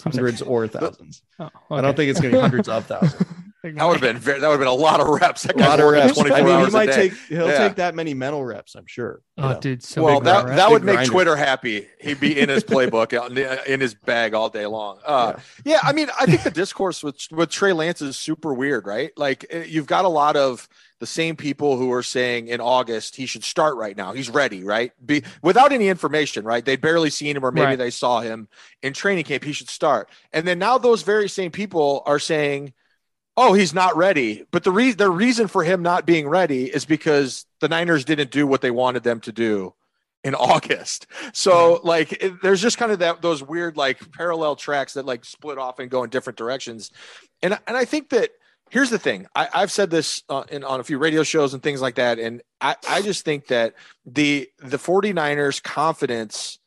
hundreds 0.03 0.43
or 0.43 0.65
oh, 0.65 0.69
thousands. 0.69 1.23
Oh, 1.39 1.47
okay. 1.47 1.55
I 1.71 1.81
don't 1.81 1.97
think 1.97 2.11
it's 2.11 2.21
gonna 2.21 2.35
be 2.35 2.41
hundreds 2.41 2.69
of 2.69 2.85
thousands. 2.89 3.25
That 3.75 3.85
would 3.85 3.95
have 3.95 4.01
been 4.01 4.19
very, 4.19 4.41
that 4.41 4.47
would 4.47 4.55
have 4.55 4.61
been 4.61 4.69
a 4.69 4.73
lot 4.73 5.01
of 5.01 5.09
reps. 5.09 5.43
That 5.43 5.57
a 5.57 5.61
lot 5.61 5.81
of 5.81 5.91
reps. 5.91 6.19
I 6.19 6.43
mean, 6.43 6.65
he 6.65 6.71
might 6.71 6.93
take 6.93 7.13
he'll 7.29 7.49
yeah. 7.49 7.59
take 7.59 7.77
that 7.77 7.95
many 7.95 8.15
mental 8.15 8.45
reps. 8.45 8.75
I'm 8.75 8.87
sure. 8.87 9.23
Oh, 9.39 9.53
know? 9.53 9.61
dude. 9.61 9.83
So 9.83 10.03
well, 10.03 10.21
that 10.21 10.47
that 10.47 10.71
would 10.71 10.85
make 10.85 10.97
grinder. 10.97 11.13
Twitter 11.13 11.37
happy. 11.37 11.87
He'd 12.01 12.21
be 12.21 12.39
in 12.39 12.49
his 12.49 12.65
playbook, 12.65 13.67
in 13.67 13.81
his 13.81 13.95
bag 13.95 14.35
all 14.35 14.49
day 14.49 14.67
long. 14.67 14.99
Uh, 15.05 15.35
yeah. 15.65 15.73
yeah, 15.73 15.81
I 15.83 15.93
mean, 15.93 16.09
I 16.19 16.27
think 16.27 16.43
the 16.43 16.51
discourse 16.51 17.03
with 17.03 17.21
with 17.31 17.51
Trey 17.51 17.73
Lance 17.73 18.03
is 18.03 18.17
super 18.17 18.55
weird, 18.55 18.87
right? 18.87 19.11
Like 19.17 19.47
eh, 19.51 19.65
you've 19.67 19.87
got 19.87 20.05
a 20.05 20.09
lot 20.09 20.37
of 20.37 20.69
the 20.99 21.07
same 21.07 21.37
people 21.37 21.77
who 21.77 21.93
are 21.93 22.03
saying 22.03 22.49
in 22.49 22.61
August 22.61 23.17
he 23.17 23.27
should 23.27 23.45
start 23.45 23.77
right 23.77 23.97
now. 23.97 24.13
He's 24.13 24.31
ready, 24.31 24.65
right? 24.65 24.93
Be 25.05 25.23
without 25.43 25.73
any 25.73 25.89
information, 25.89 26.45
right? 26.45 26.65
They'd 26.65 26.81
barely 26.81 27.11
seen 27.11 27.37
him, 27.37 27.45
or 27.45 27.53
maybe 27.53 27.67
right. 27.67 27.79
they 27.79 27.91
saw 27.91 28.21
him 28.21 28.49
in 28.83 28.93
training 28.93 29.25
camp. 29.25 29.45
He 29.45 29.53
should 29.53 29.69
start. 29.69 30.09
And 30.33 30.47
then 30.47 30.59
now 30.59 30.79
those 30.79 31.03
very 31.03 31.29
same 31.29 31.51
people 31.51 32.03
are 32.07 32.19
saying 32.19 32.73
oh, 33.37 33.53
he's 33.53 33.75
not 33.75 33.97
ready. 33.97 34.45
But 34.51 34.65
the 34.65 34.71
reason 34.71 34.99
the 34.99 35.11
reason 35.11 35.49
for 35.49 35.63
him 35.63 35.83
not 35.83 36.07
being 36.07 36.29
ready 36.29 36.67
is 36.67 36.85
because 36.85 37.47
the 37.61 37.69
Niners 37.69 38.05
didn't 38.05 38.31
do 38.31 38.47
what 38.47 38.61
they 38.61 38.71
wanted 38.71 39.03
them 39.03 39.21
to 39.21 39.33
do 39.33 39.75
in 40.25 40.35
August. 40.35 41.07
So 41.33 41.81
like 41.85 42.13
it, 42.13 42.43
there's 42.43 42.63
just 42.63 42.79
kind 42.79 42.93
of 42.93 43.01
that 43.01 43.23
those 43.23 43.43
weird 43.43 43.77
like 43.77 44.13
parallel 44.13 44.57
tracks 44.57 44.95
that 44.95 45.07
like 45.07 45.25
split 45.25 45.59
off 45.59 45.79
and 45.79 45.91
go 45.91 46.03
in 46.03 46.11
different 46.11 46.39
directions. 46.39 46.91
And 47.43 47.59
and 47.67 47.77
I 47.77 47.85
think 47.85 48.11
that 48.11 48.31
here's 48.71 48.91
the 48.91 48.99
thing. 48.99 49.27
I, 49.35 49.49
have 49.53 49.71
said 49.71 49.91
this 49.91 50.23
uh, 50.29 50.45
in, 50.51 50.65
on 50.65 50.81
a 50.81 50.85
few 50.85 50.99
radio 50.99 51.23
shows 51.23 51.55
and 51.55 51.63
things 51.63 51.81
like 51.81 51.97
that. 51.97 52.19
And 52.19 52.43
I, 52.61 52.75
I 52.89 53.03
just 53.03 53.25
think 53.25 53.47
that 53.49 53.75
the 54.05 54.49
the 54.59 54.79
49ers 54.79 55.63
confidence 55.63 56.59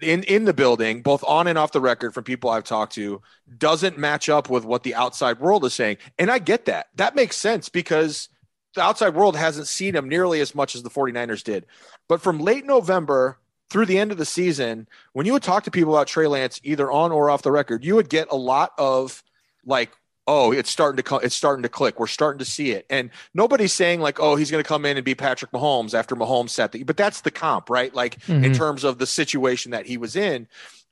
in 0.00 0.22
in 0.24 0.44
the 0.44 0.54
building, 0.54 1.02
both 1.02 1.24
on 1.24 1.46
and 1.46 1.58
off 1.58 1.72
the 1.72 1.80
record 1.80 2.14
from 2.14 2.24
people 2.24 2.50
I've 2.50 2.64
talked 2.64 2.94
to, 2.94 3.20
doesn't 3.58 3.98
match 3.98 4.28
up 4.28 4.48
with 4.48 4.64
what 4.64 4.82
the 4.82 4.94
outside 4.94 5.40
world 5.40 5.64
is 5.64 5.74
saying. 5.74 5.98
And 6.18 6.30
I 6.30 6.38
get 6.38 6.66
that. 6.66 6.88
That 6.96 7.14
makes 7.14 7.36
sense 7.36 7.68
because 7.68 8.28
the 8.74 8.82
outside 8.82 9.14
world 9.14 9.36
hasn't 9.36 9.66
seen 9.66 9.96
him 9.96 10.08
nearly 10.08 10.40
as 10.40 10.54
much 10.54 10.74
as 10.74 10.82
the 10.82 10.90
49ers 10.90 11.42
did. 11.42 11.66
But 12.08 12.20
from 12.20 12.38
late 12.38 12.64
November 12.64 13.38
through 13.70 13.86
the 13.86 13.98
end 13.98 14.12
of 14.12 14.18
the 14.18 14.24
season, 14.24 14.88
when 15.12 15.26
you 15.26 15.32
would 15.32 15.42
talk 15.42 15.64
to 15.64 15.70
people 15.70 15.94
about 15.94 16.06
Trey 16.06 16.26
Lance, 16.26 16.60
either 16.62 16.90
on 16.90 17.12
or 17.12 17.28
off 17.28 17.42
the 17.42 17.52
record, 17.52 17.84
you 17.84 17.96
would 17.96 18.08
get 18.08 18.28
a 18.30 18.36
lot 18.36 18.72
of 18.78 19.22
like 19.64 19.90
oh, 20.28 20.52
it's 20.52 20.70
starting 20.70 20.98
to 20.98 21.02
come, 21.02 21.20
it's 21.24 21.34
starting 21.34 21.62
to 21.62 21.68
click. 21.70 21.98
We're 21.98 22.06
starting 22.06 22.38
to 22.38 22.44
see 22.44 22.70
it. 22.70 22.84
And 22.90 23.10
nobody's 23.32 23.72
saying 23.72 24.00
like, 24.00 24.20
oh, 24.20 24.36
he's 24.36 24.50
going 24.50 24.62
to 24.62 24.68
come 24.68 24.84
in 24.84 24.98
and 24.98 25.04
be 25.04 25.14
Patrick 25.14 25.50
Mahomes 25.52 25.94
after 25.94 26.14
Mahomes 26.14 26.50
set 26.50 26.70
the, 26.70 26.84
but 26.84 26.98
that's 26.98 27.22
the 27.22 27.30
comp, 27.30 27.70
right? 27.70 27.92
Like 27.92 28.20
mm-hmm. 28.20 28.44
in 28.44 28.52
terms 28.52 28.84
of 28.84 28.98
the 28.98 29.06
situation 29.06 29.72
that 29.72 29.86
he 29.86 29.96
was 29.96 30.14
in. 30.14 30.46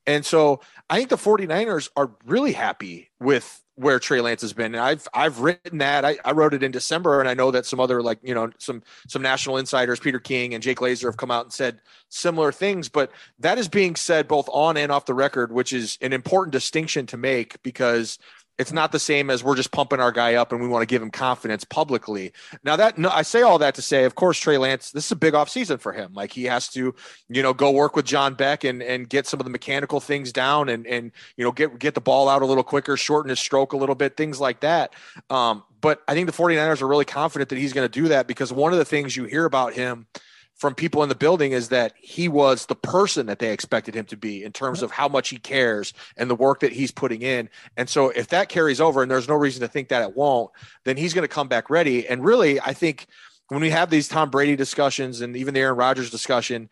And 0.06 0.24
so 0.24 0.60
I 0.88 0.96
think 0.96 1.10
the 1.10 1.16
49ers 1.16 1.90
are 1.96 2.12
really 2.24 2.52
happy 2.52 3.10
with 3.20 3.62
where 3.74 3.98
Trey 3.98 4.22
Lance 4.22 4.40
has 4.40 4.54
been. 4.54 4.74
And 4.74 4.82
I've 4.82 5.06
I've 5.12 5.40
written 5.40 5.78
that. 5.78 6.04
I, 6.04 6.16
I 6.24 6.32
wrote 6.32 6.54
it 6.54 6.62
in 6.62 6.70
December, 6.70 7.20
and 7.20 7.28
I 7.28 7.34
know 7.34 7.50
that 7.50 7.66
some 7.66 7.78
other 7.78 8.02
like 8.02 8.18
you 8.22 8.34
know 8.34 8.50
some 8.56 8.82
some 9.06 9.20
national 9.20 9.58
insiders, 9.58 10.00
Peter 10.00 10.18
King 10.18 10.54
and 10.54 10.62
Jay 10.62 10.74
Glazer, 10.74 11.04
have 11.04 11.18
come 11.18 11.30
out 11.30 11.44
and 11.44 11.52
said 11.52 11.80
similar 12.08 12.52
things. 12.52 12.88
But 12.88 13.10
that 13.40 13.58
is 13.58 13.68
being 13.68 13.94
said 13.94 14.28
both 14.28 14.48
on 14.50 14.78
and 14.78 14.90
off 14.90 15.04
the 15.04 15.12
record, 15.12 15.52
which 15.52 15.74
is 15.74 15.98
an 16.00 16.14
important 16.14 16.52
distinction 16.52 17.04
to 17.06 17.18
make 17.18 17.62
because 17.62 18.18
it's 18.58 18.72
not 18.72 18.90
the 18.90 18.98
same 18.98 19.28
as 19.28 19.44
we're 19.44 19.56
just 19.56 19.70
pumping 19.70 20.00
our 20.00 20.12
guy 20.12 20.34
up 20.34 20.52
and 20.52 20.62
we 20.62 20.68
want 20.68 20.82
to 20.82 20.86
give 20.86 21.02
him 21.02 21.10
confidence 21.10 21.64
publicly. 21.64 22.32
Now 22.64 22.76
that 22.76 22.96
no, 22.96 23.10
I 23.10 23.22
say 23.22 23.42
all 23.42 23.58
that 23.58 23.74
to 23.74 23.82
say, 23.82 24.04
of 24.04 24.14
course, 24.14 24.38
Trey 24.38 24.56
Lance, 24.56 24.90
this 24.90 25.06
is 25.06 25.12
a 25.12 25.16
big 25.16 25.34
off 25.34 25.50
season 25.50 25.78
for 25.78 25.92
him. 25.92 26.14
Like 26.14 26.32
he 26.32 26.44
has 26.44 26.68
to, 26.68 26.94
you 27.28 27.42
know, 27.42 27.52
go 27.52 27.70
work 27.70 27.96
with 27.96 28.06
John 28.06 28.34
Beck 28.34 28.64
and 28.64 28.82
and 28.82 29.08
get 29.08 29.26
some 29.26 29.40
of 29.40 29.44
the 29.44 29.50
mechanical 29.50 30.00
things 30.00 30.32
down 30.32 30.68
and 30.68 30.86
and 30.86 31.12
you 31.36 31.44
know 31.44 31.52
get 31.52 31.78
get 31.78 31.94
the 31.94 32.00
ball 32.00 32.28
out 32.28 32.42
a 32.42 32.46
little 32.46 32.64
quicker, 32.64 32.96
shorten 32.96 33.28
his 33.28 33.38
stroke 33.38 33.72
a 33.72 33.76
little 33.76 33.94
bit, 33.94 34.16
things 34.16 34.40
like 34.40 34.60
that. 34.60 34.94
Um, 35.28 35.62
but 35.80 36.02
I 36.08 36.14
think 36.14 36.26
the 36.26 36.32
49ers 36.32 36.80
are 36.80 36.88
really 36.88 37.04
confident 37.04 37.50
that 37.50 37.58
he's 37.58 37.72
going 37.72 37.88
to 37.88 38.00
do 38.00 38.08
that 38.08 38.26
because 38.26 38.52
one 38.52 38.72
of 38.72 38.78
the 38.78 38.84
things 38.84 39.16
you 39.16 39.24
hear 39.24 39.44
about 39.44 39.74
him 39.74 40.06
from 40.56 40.74
people 40.74 41.02
in 41.02 41.08
the 41.10 41.14
building 41.14 41.52
is 41.52 41.68
that 41.68 41.92
he 42.00 42.28
was 42.28 42.66
the 42.66 42.74
person 42.74 43.26
that 43.26 43.38
they 43.38 43.52
expected 43.52 43.94
him 43.94 44.06
to 44.06 44.16
be 44.16 44.42
in 44.42 44.52
terms 44.52 44.82
of 44.82 44.90
how 44.90 45.06
much 45.06 45.28
he 45.28 45.36
cares 45.36 45.92
and 46.16 46.30
the 46.30 46.34
work 46.34 46.60
that 46.60 46.72
he's 46.72 46.90
putting 46.90 47.20
in. 47.20 47.50
And 47.76 47.88
so 47.88 48.08
if 48.08 48.28
that 48.28 48.48
carries 48.48 48.80
over 48.80 49.02
and 49.02 49.10
there's 49.10 49.28
no 49.28 49.34
reason 49.34 49.60
to 49.60 49.68
think 49.68 49.88
that 49.88 50.02
it 50.02 50.16
won't, 50.16 50.50
then 50.84 50.96
he's 50.96 51.12
going 51.12 51.28
to 51.28 51.34
come 51.34 51.48
back 51.48 51.68
ready. 51.68 52.08
And 52.08 52.24
really, 52.24 52.58
I 52.58 52.72
think 52.72 53.06
when 53.48 53.60
we 53.60 53.70
have 53.70 53.90
these 53.90 54.08
Tom 54.08 54.30
Brady 54.30 54.56
discussions 54.56 55.20
and 55.20 55.36
even 55.36 55.52
the 55.52 55.60
Aaron 55.60 55.76
Rodgers 55.76 56.10
discussion, 56.10 56.70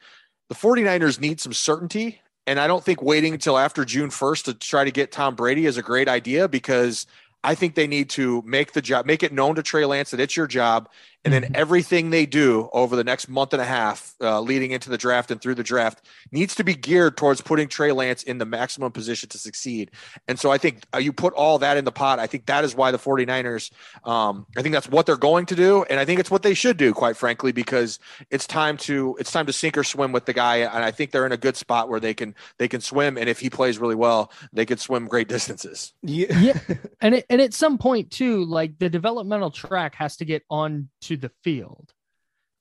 the 0.49 0.55
49ers 0.55 1.20
need 1.20 1.41
some 1.41 1.53
certainty. 1.53 2.20
And 2.47 2.59
I 2.59 2.66
don't 2.66 2.85
think 2.85 3.03
waiting 3.03 3.35
until 3.35 3.59
after 3.59 3.85
June 3.85 4.09
1st 4.09 4.45
to 4.45 4.55
try 4.55 4.85
to 4.85 4.91
get 4.91 5.12
Tom 5.12 5.35
Brady 5.35 5.66
is 5.66 5.76
a 5.76 5.82
great 5.82 6.09
idea 6.09 6.49
because 6.49 7.07
I 7.43 7.55
think 7.55 7.74
they 7.74 7.87
need 7.87 8.09
to 8.11 8.43
make 8.47 8.72
the 8.72 8.80
job, 8.80 9.05
make 9.05 9.22
it 9.22 9.32
known 9.32 9.55
to 9.57 9.62
Trey 9.62 9.85
Lance 9.85 10.11
that 10.11 10.20
it's 10.20 10.37
your 10.37 10.47
job, 10.47 10.89
and 11.25 11.33
then 11.33 11.43
Mhm. 11.45 11.55
everything 11.55 12.11
they 12.11 12.27
do 12.27 12.68
over 12.72 12.97
the 12.97 13.05
next 13.05 13.29
month 13.29 13.53
and 13.53 13.62
a 13.62 13.64
half, 13.64 14.14
uh, 14.20 14.41
leading 14.41 14.72
into 14.72 14.91
the 14.91 14.99
draft 14.99 15.31
and 15.31 15.41
through 15.41 15.55
the 15.55 15.62
draft, 15.62 16.03
needs 16.33 16.55
to 16.55 16.64
be 16.64 16.75
geared 16.75 17.16
towards 17.16 17.41
putting 17.41 17.68
Trey 17.68 17.93
Lance 17.93 18.22
in 18.22 18.39
the 18.39 18.45
maximum 18.45 18.93
position 18.93 19.29
to 19.31 19.39
succeed. 19.39 19.91
And 20.29 20.39
so 20.39 20.51
I 20.51 20.59
think 20.59 20.85
uh, 20.95 20.99
you 20.99 21.12
put 21.12 21.33
all 21.35 21.59
that 21.59 21.77
in 21.77 21.85
the 21.85 21.93
pot. 21.93 22.18
I 22.18 22.27
think 22.27 22.47
that 22.47 22.64
is 22.64 22.75
why 22.75 22.91
the 22.91 22.99
49ers, 22.99 23.70
um, 24.05 24.47
I 24.57 24.62
think 24.62 24.75
that's 24.75 24.89
what 24.89 25.07
they're 25.07 25.16
going 25.16 25.47
to 25.47 25.55
do, 25.57 25.85
and 25.85 25.99
I 25.99 26.05
think 26.05 26.20
it's 26.20 26.31
what 26.31 26.43
they 26.43 26.55
should 26.55 26.77
do, 26.77 26.93
quite 26.93 27.16
frankly, 27.16 27.53
because 27.53 27.99
it's 28.31 28.47
time 28.47 28.77
to 28.79 29.16
it's 29.18 29.33
time 29.33 29.47
to 29.47 29.53
sink 29.53 29.79
or 29.79 29.85
swim 29.85 30.12
with 30.12 30.27
the 30.27 30.33
guy, 30.33 30.57
and 30.59 30.85
I 30.85 30.91
think 30.91 31.11
they're 31.11 31.27
in 31.27 31.33
a 31.33 31.37
good 31.37 31.57
spot 31.57 31.89
where 31.89 32.01
they 32.01 32.14
can 32.14 32.35
they 32.59 32.68
can 32.68 32.81
swim, 32.81 33.16
and 33.16 33.29
if 33.29 33.41
he 33.41 33.51
plays 33.51 33.79
really 33.79 33.95
well, 33.95 34.31
they 34.53 34.66
could 34.66 34.81
swim 34.81 35.07
great 35.07 35.29
distances. 35.29 35.93
Yeah. 36.03 36.39
yeah 36.39 36.59
and 37.01 37.14
it, 37.16 37.27
and 37.31 37.41
at 37.41 37.55
some 37.55 37.79
point 37.79 38.11
too 38.11 38.45
like 38.45 38.79
the 38.79 38.89
developmental 38.91 39.51
track 39.51 39.95
has 39.95 40.16
to 40.18 40.25
get 40.25 40.43
on 40.51 40.89
to 41.03 41.13
the 41.16 41.30
field. 41.42 41.92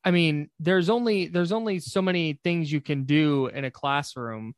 I 0.04 0.12
mean 0.12 0.50
there's 0.60 0.90
only 0.90 1.28
there's 1.28 1.52
only 1.52 1.80
so 1.80 2.02
many 2.02 2.40
things 2.44 2.72
you 2.72 2.82
can 2.82 3.06
do 3.06 3.48
in 3.48 3.66
a 3.66 3.72
classroom. 3.72 4.54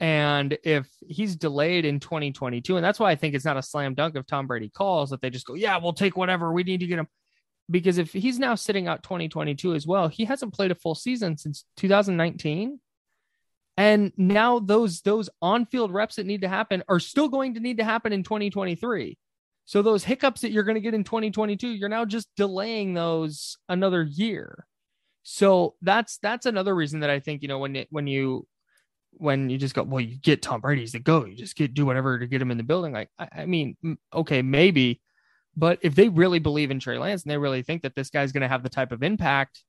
And 0.00 0.58
if 0.64 0.88
he's 1.06 1.36
delayed 1.36 1.84
in 1.84 2.00
2022 2.00 2.76
and 2.76 2.84
that's 2.84 2.98
why 2.98 3.12
i 3.12 3.14
think 3.14 3.34
it's 3.34 3.44
not 3.44 3.56
a 3.56 3.62
slam 3.62 3.94
dunk 3.94 4.16
if 4.16 4.26
tom 4.26 4.48
brady 4.48 4.68
calls 4.68 5.10
that 5.10 5.20
they 5.20 5.30
just 5.30 5.46
go 5.46 5.54
yeah 5.54 5.78
we'll 5.78 5.92
take 5.92 6.16
whatever 6.16 6.52
we 6.52 6.64
need 6.64 6.80
to 6.80 6.86
get 6.86 6.98
him. 6.98 7.08
Because 7.70 7.98
if 7.98 8.12
he's 8.12 8.38
now 8.38 8.56
sitting 8.56 8.88
out 8.88 9.02
2022 9.04 9.74
as 9.74 9.86
well 9.86 10.08
he 10.08 10.24
hasn't 10.24 10.54
played 10.54 10.72
a 10.72 10.74
full 10.74 10.94
season 10.94 11.36
since 11.36 11.64
2019 11.76 12.80
and 13.76 14.12
now 14.16 14.58
those 14.58 15.00
those 15.02 15.30
on-field 15.40 15.92
reps 15.92 16.16
that 16.16 16.26
need 16.26 16.42
to 16.42 16.48
happen 16.48 16.82
are 16.88 17.00
still 17.00 17.28
going 17.28 17.54
to 17.54 17.60
need 17.60 17.78
to 17.78 17.84
happen 17.84 18.12
in 18.12 18.22
2023 18.22 19.16
so 19.72 19.80
those 19.80 20.04
hiccups 20.04 20.42
that 20.42 20.52
you're 20.52 20.64
going 20.64 20.74
to 20.74 20.82
get 20.82 20.92
in 20.92 21.02
2022 21.02 21.66
you're 21.66 21.88
now 21.88 22.04
just 22.04 22.28
delaying 22.36 22.92
those 22.92 23.56
another 23.70 24.02
year 24.02 24.66
so 25.22 25.74
that's 25.80 26.18
that's 26.18 26.44
another 26.44 26.74
reason 26.74 27.00
that 27.00 27.08
i 27.08 27.18
think 27.18 27.40
you 27.40 27.48
know 27.48 27.58
when 27.58 27.74
it, 27.74 27.88
when 27.90 28.06
you 28.06 28.46
when 29.12 29.48
you 29.48 29.56
just 29.56 29.74
go 29.74 29.82
well 29.82 30.00
you 30.00 30.18
get 30.18 30.42
tom 30.42 30.60
brady's 30.60 30.92
to 30.92 30.98
go 30.98 31.24
you 31.24 31.34
just 31.34 31.56
get 31.56 31.72
do 31.72 31.86
whatever 31.86 32.18
to 32.18 32.26
get 32.26 32.42
him 32.42 32.50
in 32.50 32.58
the 32.58 32.62
building 32.62 32.92
like 32.92 33.08
i, 33.18 33.28
I 33.38 33.46
mean 33.46 33.76
okay 34.12 34.42
maybe 34.42 35.00
but 35.56 35.78
if 35.82 35.94
they 35.94 36.08
really 36.08 36.38
believe 36.38 36.70
in 36.70 36.80
Trey 36.80 36.98
Lance 36.98 37.24
and 37.24 37.30
they 37.30 37.36
really 37.36 37.62
think 37.62 37.82
that 37.82 37.94
this 37.94 38.08
guy's 38.08 38.32
going 38.32 38.42
to 38.42 38.48
have 38.48 38.62
the 38.62 38.70
type 38.70 38.90
of 38.90 39.02
impact 39.02 39.64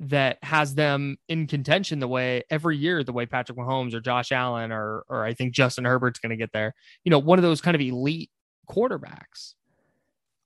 that 0.00 0.38
has 0.42 0.74
them 0.74 1.18
in 1.28 1.46
contention 1.46 1.98
the 1.98 2.08
way 2.08 2.44
every 2.48 2.78
year, 2.78 3.02
the 3.02 3.12
way 3.12 3.26
Patrick 3.26 3.58
Mahomes 3.58 3.92
or 3.92 4.00
Josh 4.00 4.32
Allen 4.32 4.72
or 4.72 5.04
or 5.08 5.24
I 5.24 5.34
think 5.34 5.52
Justin 5.52 5.84
Herbert's 5.84 6.18
going 6.20 6.30
to 6.30 6.36
get 6.36 6.52
there. 6.52 6.74
You 7.04 7.10
know, 7.10 7.18
one 7.18 7.38
of 7.38 7.42
those 7.42 7.60
kind 7.60 7.74
of 7.74 7.80
elite 7.80 8.30
quarterbacks. 8.70 9.54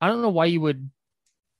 I 0.01 0.09
don't 0.09 0.23
know 0.23 0.31
why 0.31 0.47
you 0.47 0.61
would 0.61 0.91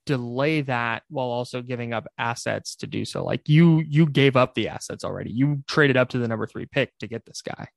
delay 0.05 0.61
that 0.61 1.03
while 1.09 1.27
also 1.27 1.61
giving 1.61 1.93
up 1.93 2.07
assets 2.17 2.75
to 2.77 2.87
do 2.87 3.05
so. 3.05 3.23
Like 3.23 3.47
you 3.47 3.79
you 3.79 4.05
gave 4.05 4.35
up 4.35 4.53
the 4.53 4.67
assets 4.67 5.03
already. 5.03 5.31
You 5.31 5.63
traded 5.67 5.97
up 5.97 6.09
to 6.09 6.17
the 6.17 6.27
number 6.27 6.45
3 6.45 6.65
pick 6.65 6.97
to 6.99 7.07
get 7.07 7.25
this 7.25 7.41
guy. 7.41 7.67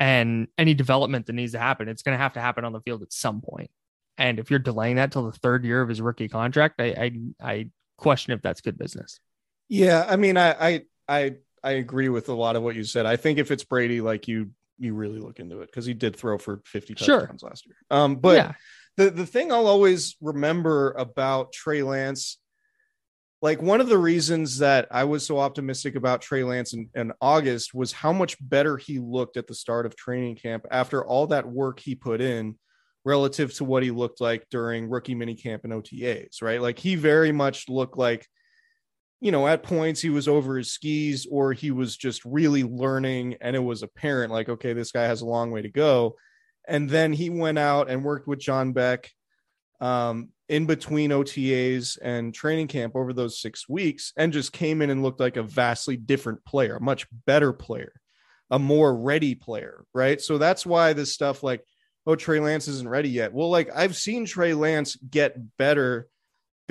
And 0.00 0.48
any 0.58 0.74
development 0.74 1.26
that 1.26 1.34
needs 1.34 1.52
to 1.52 1.58
happen, 1.58 1.88
it's 1.88 2.02
going 2.02 2.16
to 2.16 2.22
have 2.22 2.32
to 2.32 2.40
happen 2.40 2.64
on 2.64 2.72
the 2.72 2.80
field 2.80 3.02
at 3.02 3.12
some 3.12 3.40
point. 3.40 3.70
And 4.18 4.38
if 4.38 4.50
you're 4.50 4.58
delaying 4.58 4.96
that 4.96 5.12
till 5.12 5.30
the 5.30 5.38
third 5.38 5.64
year 5.64 5.80
of 5.80 5.88
his 5.88 6.00
rookie 6.00 6.28
contract, 6.28 6.80
I 6.80 6.84
I, 6.84 7.12
I 7.40 7.70
question 7.98 8.32
if 8.32 8.42
that's 8.42 8.60
good 8.60 8.78
business. 8.78 9.20
Yeah, 9.68 10.04
I 10.08 10.16
mean, 10.16 10.36
I, 10.36 10.52
I, 10.52 10.82
I, 11.08 11.34
I 11.62 11.70
agree 11.72 12.08
with 12.08 12.28
a 12.28 12.34
lot 12.34 12.56
of 12.56 12.62
what 12.62 12.74
you 12.74 12.84
said. 12.84 13.06
I 13.06 13.16
think 13.16 13.38
if 13.38 13.50
it's 13.50 13.64
Brady, 13.64 14.00
like 14.00 14.28
you, 14.28 14.50
you 14.82 14.94
really 14.94 15.20
look 15.20 15.38
into 15.38 15.60
it 15.60 15.66
because 15.66 15.86
he 15.86 15.94
did 15.94 16.16
throw 16.16 16.38
for 16.38 16.60
fifty 16.64 16.94
Sure. 16.96 17.20
touchdowns 17.20 17.42
last 17.42 17.66
year. 17.66 17.76
Um, 17.90 18.16
but 18.16 18.36
yeah, 18.36 18.52
the 18.96 19.10
the 19.10 19.26
thing 19.26 19.52
I'll 19.52 19.66
always 19.66 20.16
remember 20.20 20.92
about 20.92 21.52
Trey 21.52 21.82
Lance, 21.82 22.38
like 23.40 23.62
one 23.62 23.80
of 23.80 23.88
the 23.88 23.98
reasons 23.98 24.58
that 24.58 24.88
I 24.90 25.04
was 25.04 25.24
so 25.26 25.38
optimistic 25.38 25.94
about 25.94 26.20
Trey 26.22 26.44
Lance 26.44 26.74
in, 26.74 26.88
in 26.94 27.12
August 27.20 27.74
was 27.74 27.92
how 27.92 28.12
much 28.12 28.36
better 28.40 28.76
he 28.76 28.98
looked 28.98 29.36
at 29.36 29.46
the 29.46 29.54
start 29.54 29.86
of 29.86 29.96
training 29.96 30.36
camp 30.36 30.66
after 30.70 31.04
all 31.04 31.28
that 31.28 31.48
work 31.48 31.80
he 31.80 31.94
put 31.94 32.20
in 32.20 32.58
relative 33.04 33.52
to 33.54 33.64
what 33.64 33.82
he 33.82 33.90
looked 33.90 34.20
like 34.20 34.46
during 34.50 34.88
rookie 34.88 35.14
minicamp 35.16 35.64
and 35.64 35.72
OTAs, 35.72 36.40
right? 36.40 36.60
Like 36.60 36.78
he 36.78 36.94
very 36.94 37.32
much 37.32 37.68
looked 37.68 37.98
like, 37.98 38.26
you 39.22 39.30
know, 39.30 39.46
at 39.46 39.62
points 39.62 40.00
he 40.00 40.10
was 40.10 40.26
over 40.26 40.58
his 40.58 40.72
skis 40.72 41.28
or 41.30 41.52
he 41.52 41.70
was 41.70 41.96
just 41.96 42.24
really 42.24 42.64
learning 42.64 43.36
and 43.40 43.54
it 43.54 43.60
was 43.60 43.84
apparent 43.84 44.32
like, 44.32 44.48
okay, 44.48 44.72
this 44.72 44.90
guy 44.90 45.04
has 45.04 45.20
a 45.20 45.26
long 45.26 45.52
way 45.52 45.62
to 45.62 45.68
go. 45.68 46.16
And 46.66 46.90
then 46.90 47.12
he 47.12 47.30
went 47.30 47.56
out 47.56 47.88
and 47.88 48.02
worked 48.04 48.26
with 48.26 48.40
John 48.40 48.72
Beck 48.72 49.12
um, 49.80 50.30
in 50.48 50.66
between 50.66 51.10
OTAs 51.10 51.98
and 52.02 52.34
training 52.34 52.66
camp 52.66 52.96
over 52.96 53.12
those 53.12 53.40
six 53.40 53.68
weeks 53.68 54.12
and 54.16 54.32
just 54.32 54.52
came 54.52 54.82
in 54.82 54.90
and 54.90 55.04
looked 55.04 55.20
like 55.20 55.36
a 55.36 55.44
vastly 55.44 55.96
different 55.96 56.44
player, 56.44 56.74
a 56.74 56.82
much 56.82 57.06
better 57.24 57.52
player, 57.52 57.92
a 58.50 58.58
more 58.58 58.92
ready 58.92 59.36
player, 59.36 59.84
right? 59.94 60.20
So 60.20 60.36
that's 60.36 60.66
why 60.66 60.94
this 60.94 61.14
stuff 61.14 61.44
like, 61.44 61.64
oh, 62.08 62.16
Trey 62.16 62.40
Lance 62.40 62.66
isn't 62.66 62.88
ready 62.88 63.10
yet. 63.10 63.32
Well, 63.32 63.50
like 63.50 63.70
I've 63.72 63.94
seen 63.94 64.26
Trey 64.26 64.52
Lance 64.52 64.96
get 64.96 65.36
better 65.58 66.08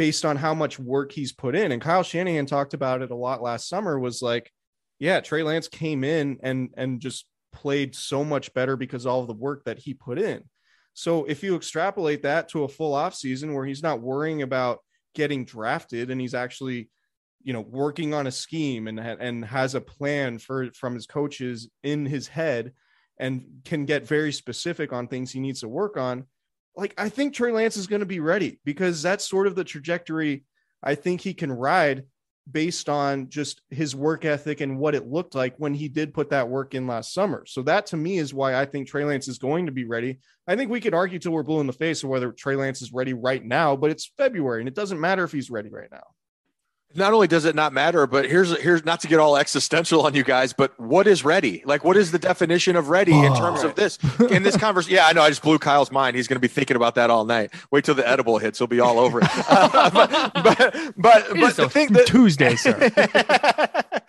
based 0.01 0.25
on 0.25 0.35
how 0.35 0.55
much 0.55 0.79
work 0.79 1.11
he's 1.11 1.31
put 1.31 1.55
in. 1.55 1.71
And 1.71 1.79
Kyle 1.79 2.01
Shanahan 2.01 2.47
talked 2.47 2.73
about 2.73 3.03
it 3.03 3.11
a 3.11 3.15
lot 3.15 3.43
last 3.43 3.69
summer 3.69 3.99
was 3.99 4.19
like, 4.19 4.51
yeah, 4.97 5.19
Trey 5.19 5.43
Lance 5.43 5.67
came 5.67 6.03
in 6.03 6.39
and 6.41 6.71
and 6.75 6.99
just 6.99 7.27
played 7.53 7.93
so 7.93 8.23
much 8.23 8.51
better 8.55 8.75
because 8.75 9.05
all 9.05 9.21
of 9.21 9.27
the 9.27 9.35
work 9.35 9.63
that 9.65 9.77
he 9.77 9.93
put 9.93 10.17
in. 10.17 10.41
So 10.95 11.25
if 11.25 11.43
you 11.43 11.55
extrapolate 11.55 12.23
that 12.23 12.49
to 12.49 12.63
a 12.63 12.67
full 12.67 12.95
off 12.95 13.13
season 13.13 13.53
where 13.53 13.63
he's 13.63 13.83
not 13.83 14.01
worrying 14.01 14.41
about 14.41 14.79
getting 15.13 15.45
drafted 15.45 16.09
and 16.09 16.19
he's 16.19 16.33
actually 16.33 16.89
you 17.43 17.53
know 17.53 17.61
working 17.61 18.15
on 18.15 18.25
a 18.25 18.31
scheme 18.31 18.87
and 18.87 18.99
and 18.99 19.45
has 19.45 19.75
a 19.75 19.81
plan 19.81 20.39
for 20.39 20.71
from 20.71 20.95
his 20.95 21.05
coaches 21.05 21.69
in 21.83 22.07
his 22.07 22.27
head 22.27 22.73
and 23.19 23.43
can 23.65 23.85
get 23.85 24.07
very 24.07 24.31
specific 24.31 24.93
on 24.93 25.07
things 25.07 25.31
he 25.31 25.39
needs 25.39 25.59
to 25.59 25.69
work 25.69 25.95
on 25.95 26.25
like 26.75 26.93
i 26.97 27.09
think 27.09 27.33
trey 27.33 27.51
lance 27.51 27.77
is 27.77 27.87
going 27.87 27.99
to 27.99 28.05
be 28.05 28.19
ready 28.19 28.59
because 28.65 29.01
that's 29.01 29.27
sort 29.27 29.47
of 29.47 29.55
the 29.55 29.63
trajectory 29.63 30.43
i 30.83 30.95
think 30.95 31.21
he 31.21 31.33
can 31.33 31.51
ride 31.51 32.03
based 32.49 32.89
on 32.89 33.29
just 33.29 33.61
his 33.69 33.95
work 33.95 34.25
ethic 34.25 34.61
and 34.61 34.77
what 34.77 34.95
it 34.95 35.07
looked 35.07 35.35
like 35.35 35.55
when 35.57 35.73
he 35.73 35.87
did 35.87 36.13
put 36.13 36.31
that 36.31 36.49
work 36.49 36.73
in 36.73 36.87
last 36.87 37.13
summer. 37.13 37.45
So 37.45 37.61
that 37.63 37.85
to 37.87 37.97
me 37.97 38.17
is 38.17 38.33
why 38.33 38.55
i 38.55 38.65
think 38.65 38.87
trey 38.87 39.05
lance 39.05 39.27
is 39.27 39.37
going 39.37 39.67
to 39.67 39.71
be 39.71 39.85
ready. 39.85 40.19
I 40.47 40.55
think 40.55 40.71
we 40.71 40.81
could 40.81 40.93
argue 40.93 41.19
till 41.19 41.31
we're 41.31 41.43
blue 41.43 41.59
in 41.59 41.67
the 41.67 41.73
face 41.73 42.03
of 42.03 42.09
whether 42.09 42.31
trey 42.31 42.55
lance 42.55 42.81
is 42.81 42.91
ready 42.91 43.13
right 43.13 43.43
now 43.43 43.75
but 43.75 43.91
it's 43.91 44.11
february 44.17 44.61
and 44.61 44.67
it 44.67 44.75
doesn't 44.75 44.99
matter 44.99 45.23
if 45.23 45.31
he's 45.31 45.51
ready 45.51 45.69
right 45.69 45.91
now 45.91 46.03
not 46.95 47.13
only 47.13 47.27
does 47.27 47.45
it 47.45 47.55
not 47.55 47.73
matter, 47.73 48.07
but 48.07 48.29
here's 48.29 48.57
here's 48.61 48.85
not 48.85 48.99
to 49.01 49.07
get 49.07 49.19
all 49.19 49.37
existential 49.37 50.05
on 50.05 50.13
you 50.13 50.23
guys, 50.23 50.53
but 50.53 50.77
what 50.79 51.07
is 51.07 51.23
ready? 51.23 51.63
Like, 51.65 51.83
what 51.83 51.97
is 51.97 52.11
the 52.11 52.19
definition 52.19 52.75
of 52.75 52.89
ready 52.89 53.13
in 53.13 53.35
terms 53.35 53.63
of 53.63 53.75
this 53.75 53.97
in 54.29 54.43
this 54.43 54.57
conversation? 54.57 54.95
Yeah, 54.95 55.07
I 55.07 55.13
know. 55.13 55.21
I 55.21 55.29
just 55.29 55.41
blew 55.41 55.59
Kyle's 55.59 55.91
mind. 55.91 56.15
He's 56.15 56.27
going 56.27 56.35
to 56.35 56.41
be 56.41 56.47
thinking 56.47 56.75
about 56.75 56.95
that 56.95 57.09
all 57.09 57.25
night. 57.25 57.51
Wait 57.71 57.83
till 57.83 57.95
the 57.95 58.07
edible 58.07 58.37
hits; 58.37 58.57
he'll 58.57 58.67
be 58.67 58.79
all 58.79 58.99
over 58.99 59.19
it. 59.21 59.27
Uh, 59.49 59.89
but 60.33 60.33
but 60.43 60.93
but, 60.97 61.29
It 61.29 61.39
but 61.39 61.55
the 61.55 61.69
thing 61.69 61.93
that 61.93 62.07
Tuesday, 62.07 62.55
sir. 62.55 62.91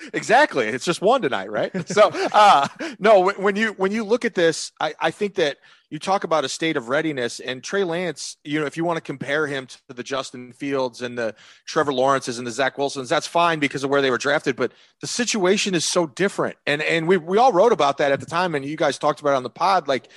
exactly. 0.12 0.66
It's 0.68 0.84
just 0.84 1.00
one 1.00 1.22
tonight, 1.22 1.50
right? 1.50 1.88
So 1.88 2.10
uh, 2.12 2.68
no, 2.98 3.20
when, 3.20 3.34
when 3.36 3.56
you 3.56 3.72
when 3.72 3.92
you 3.92 4.04
look 4.04 4.24
at 4.24 4.34
this, 4.34 4.72
I, 4.80 4.94
I 5.00 5.10
think 5.10 5.34
that 5.34 5.58
you 5.93 5.99
talk 5.99 6.24
about 6.24 6.43
a 6.43 6.49
state 6.49 6.78
of 6.78 6.88
readiness 6.88 7.38
and 7.38 7.62
Trey 7.62 7.84
Lance, 7.84 8.38
you 8.45 8.59
know, 8.59 8.64
if 8.64 8.78
you 8.78 8.84
want 8.84 8.97
to 8.97 9.03
compare 9.03 9.47
him 9.47 9.66
to 9.66 9.78
the 9.88 10.03
Justin 10.03 10.55
Fields 10.55 11.03
and 11.03 11.18
the 11.18 11.34
Trevor 11.66 11.93
Lawrences 11.93 12.38
and 12.38 12.47
the 12.47 12.51
Zach 12.51 12.78
Wilsons, 12.78 13.11
that's 13.11 13.26
fine 13.26 13.59
because 13.59 13.84
of 13.84 13.90
where 13.90 14.01
they 14.01 14.11
were 14.11 14.16
drafted. 14.16 14.57
But 14.57 14.72
the 15.03 15.07
situation 15.07 15.74
is 15.74 15.84
so 15.84 16.07
different. 16.07 16.57
And 16.66 16.80
and 16.80 17.07
we 17.07 17.18
we 17.18 17.36
all 17.36 17.53
wrote 17.53 17.72
about 17.72 17.99
that 17.99 18.11
at 18.11 18.20
the 18.20 18.26
time, 18.26 18.55
and 18.55 18.64
you 18.64 18.74
guys 18.74 18.99
talked 18.99 19.20
about 19.20 19.34
it 19.34 19.36
on 19.36 19.43
the 19.43 19.51
pod. 19.51 19.86
Like 19.86 20.09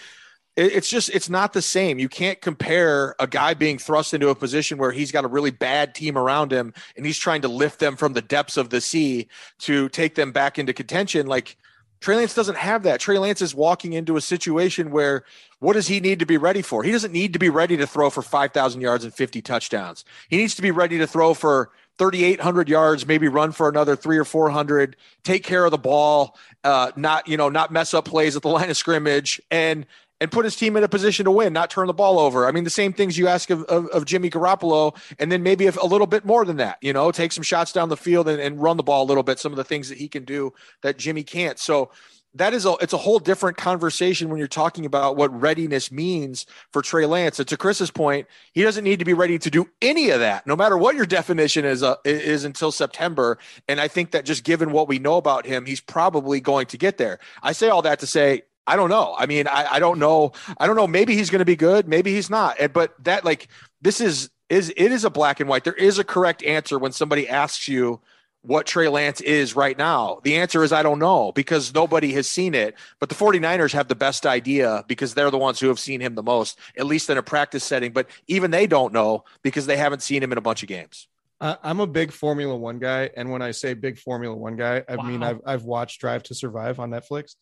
it's 0.55 0.89
just 0.89 1.09
it's 1.09 1.29
not 1.29 1.51
the 1.51 1.61
same. 1.61 1.99
You 1.99 2.07
can't 2.07 2.39
compare 2.39 3.13
a 3.19 3.27
guy 3.27 3.53
being 3.53 3.77
thrust 3.77 4.13
into 4.13 4.29
a 4.29 4.35
position 4.35 4.77
where 4.77 4.93
he's 4.93 5.11
got 5.11 5.25
a 5.25 5.27
really 5.27 5.51
bad 5.51 5.93
team 5.93 6.17
around 6.17 6.53
him 6.53 6.73
and 6.95 7.05
he's 7.05 7.17
trying 7.17 7.41
to 7.41 7.49
lift 7.49 7.79
them 7.79 7.97
from 7.97 8.13
the 8.13 8.21
depths 8.21 8.55
of 8.55 8.69
the 8.69 8.79
sea 8.79 9.27
to 9.59 9.89
take 9.89 10.15
them 10.15 10.31
back 10.31 10.57
into 10.57 10.71
contention. 10.71 11.27
Like 11.27 11.57
Trey 12.05 12.17
Lance 12.17 12.35
doesn't 12.35 12.57
have 12.57 12.83
that. 12.83 12.99
Trey 12.99 13.17
Lance 13.17 13.41
is 13.41 13.55
walking 13.55 13.93
into 13.93 14.15
a 14.15 14.21
situation 14.21 14.91
where 14.91 15.23
what 15.57 15.73
does 15.73 15.87
he 15.87 15.99
need 15.99 16.19
to 16.19 16.27
be 16.27 16.37
ready 16.37 16.61
for? 16.61 16.83
He 16.83 16.91
doesn't 16.91 17.11
need 17.11 17.33
to 17.33 17.39
be 17.39 17.49
ready 17.49 17.77
to 17.77 17.87
throw 17.87 18.11
for 18.11 18.21
5,000 18.21 18.79
yards 18.79 19.05
and 19.05 19.11
50 19.11 19.41
touchdowns. 19.41 20.05
He 20.29 20.37
needs 20.37 20.53
to 20.53 20.61
be 20.61 20.69
ready 20.69 20.99
to 20.99 21.07
throw 21.07 21.33
for 21.33 21.71
3,800 21.97 22.69
yards, 22.69 23.07
maybe 23.07 23.27
run 23.27 23.51
for 23.51 23.67
another 23.69 23.95
three 23.95 24.19
or 24.19 24.23
400, 24.23 24.95
take 25.23 25.43
care 25.43 25.65
of 25.65 25.71
the 25.71 25.79
ball, 25.79 26.37
uh, 26.63 26.91
not, 26.95 27.27
you 27.27 27.37
know, 27.37 27.49
not 27.49 27.73
mess 27.73 27.91
up 27.95 28.05
plays 28.05 28.35
at 28.35 28.43
the 28.43 28.49
line 28.49 28.69
of 28.69 28.77
scrimmage 28.77 29.41
and, 29.49 29.87
and 30.21 30.31
put 30.31 30.45
his 30.45 30.55
team 30.55 30.77
in 30.77 30.83
a 30.83 30.87
position 30.87 31.25
to 31.25 31.31
win, 31.31 31.53
not 31.53 31.69
turn 31.69 31.87
the 31.87 31.93
ball 31.93 32.19
over. 32.19 32.47
I 32.47 32.51
mean, 32.51 32.63
the 32.63 32.69
same 32.69 32.93
things 32.93 33.17
you 33.17 33.27
ask 33.27 33.49
of, 33.49 33.63
of, 33.63 33.87
of 33.87 34.05
Jimmy 34.05 34.29
Garoppolo, 34.29 34.95
and 35.19 35.31
then 35.31 35.43
maybe 35.43 35.67
a 35.67 35.85
little 35.85 36.07
bit 36.07 36.25
more 36.25 36.45
than 36.45 36.57
that, 36.57 36.77
you 36.81 36.93
know, 36.93 37.11
take 37.11 37.31
some 37.31 37.43
shots 37.43 37.73
down 37.73 37.89
the 37.89 37.97
field 37.97 38.27
and, 38.27 38.39
and 38.39 38.61
run 38.61 38.77
the 38.77 38.83
ball 38.83 39.03
a 39.03 39.07
little 39.07 39.23
bit, 39.23 39.39
some 39.39 39.51
of 39.51 39.57
the 39.57 39.63
things 39.63 39.89
that 39.89 39.97
he 39.97 40.07
can 40.07 40.23
do 40.23 40.53
that 40.81 40.97
Jimmy 40.97 41.23
can't. 41.23 41.59
So, 41.59 41.91
that 42.35 42.53
is 42.53 42.65
a 42.65 42.73
it's 42.81 42.93
a 42.93 42.97
whole 42.97 43.19
different 43.19 43.57
conversation 43.57 44.29
when 44.29 44.37
you're 44.37 44.47
talking 44.47 44.85
about 44.85 45.15
what 45.15 45.33
readiness 45.39 45.91
means 45.91 46.45
for 46.71 46.81
Trey 46.81 47.05
Lance. 47.05 47.39
And 47.39 47.47
to 47.47 47.57
Chris's 47.57 47.91
point, 47.91 48.27
he 48.51 48.61
doesn't 48.61 48.83
need 48.83 48.99
to 48.99 49.05
be 49.05 49.13
ready 49.13 49.39
to 49.39 49.49
do 49.49 49.69
any 49.81 50.09
of 50.09 50.19
that, 50.19 50.45
no 50.45 50.55
matter 50.55 50.77
what 50.77 50.95
your 50.95 51.05
definition 51.05 51.63
is 51.63 51.81
uh, 51.81 51.95
is 52.03 52.43
until 52.43 52.71
September. 52.71 53.37
And 53.67 53.79
I 53.79 53.87
think 53.87 54.11
that 54.11 54.25
just 54.25 54.43
given 54.43 54.71
what 54.71 54.87
we 54.87 54.99
know 54.99 55.15
about 55.15 55.45
him, 55.45 55.65
he's 55.65 55.81
probably 55.81 56.41
going 56.41 56.67
to 56.67 56.77
get 56.77 56.97
there. 56.97 57.19
I 57.41 57.53
say 57.53 57.69
all 57.69 57.81
that 57.83 57.99
to 58.01 58.07
say 58.07 58.43
I 58.67 58.75
don't 58.75 58.89
know. 58.89 59.15
I 59.17 59.25
mean, 59.25 59.47
I, 59.47 59.73
I 59.73 59.79
don't 59.79 59.99
know. 59.99 60.31
I 60.57 60.67
don't 60.67 60.75
know. 60.75 60.87
Maybe 60.87 61.15
he's 61.15 61.29
going 61.29 61.39
to 61.39 61.45
be 61.45 61.55
good. 61.55 61.87
Maybe 61.87 62.13
he's 62.13 62.29
not. 62.29 62.57
But 62.73 62.93
that 63.03 63.23
like 63.23 63.47
this 63.81 64.01
is 64.01 64.29
is 64.49 64.73
it 64.75 64.91
is 64.91 65.03
a 65.03 65.09
black 65.09 65.39
and 65.39 65.49
white. 65.49 65.63
There 65.63 65.73
is 65.73 65.99
a 65.99 66.03
correct 66.03 66.43
answer 66.43 66.79
when 66.79 66.91
somebody 66.91 67.27
asks 67.29 67.67
you 67.67 68.01
what 68.45 68.67
Trey 68.67 68.87
Lance 68.87 69.21
is 69.21 69.55
right 69.55 69.77
now? 69.77 70.19
The 70.23 70.35
answer 70.37 70.63
is 70.63 70.71
I 70.71 70.83
don't 70.83 70.99
know 70.99 71.31
because 71.31 71.73
nobody 71.73 72.13
has 72.13 72.27
seen 72.27 72.53
it. 72.53 72.75
But 72.99 73.09
the 73.09 73.15
49ers 73.15 73.73
have 73.73 73.87
the 73.87 73.95
best 73.95 74.25
idea 74.25 74.85
because 74.87 75.13
they're 75.13 75.31
the 75.31 75.37
ones 75.37 75.59
who 75.59 75.67
have 75.67 75.79
seen 75.79 75.99
him 75.99 76.15
the 76.15 76.23
most, 76.23 76.59
at 76.77 76.85
least 76.85 77.09
in 77.09 77.17
a 77.17 77.23
practice 77.23 77.63
setting. 77.63 77.91
But 77.91 78.07
even 78.27 78.51
they 78.51 78.67
don't 78.67 78.93
know 78.93 79.23
because 79.41 79.65
they 79.65 79.77
haven't 79.77 80.03
seen 80.03 80.21
him 80.21 80.31
in 80.31 80.37
a 80.37 80.41
bunch 80.41 80.61
of 80.61 80.69
games. 80.69 81.07
Uh, 81.41 81.55
I'm 81.63 81.79
a 81.79 81.87
big 81.87 82.11
Formula 82.11 82.55
One 82.55 82.79
guy. 82.79 83.09
And 83.17 83.31
when 83.31 83.41
I 83.41 83.51
say 83.51 83.73
big 83.73 83.97
Formula 83.97 84.35
One 84.35 84.55
guy, 84.55 84.83
I 84.87 84.95
wow. 84.95 85.03
mean, 85.03 85.23
I've, 85.23 85.41
I've 85.45 85.63
watched 85.63 85.99
Drive 85.99 86.23
to 86.23 86.35
Survive 86.35 86.79
on 86.79 86.91
Netflix. 86.91 87.35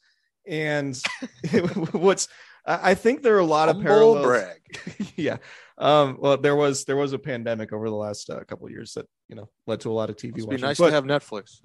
And 0.47 0.97
what's, 1.91 2.27
I 2.65 2.93
think 2.93 3.23
there 3.23 3.35
are 3.35 3.39
a 3.39 3.45
lot 3.45 3.67
Humble 3.67 3.81
of 3.81 3.85
parallels. 3.85 4.25
Brag. 4.25 5.13
yeah. 5.15 5.37
Um, 5.77 6.17
well, 6.19 6.37
there 6.37 6.55
was 6.55 6.85
there 6.85 6.95
was 6.95 7.13
a 7.13 7.19
pandemic 7.19 7.73
over 7.73 7.89
the 7.89 7.95
last 7.95 8.29
uh, 8.29 8.43
couple 8.43 8.69
years 8.69 8.93
that 8.93 9.07
you 9.27 9.35
know 9.35 9.49
led 9.65 9.79
to 9.81 9.91
a 9.91 9.93
lot 9.93 10.09
of 10.09 10.15
TV. 10.15 10.37
It'd 10.37 10.49
be 10.49 10.57
nice 10.57 10.77
but, 10.77 10.87
to 10.87 10.93
have 10.93 11.03
Netflix. 11.05 11.59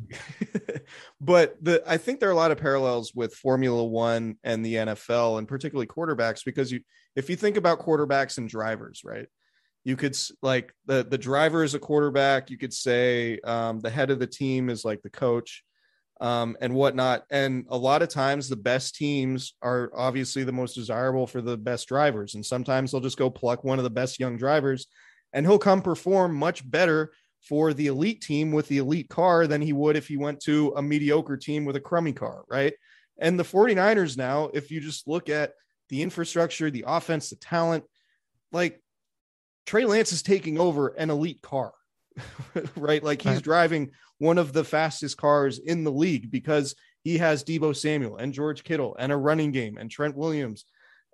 but 1.21 1.63
the 1.63 1.83
I 1.87 1.99
think 1.99 2.19
there 2.19 2.31
are 2.31 2.33
a 2.33 2.37
lot 2.37 2.51
of 2.51 2.59
parallels 2.59 3.15
with 3.15 3.35
Formula 3.35 3.85
One 3.85 4.37
and 4.43 4.65
the 4.65 4.75
NFL, 4.75 5.39
and 5.39 5.47
particularly 5.47 5.87
quarterbacks, 5.87 6.45
because 6.45 6.73
you 6.73 6.81
if 7.17 7.29
you 7.29 7.37
think 7.37 7.57
about 7.57 7.81
quarterbacks 7.81 8.39
and 8.39 8.49
drivers, 8.49 9.03
right? 9.05 9.27
You 9.85 9.97
could 9.97 10.17
like 10.43 10.73
the 10.87 11.07
the 11.09 11.19
driver 11.19 11.63
is 11.63 11.75
a 11.75 11.79
quarterback. 11.79 12.51
You 12.51 12.57
could 12.57 12.73
say 12.73 13.39
um, 13.41 13.79
the 13.81 13.91
head 13.91 14.11
of 14.11 14.19
the 14.19 14.27
team 14.27 14.71
is 14.71 14.87
like 14.87 15.03
the 15.03 15.11
coach 15.11 15.65
um, 16.21 16.57
and 16.61 16.75
whatnot. 16.75 17.25
And 17.31 17.67
a 17.69 17.77
lot 17.77 18.03
of 18.03 18.09
times, 18.09 18.49
the 18.49 18.57
best 18.57 18.95
teams 18.95 19.55
are 19.63 19.91
obviously 19.95 20.45
the 20.45 20.53
most 20.53 20.75
desirable 20.75 21.27
for 21.27 21.41
the 21.41 21.57
best 21.57 21.89
drivers. 21.89 22.35
And 22.35 22.45
sometimes 22.45 22.91
they'll 22.91 23.01
just 23.01 23.19
go 23.19 23.31
pluck 23.31 23.65
one 23.65 23.79
of 23.79 23.85
the 23.85 23.91
best 23.91 24.19
young 24.19 24.37
drivers, 24.37 24.87
and 25.33 25.47
he'll 25.47 25.59
come 25.59 25.83
perform 25.83 26.35
much 26.35 26.69
better 26.69 27.13
for 27.41 27.73
the 27.73 27.87
elite 27.87 28.21
team 28.21 28.53
with 28.53 28.69
the 28.69 28.79
elite 28.79 29.09
car 29.09 29.47
than 29.47 29.63
he 29.63 29.73
would 29.73 29.97
if 29.97 30.09
he 30.09 30.17
went 30.17 30.41
to 30.41 30.73
a 30.77 30.83
mediocre 30.83 31.37
team 31.37 31.65
with 31.65 31.77
a 31.77 31.81
crummy 31.81 32.13
car, 32.13 32.45
right? 32.49 32.75
And 33.19 33.39
the 33.39 33.45
49ers 33.45 34.17
now, 34.17 34.51
if 34.53 34.71
you 34.71 34.81
just 34.81 35.09
look 35.09 35.29
at 35.29 35.53
the 35.89 36.03
infrastructure, 36.03 36.71
the 36.71 36.85
offense, 36.87 37.31
the 37.31 37.37
talent, 37.37 37.85
like 38.53 38.81
Trey 39.67 39.85
Lance 39.85 40.13
is 40.13 40.23
taking 40.23 40.59
over 40.59 40.89
an 40.89 41.11
elite 41.11 41.43
car, 41.43 41.73
right? 42.77 43.03
Like 43.03 43.23
he's 43.23 43.41
driving 43.41 43.91
one 44.19 44.39
of 44.39 44.53
the 44.53 44.65
fastest 44.65 45.17
cars 45.17 45.59
in 45.59 45.85
the 45.85 45.93
league 45.93 46.31
because 46.31 46.75
he 47.05 47.19
has 47.19 47.45
Deebo 47.45 47.77
Samuel 47.77 48.17
and 48.17 48.33
George 48.33 48.65
Kittle 48.65 48.97
and 48.99 49.13
a 49.13 49.17
running 49.17 49.53
game 49.53 49.79
and 49.79 49.91
Trent 49.91 50.17
Williams 50.17 50.65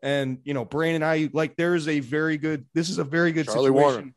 and 0.03 0.39
you 0.45 0.55
know 0.55 0.65
Brandon 0.65 1.03
Aiyuk 1.03 1.57
there 1.57 1.75
is 1.75 1.89
a 1.89 1.99
very 2.01 2.37
good 2.37 2.67
this 2.75 2.89
is 2.91 2.99
a 2.99 3.05
very 3.05 3.33
good 3.33 3.47
Charlie 3.47 3.71
situation. 3.71 4.15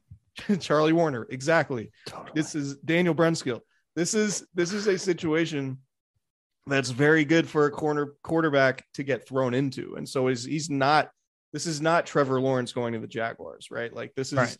Woerner. 0.50 0.60
Charlie 0.60 0.94
Woerner, 0.94 1.26
exactly. 1.30 1.92
Totally. 2.06 2.32
This 2.36 2.54
is 2.54 2.76
Daniel 2.78 3.16
Brunskill. 3.16 3.62
This 3.96 4.14
is 4.14 4.46
this 4.54 4.74
is 4.74 4.86
a 4.86 5.00
situation 5.00 5.80
that's 6.68 6.90
very 6.90 7.26
good 7.26 7.48
for 7.48 7.66
a 7.66 7.72
corner 7.72 8.14
quarterback 8.22 8.84
to 8.96 9.04
get 9.04 9.28
thrown 9.28 9.54
into. 9.54 9.96
And 9.96 10.08
so 10.08 10.28
is 10.28 10.44
he's 10.44 10.70
not 10.70 11.10
this 11.54 11.66
is 11.66 11.82
not 11.82 12.06
Trevor 12.06 12.40
Lawrence 12.42 12.74
going 12.74 12.94
to 12.94 13.00
the 13.00 13.08
Jaguars, 13.08 13.70
right? 13.72 13.92
Like 13.92 14.14
this 14.16 14.34
is 14.34 14.38
right 14.38 14.58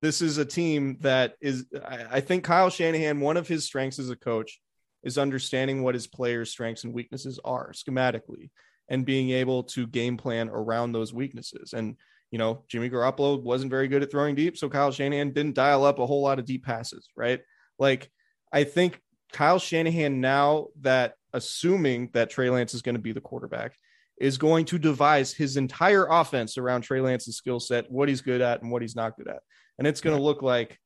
this 0.00 0.22
is 0.22 0.38
a 0.38 0.44
team 0.44 0.98
that 1.00 1.34
is 1.40 1.66
I, 1.84 2.20
think 2.20 2.44
Kyle 2.44 2.70
Shanahan, 2.70 3.20
one 3.20 3.36
of 3.36 3.48
his 3.48 3.64
strengths 3.64 3.98
as 3.98 4.10
a 4.10 4.16
coach 4.16 4.60
is 5.02 5.18
understanding 5.18 5.82
what 5.82 5.94
his 5.94 6.06
players' 6.06 6.50
strengths 6.50 6.84
and 6.84 6.92
weaknesses 6.92 7.40
are 7.44 7.72
schematically 7.72 8.50
and 8.88 9.04
being 9.04 9.30
able 9.30 9.64
to 9.64 9.86
game 9.86 10.16
plan 10.16 10.48
around 10.48 10.92
those 10.92 11.12
weaknesses. 11.12 11.72
And 11.72 11.96
you 12.30 12.38
know, 12.38 12.64
Jimmy 12.68 12.90
Garoppolo 12.90 13.42
wasn't 13.42 13.70
very 13.70 13.88
good 13.88 14.02
at 14.02 14.10
throwing 14.10 14.34
deep, 14.34 14.56
so 14.56 14.68
Kyle 14.68 14.92
Shanahan 14.92 15.32
didn't 15.32 15.54
dial 15.54 15.84
up 15.84 15.98
a 15.98 16.06
whole 16.06 16.22
lot 16.22 16.38
of 16.38 16.44
deep 16.44 16.64
passes, 16.64 17.08
right? 17.16 17.40
Like 17.78 18.10
I 18.52 18.64
think 18.64 19.00
Kyle 19.32 19.58
Shanahan 19.58 20.20
now 20.20 20.68
that 20.80 21.14
assuming 21.32 22.10
that 22.12 22.30
Trey 22.30 22.50
Lance 22.50 22.74
is 22.74 22.82
going 22.82 22.94
to 22.94 23.00
be 23.00 23.12
the 23.12 23.20
quarterback 23.20 23.76
is 24.20 24.36
going 24.36 24.64
to 24.66 24.78
devise 24.78 25.32
his 25.32 25.56
entire 25.56 26.06
offense 26.06 26.58
around 26.58 26.82
Trey 26.82 27.00
Lance's 27.00 27.36
skill 27.36 27.60
set, 27.60 27.90
what 27.90 28.08
he's 28.08 28.20
good 28.20 28.40
at 28.40 28.62
and 28.62 28.70
what 28.70 28.82
he's 28.82 28.96
not 28.96 29.16
good 29.16 29.28
at 29.28 29.42
and 29.78 29.86
it's 29.86 30.00
going 30.00 30.16
to 30.16 30.22
look 30.22 30.42
like 30.42 30.78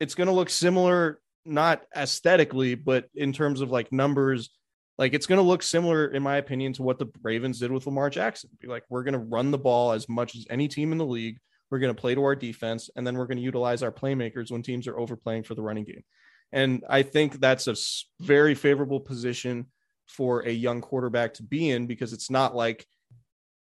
it's 0.00 0.14
going 0.14 0.28
to 0.28 0.32
look 0.32 0.50
similar 0.50 1.20
not 1.44 1.82
aesthetically 1.96 2.74
but 2.74 3.08
in 3.14 3.32
terms 3.32 3.60
of 3.60 3.70
like 3.70 3.92
numbers 3.92 4.50
like 4.98 5.12
it's 5.12 5.26
going 5.26 5.38
to 5.38 5.42
look 5.42 5.62
similar 5.62 6.06
in 6.06 6.22
my 6.22 6.36
opinion 6.36 6.72
to 6.72 6.82
what 6.82 6.98
the 6.98 7.06
ravens 7.22 7.60
did 7.60 7.70
with 7.70 7.86
lamar 7.86 8.10
jackson. 8.10 8.50
Be 8.60 8.68
like 8.68 8.84
we're 8.88 9.02
going 9.02 9.12
to 9.12 9.18
run 9.18 9.50
the 9.50 9.58
ball 9.58 9.92
as 9.92 10.08
much 10.08 10.34
as 10.34 10.46
any 10.50 10.68
team 10.68 10.92
in 10.92 10.98
the 10.98 11.06
league. 11.06 11.38
We're 11.70 11.80
going 11.80 11.94
to 11.94 12.00
play 12.00 12.14
to 12.14 12.22
our 12.22 12.36
defense 12.36 12.90
and 12.96 13.06
then 13.06 13.16
we're 13.16 13.26
going 13.26 13.38
to 13.38 13.42
utilize 13.42 13.82
our 13.82 13.92
playmakers 13.92 14.50
when 14.50 14.62
teams 14.62 14.86
are 14.86 14.98
overplaying 14.98 15.42
for 15.42 15.54
the 15.54 15.62
running 15.62 15.84
game. 15.84 16.04
And 16.52 16.84
i 16.88 17.02
think 17.02 17.40
that's 17.40 17.66
a 17.66 17.76
very 18.24 18.54
favorable 18.54 19.00
position 19.00 19.66
for 20.06 20.40
a 20.46 20.50
young 20.50 20.80
quarterback 20.80 21.34
to 21.34 21.42
be 21.42 21.70
in 21.70 21.86
because 21.86 22.12
it's 22.12 22.30
not 22.30 22.54
like 22.54 22.86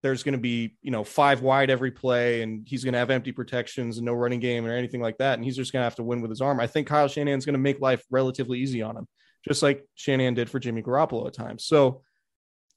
there's 0.02 0.22
going 0.22 0.32
to 0.32 0.38
be 0.38 0.76
you 0.82 0.90
know 0.90 1.04
five 1.04 1.42
wide 1.42 1.70
every 1.70 1.90
play 1.90 2.42
and 2.42 2.66
he's 2.66 2.84
going 2.84 2.92
to 2.92 2.98
have 2.98 3.10
empty 3.10 3.32
protections 3.32 3.98
and 3.98 4.06
no 4.06 4.12
running 4.12 4.40
game 4.40 4.64
or 4.64 4.72
anything 4.72 5.00
like 5.00 5.18
that 5.18 5.34
and 5.34 5.44
he's 5.44 5.56
just 5.56 5.72
going 5.72 5.80
to 5.80 5.84
have 5.84 5.96
to 5.96 6.02
win 6.02 6.20
with 6.20 6.30
his 6.30 6.40
arm. 6.40 6.60
I 6.60 6.66
think 6.66 6.86
kyle 6.86 7.08
shanahan's 7.08 7.44
going 7.44 7.54
to 7.54 7.58
make 7.58 7.80
life 7.80 8.04
relatively 8.10 8.58
easy 8.60 8.82
on 8.82 8.96
him 8.96 9.06
just 9.46 9.62
like 9.62 9.84
shanahan 9.94 10.34
did 10.34 10.50
for 10.50 10.58
jimmy 10.58 10.82
garoppolo 10.82 11.26
at 11.26 11.34
times. 11.34 11.64
So 11.64 12.02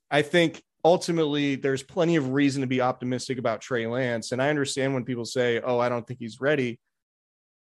i 0.10 0.22
think 0.22 0.62
ultimately 0.84 1.56
there's 1.56 1.84
plenty 1.84 2.16
of 2.16 2.32
reason 2.32 2.62
to 2.62 2.68
be 2.68 2.82
optimistic 2.82 3.38
about 3.38 3.62
trey 3.62 3.86
lance 3.88 4.32
and 4.32 4.42
i 4.42 4.50
understand 4.50 4.94
when 4.94 5.06
people 5.06 5.26
say 5.26 5.62
oh 5.64 5.80
i 5.80 5.90
don't 5.90 6.08
think 6.08 6.20
he's 6.20 6.42
ready 6.42 6.80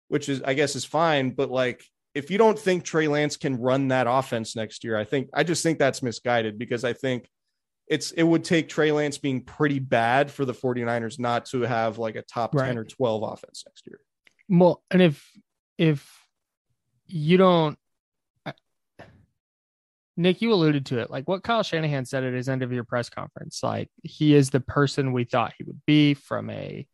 which 0.08 0.28
is 0.28 0.42
i 0.42 0.54
guess 0.54 0.76
is 0.76 0.84
fine 0.84 1.30
but 1.30 1.50
like 1.50 1.82
if 2.14 2.30
you 2.30 2.38
don't 2.38 2.58
think 2.58 2.84
trey 2.84 3.08
lance 3.08 3.36
can 3.36 3.56
run 3.56 3.88
that 3.88 4.06
offense 4.06 4.54
next 4.54 4.84
year 4.84 4.98
i 4.98 5.04
think 5.04 5.30
i 5.32 5.42
just 5.42 5.62
think 5.62 5.78
that's 5.78 6.02
misguided 6.02 6.58
because 6.58 6.84
i 6.84 6.92
think 6.92 7.26
it's 7.86 8.10
it 8.12 8.22
would 8.22 8.44
take 8.44 8.68
Trey 8.68 8.92
Lance 8.92 9.18
being 9.18 9.42
pretty 9.42 9.78
bad 9.78 10.30
for 10.30 10.44
the 10.44 10.54
49ers 10.54 11.18
not 11.18 11.46
to 11.46 11.62
have 11.62 11.98
like 11.98 12.16
a 12.16 12.22
top 12.22 12.54
right. 12.54 12.66
10 12.66 12.78
or 12.78 12.84
12 12.84 13.22
offense 13.22 13.64
next 13.66 13.86
year. 13.86 14.00
Well, 14.48 14.82
and 14.90 15.02
if 15.02 15.30
if 15.78 16.08
you 17.06 17.36
don't 17.36 17.78
Nick, 20.16 20.40
you 20.40 20.52
alluded 20.52 20.86
to 20.86 20.98
it. 20.98 21.10
Like 21.10 21.28
what 21.28 21.42
Kyle 21.42 21.62
Shanahan 21.62 22.06
said 22.06 22.24
at 22.24 22.32
his 22.32 22.48
end 22.48 22.62
of 22.62 22.72
your 22.72 22.84
press 22.84 23.10
conference, 23.10 23.62
like 23.62 23.90
he 24.02 24.34
is 24.34 24.50
the 24.50 24.60
person 24.60 25.12
we 25.12 25.24
thought 25.24 25.52
he 25.58 25.64
would 25.64 25.80
be 25.86 26.14
from 26.14 26.48
a 26.48 26.86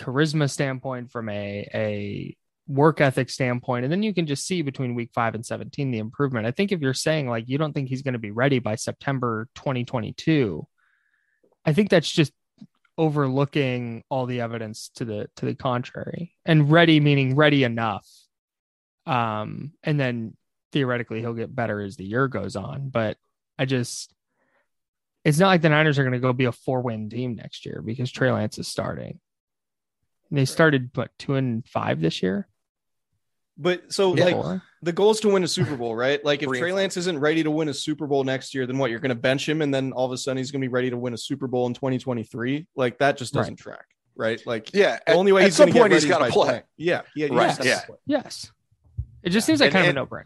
charisma 0.00 0.50
standpoint, 0.50 1.12
from 1.12 1.28
a 1.28 1.68
a 1.72 2.36
work 2.68 3.00
ethic 3.00 3.30
standpoint. 3.30 3.84
And 3.84 3.90
then 3.90 4.02
you 4.02 4.14
can 4.14 4.26
just 4.26 4.46
see 4.46 4.62
between 4.62 4.94
week 4.94 5.10
five 5.14 5.34
and 5.34 5.44
17 5.44 5.90
the 5.90 5.98
improvement. 5.98 6.46
I 6.46 6.50
think 6.50 6.70
if 6.70 6.80
you're 6.80 6.94
saying 6.94 7.28
like 7.28 7.48
you 7.48 7.58
don't 7.58 7.72
think 7.72 7.88
he's 7.88 8.02
going 8.02 8.12
to 8.12 8.18
be 8.18 8.30
ready 8.30 8.58
by 8.58 8.74
September 8.74 9.48
2022, 9.54 10.66
I 11.64 11.72
think 11.72 11.88
that's 11.88 12.10
just 12.10 12.32
overlooking 12.98 14.02
all 14.10 14.26
the 14.26 14.40
evidence 14.40 14.90
to 14.96 15.04
the 15.04 15.30
to 15.36 15.46
the 15.46 15.54
contrary 15.54 16.34
and 16.44 16.70
ready 16.70 16.98
meaning 16.98 17.36
ready 17.36 17.62
enough 17.62 18.04
um 19.06 19.70
and 19.84 20.00
then 20.00 20.36
theoretically 20.72 21.20
he'll 21.20 21.32
get 21.32 21.54
better 21.54 21.80
as 21.80 21.94
the 21.94 22.04
year 22.04 22.26
goes 22.26 22.56
on 22.56 22.88
but 22.88 23.16
i 23.56 23.64
just 23.64 24.12
it's 25.24 25.38
not 25.38 25.46
like 25.46 25.62
the 25.62 25.68
niners 25.68 25.96
are 25.96 26.02
going 26.02 26.12
to 26.12 26.18
go 26.18 26.32
be 26.32 26.46
a 26.46 26.52
four 26.52 26.80
win 26.80 27.08
team 27.08 27.36
next 27.36 27.64
year 27.64 27.80
because 27.84 28.10
trey 28.10 28.32
lance 28.32 28.58
is 28.58 28.66
starting 28.66 29.20
they 30.32 30.44
started 30.44 30.90
what 30.94 31.10
two 31.20 31.34
and 31.34 31.64
five 31.68 32.00
this 32.00 32.20
year 32.20 32.48
But 33.60 33.92
so 33.92 34.14
Yeah. 34.16 34.24
like 34.26 34.34
Four? 34.34 34.62
the 34.82 34.92
goal 34.92 35.10
is 35.10 35.20
to 35.20 35.28
win 35.28 35.42
a 35.42 35.48
Super 35.48 35.76
Bowl, 35.76 35.94
right? 35.96 36.24
Like 36.24 36.42
if 36.42 36.48
Trey. 36.48 36.72
Lance 36.72 36.96
isn't 36.96 37.18
ready 37.18 37.42
to 37.42 37.50
win 37.50 37.68
a 37.68 37.74
Super 37.74 38.06
Bowl 38.06 38.22
next 38.22 38.54
year, 38.54 38.66
then 38.66 38.78
what? 38.78 38.90
You're 38.90 39.00
going 39.00 39.08
to 39.10 39.14
bench 39.16 39.48
him, 39.48 39.62
and 39.62 39.74
then 39.74 39.90
all 39.92 40.06
of 40.06 40.12
a 40.12 40.16
sudden 40.16 40.38
he's 40.38 40.50
going 40.52 40.60
to 40.60 40.64
be 40.68 40.72
ready 40.72 40.90
to 40.90 40.96
win 40.96 41.12
a 41.12 41.18
Super 41.18 41.48
Bowl 41.48 41.66
in 41.66 41.74
2023. 41.74 42.66
Like 42.76 42.98
that 42.98 43.16
just 43.18 43.34
doesn't 43.34 43.56
track, 43.56 43.84
right? 44.16 44.40
Like 44.46 44.72
Yeah. 44.72 44.98
the 45.06 45.14
only 45.14 45.32
way 45.32 45.42
at 45.42 45.46
he's 45.46 45.56
some 45.56 45.66
going 45.66 45.74
to 45.74 45.80
point 45.80 45.90
get 45.90 46.02
he's 46.02 46.04
ready 46.10 46.12
is 46.12 46.18
got 46.34 46.42
to 46.42 46.46
by 46.46 46.52
play. 46.52 46.62
Yeah, 46.76 47.02
yeah, 47.16 47.26
Right, 47.32 47.56
just 47.56 47.64
yeah. 47.64 47.80
yes 48.06 48.52
it 49.24 49.30
just 49.30 49.44
seems 49.46 49.58
like 49.58 49.66
And- 49.68 49.72
kind 49.74 49.88
and- 49.88 49.98
of 49.98 50.06
a 50.06 50.10
no-brainer 50.14 50.24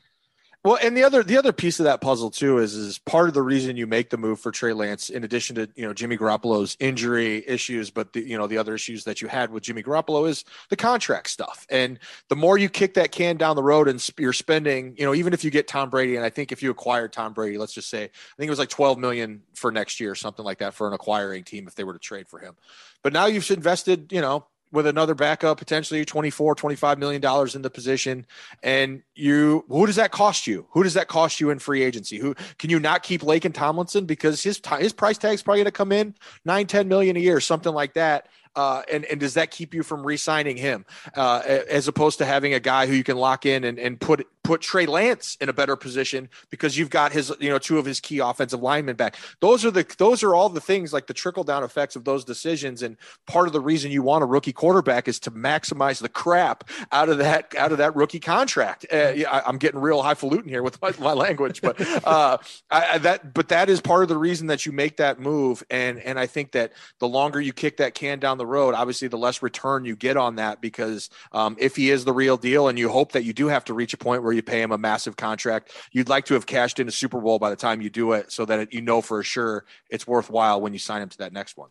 Well, 0.65 0.79
and 0.81 0.97
the 0.97 1.03
other 1.03 1.25
the 1.25 1.37
other 1.37 1.53
piece 1.53 1.81
of 1.81 1.85
that 1.85 2.01
puzzle 2.01 2.31
too 2.31 2.59
is 2.59 2.75
is 2.75 2.99
part 2.99 3.27
of 3.27 3.35
the 3.35 3.43
reason 3.43 3.77
you 3.77 3.89
make 3.89 4.11
the 4.11 4.17
move 4.17 4.39
for 4.39 4.53
Trey 4.53 4.73
Lance, 4.73 5.11
in 5.11 5.25
addition 5.25 5.57
to 5.57 5.69
you 5.75 5.85
know 5.85 5.93
Jimmy 5.93 6.17
Garoppolo's 6.17 6.77
injury 6.79 7.43
issues, 7.49 7.91
but 7.91 8.13
the 8.13 8.21
you 8.21 8.39
know 8.39 8.47
the 8.47 8.59
other 8.59 8.73
issues 8.73 9.03
that 9.05 9.21
you 9.21 9.27
had 9.27 9.51
with 9.51 9.65
Jimmy 9.65 9.83
Garoppolo 9.83 10.29
is 10.29 10.45
the 10.69 10.77
contract 10.77 11.31
stuff. 11.31 11.67
And 11.69 11.99
the 12.29 12.37
more 12.37 12.59
you 12.59 12.69
kick 12.69 12.95
that 12.95 13.11
can 13.11 13.37
down 13.39 13.57
the 13.57 13.63
road 13.63 13.89
and 13.89 14.09
you're 14.17 14.33
spending, 14.33 14.95
you 14.97 15.05
know, 15.05 15.17
even 15.17 15.33
if 15.33 15.43
you 15.43 15.51
get 15.51 15.67
Tom 15.67 15.91
Brady, 15.91 16.15
and 16.15 16.25
I 16.25 16.31
think 16.31 16.53
if 16.53 16.63
you 16.63 16.71
acquire 16.71 17.09
Tom 17.09 17.33
Brady, 17.33 17.59
let's 17.59 17.73
just 17.73 17.91
say 17.91 18.05
I 18.05 18.37
think 18.39 18.47
it 18.47 18.51
was 18.51 18.61
like 18.61 18.69
12 18.69 18.99
million 18.99 19.43
for 19.55 19.73
next 19.73 19.99
year, 19.99 20.13
or 20.13 20.15
something 20.15 20.45
like 20.45 20.59
that 20.59 20.75
for 20.75 20.87
an 20.87 20.93
acquiring 20.93 21.43
team 21.43 21.67
if 21.67 21.75
they 21.75 21.83
were 21.83 21.95
to 21.95 21.99
trade 21.99 22.29
for 22.29 22.39
him. 22.39 22.55
But 23.03 23.13
now 23.13 23.27
you've 23.27 23.51
invested, 23.51 24.13
you 24.13 24.21
know, 24.21 24.47
with 24.73 24.87
another 24.87 25.14
backup, 25.14 25.59
potentially 25.59 26.05
24, 26.05 26.55
25 26.55 26.99
million 26.99 27.20
dollars 27.20 27.55
in 27.55 27.62
the 27.62 27.70
position. 27.70 28.27
And 28.62 29.03
you, 29.14 29.64
who 29.68 29.87
does 29.87 29.97
that 29.97 30.11
cost 30.11 30.47
you? 30.47 30.66
Who 30.70 30.83
does 30.83 30.95
that 30.95 31.09
cost 31.09 31.41
you 31.41 31.51
in 31.51 31.59
free 31.59 31.83
agency? 31.83 32.18
Who 32.18 32.35
can 32.59 32.70
you 32.70 32.81
not 32.81 33.03
keep 33.03 33.20
Laken 33.20 33.53
Tomlinson 33.53 34.07
because 34.07 34.43
his 34.43 34.61
his 34.79 34.93
price 34.93 35.18
tag's 35.18 35.43
probably 35.43 35.59
going 35.59 35.66
to 35.66 35.73
come 35.73 35.93
in 35.93 36.14
nine, 36.45 36.66
10 36.66 36.89
million 36.89 37.16
a 37.16 37.20
year, 37.20 37.41
something 37.41 37.73
like 37.73 37.95
that. 37.95 38.29
Uh, 38.55 38.82
and 38.90 39.05
and 39.07 39.20
does 39.20 39.34
that 39.34 39.50
keep 39.50 39.74
you 39.74 39.82
from 39.82 40.07
re-signing 40.07 40.57
him 40.57 40.84
uh, 41.16 41.42
as 41.46 41.88
opposed 41.88 42.18
to 42.18 42.24
having 42.24 42.55
a 42.55 42.61
guy 42.61 42.86
who 42.86 42.94
you 42.94 43.05
can 43.05 43.16
lock 43.16 43.46
in 43.46 43.64
and, 43.64 43.78
and 43.78 44.00
put 44.00 44.26
put 44.42 44.61
Trey 44.61 44.86
Lance 44.86 45.36
in 45.40 45.48
a 45.48 45.53
better 45.53 45.76
position 45.76 46.28
because 46.50 46.76
you've 46.76 46.90
got 46.90 47.12
his 47.12 47.32
you 47.40 47.48
know 47.48 47.59
two 47.59 47.78
of 47.78 47.84
his 47.84 48.00
key 48.00 48.18
offensive 48.18 48.62
linemen 48.62 48.96
back. 48.96 49.16
Those 49.40 49.64
are 49.64 49.70
the 49.70 49.86
those 49.98 50.22
are 50.22 50.34
all 50.34 50.48
the 50.48 50.61
things 50.61 50.92
like 50.92 51.07
the 51.07 51.14
trickle 51.14 51.44
down 51.44 51.62
effects 51.62 51.96
of 51.96 52.05
those 52.05 52.24
decisions. 52.24 52.82
And 52.82 52.96
part 53.26 53.46
of 53.46 53.53
the 53.53 53.61
reason 53.61 53.90
you 53.90 54.03
want 54.03 54.22
a 54.22 54.26
rookie 54.26 54.53
quarterback 54.53 55.09
is 55.09 55.20
to 55.20 55.30
maximize 55.30 56.00
the 56.00 56.09
crap 56.09 56.68
out 56.90 57.09
of 57.09 57.18
that 57.18 57.55
out 57.57 57.72
of 57.72 57.78
that 57.78 57.94
rookie 57.94 58.20
contract. 58.20 58.86
Uh, 58.92 59.12
yeah, 59.14 59.30
I, 59.30 59.42
I'm 59.46 59.59
getting 59.59 59.80
real 59.80 60.03
highfalutin 60.03 60.48
here 60.48 60.62
with 60.62 60.80
my, 60.82 60.92
my 60.98 61.12
language, 61.12 61.62
but 61.62 61.80
uh, 62.07 62.38
I, 62.70 62.98
that 62.98 63.34
but 63.34 63.48
that 63.48 63.68
is 63.68 63.80
part 63.80 64.03
of 64.03 64.09
the 64.09 64.18
reason 64.18 64.48
that 64.48 64.66
you 64.66 64.72
make 64.72 64.96
that 64.96 65.20
move. 65.20 65.62
And 65.70 66.00
and 66.00 66.18
I 66.18 66.26
think 66.26 66.53
that 66.53 66.72
the 66.98 67.09
longer 67.09 67.40
you 67.40 67.53
kick 67.53 67.76
that 67.76 67.94
can 67.94 68.18
down 68.18 68.38
the 68.38 68.41
road, 68.47 68.74
obviously 68.74 69.09
the 69.09 69.18
less 69.18 69.43
return 69.43 69.84
you 69.84 69.97
get 69.97 70.16
on 70.16 70.36
that 70.36 70.61
because 70.61 71.11
um, 71.32 71.57
if 71.59 71.76
he 71.76 71.90
is 71.90 72.05
the 72.05 72.12
real 72.12 72.36
deal, 72.36 72.68
and 72.68 72.78
you 72.78 72.88
hope 72.88 73.12
that 73.12 73.24
you 73.24 73.32
do 73.32 73.49
have 73.49 73.64
to 73.64 73.74
reach 73.74 73.95
a 73.95 73.99
point 73.99 74.22
where 74.22 74.32
you 74.32 74.43
pay 74.43 74.61
him 74.62 74.72
a 74.72 74.78
massive 74.78 75.16
contract, 75.16 75.72
you'd 75.93 76.09
like 76.09 76.26
to 76.26 76.34
have 76.34 76.47
cashed 76.47 76.78
in 76.78 76.88
a 76.88 76.93
Super 76.93 77.20
Bowl 77.20 77.38
by 77.38 77.51
the 77.51 77.57
time 77.57 77.80
you 77.80 77.90
do 77.90 78.12
it, 78.12 78.32
so 78.32 78.45
that 78.45 78.59
it, 78.59 78.72
you 78.72 78.80
know 78.80 79.01
for 79.01 79.22
sure 79.22 79.64
it's 79.90 80.07
worthwhile 80.07 80.61
when 80.61 80.72
you 80.72 80.78
sign 80.78 81.03
him 81.03 81.09
to 81.09 81.18
that 81.18 81.32
next 81.32 81.57
one. 81.57 81.70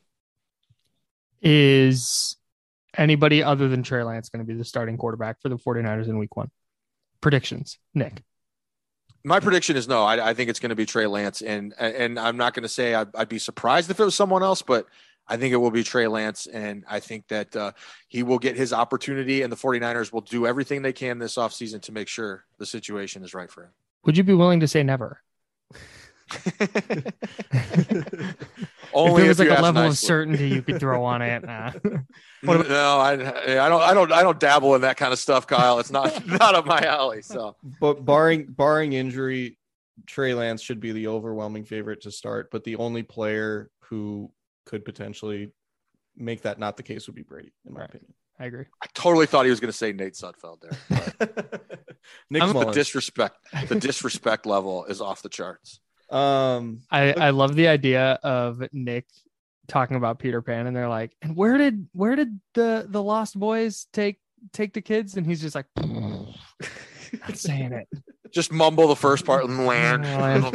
is 1.41 2.38
anybody 2.97 3.43
other 3.43 3.67
than 3.67 3.84
Trey 3.84 4.03
Lance 4.03 4.30
going 4.30 4.45
to 4.45 4.47
be 4.47 4.57
the 4.57 4.65
starting 4.65 4.97
quarterback 4.97 5.41
for 5.41 5.49
the 5.49 5.57
49ers 5.57 6.07
in 6.07 6.17
week 6.17 6.36
one? 6.36 6.51
Predictions, 7.22 7.78
Nick. 7.93 8.24
My 9.24 9.39
prediction 9.39 9.76
is 9.76 9.88
no. 9.88 10.03
I, 10.03 10.30
I 10.30 10.34
think 10.34 10.49
it's 10.49 10.59
going 10.59 10.72
to 10.72 10.76
be 10.76 10.88
Trey 10.88 11.05
Lance, 11.05 11.43
and 11.43 11.76
and 11.78 12.19
I'm 12.19 12.38
not 12.38 12.55
going 12.55 12.63
to 12.63 12.69
say 12.69 12.95
I'd, 12.95 13.15
I'd 13.15 13.30
be 13.30 13.38
surprised 13.38 13.91
if 13.91 13.99
it 13.99 14.03
was 14.03 14.15
someone 14.15 14.41
else, 14.41 14.63
but 14.63 14.88
I 15.28 15.38
think 15.38 15.53
it 15.53 15.57
will 15.57 15.72
be 15.72 15.84
Trey 15.84 16.07
Lance, 16.07 16.47
and 16.47 16.84
I 16.89 16.99
think 16.99 17.28
that 17.30 17.55
uh, 17.55 17.72
he 18.07 18.24
will 18.24 18.39
get 18.39 18.57
his 18.57 18.74
opportunity, 18.74 19.43
and 19.43 19.51
the 19.51 19.57
49ers 19.57 20.11
will 20.11 20.22
do 20.22 20.45
everything 20.45 20.82
they 20.82 20.93
can 20.93 21.19
this 21.19 21.36
offseason 21.36 21.82
to 21.84 21.91
make 21.91 22.07
sure 22.07 22.43
the 22.57 22.65
situation 22.65 23.24
is 23.24 23.34
right 23.34 23.49
for 23.49 23.63
him. 23.63 23.72
Would 24.03 24.17
you 24.17 24.24
be 24.24 24.34
willing 24.34 24.59
to 24.59 24.67
say 24.67 24.84
never? 24.84 25.22
Only 28.93 29.24
if 29.24 29.24
there 29.24 29.28
was 29.28 29.39
if 29.39 29.47
like 29.47 29.49
a 29.49 29.53
ask 29.53 29.63
level 29.63 29.84
of 29.84 29.97
certainty 29.97 30.49
you 30.49 30.61
could 30.61 30.80
throw 30.80 31.03
on 31.03 31.22
it. 31.22 31.43
Nah. 32.43 32.53
no, 32.63 32.97
I, 32.97 33.11
I 33.13 33.69
don't, 33.69 33.82
I 33.82 33.93
don't, 33.93 34.11
I 34.11 34.24
don't 34.24 34.39
dabble 34.39 34.74
in 34.74 34.82
that 34.82 34.97
kind 34.97 35.13
of 35.13 35.19
stuff, 35.19 35.45
Kyle. 35.45 35.78
It's 35.78 35.91
not, 35.91 36.26
not 36.28 36.55
up 36.55 36.65
my 36.65 36.80
alley. 36.80 37.22
So 37.22 37.55
But 37.80 38.03
barring 38.03 38.47
barring 38.47 38.93
injury, 38.93 39.59
Trey 40.07 40.34
Lance 40.34 40.61
should 40.61 40.80
be 40.80 40.91
the 40.91 41.07
overwhelming 41.07 41.65
favorite 41.65 42.01
to 42.01 42.11
start. 42.11 42.49
But 42.49 42.63
the 42.63 42.78
only 42.78 43.03
player 43.03 43.69
who 43.82 44.32
could 44.72 44.86
potentially 44.86 45.51
make 46.15 46.41
that 46.43 46.57
not 46.57 46.78
the 46.78 46.84
case 46.84 47.05
would 47.07 47.15
be 47.15 47.24
Brady, 47.24 47.51
in 47.67 47.74
my 47.74 47.82
Right. 47.82 47.89
opinion. 47.89 48.13
I 48.39 48.45
agree. 48.45 48.65
I 48.82 48.88
totally 48.95 49.26
thought 49.28 49.43
he 49.45 49.51
was 49.51 49.59
going 49.59 49.69
to 49.72 49.78
say 49.78 49.91
Nate 49.91 50.13
Sudfeld 50.13 50.61
there. 50.61 51.19
Nick 52.32 52.41
I'm- 52.41 52.53
The 52.53 52.72
disrespect, 52.72 53.36
the 53.67 53.76
disrespect 53.88 54.45
level 54.47 54.86
is 54.86 54.99
off 55.01 55.22
the 55.22 55.30
charts. 55.30 55.80
um, 56.09 56.82
I, 56.89 57.11
I 57.13 57.30
love 57.32 57.55
the 57.55 57.67
idea 57.67 58.13
of 58.24 58.63
Nick 58.72 59.05
talking 59.67 59.97
about 59.97 60.17
Peter 60.19 60.41
Pan, 60.41 60.65
and 60.67 60.76
they're 60.76 60.89
like, 60.89 61.15
"And 61.22 61.36
where 61.36 61.57
did 61.57 61.88
where 61.93 62.15
did 62.15 62.39
the 62.55 62.86
the 62.89 63.01
Lost 63.03 63.38
Boys 63.39 63.86
take 63.93 64.19
take 64.53 64.74
the 64.74 64.82
kids?" 64.82 65.15
And 65.17 65.26
he's 65.26 65.39
just 65.41 65.55
like, 65.55 65.67
"Not 65.78 66.36
saying 67.36 67.74
it." 67.74 67.88
Just 68.34 68.51
mumble 68.51 68.88
the 68.88 68.95
first 68.95 69.25
part 69.25 69.43
and 69.45 69.65
land. 69.65 70.03
Land. 70.05 70.53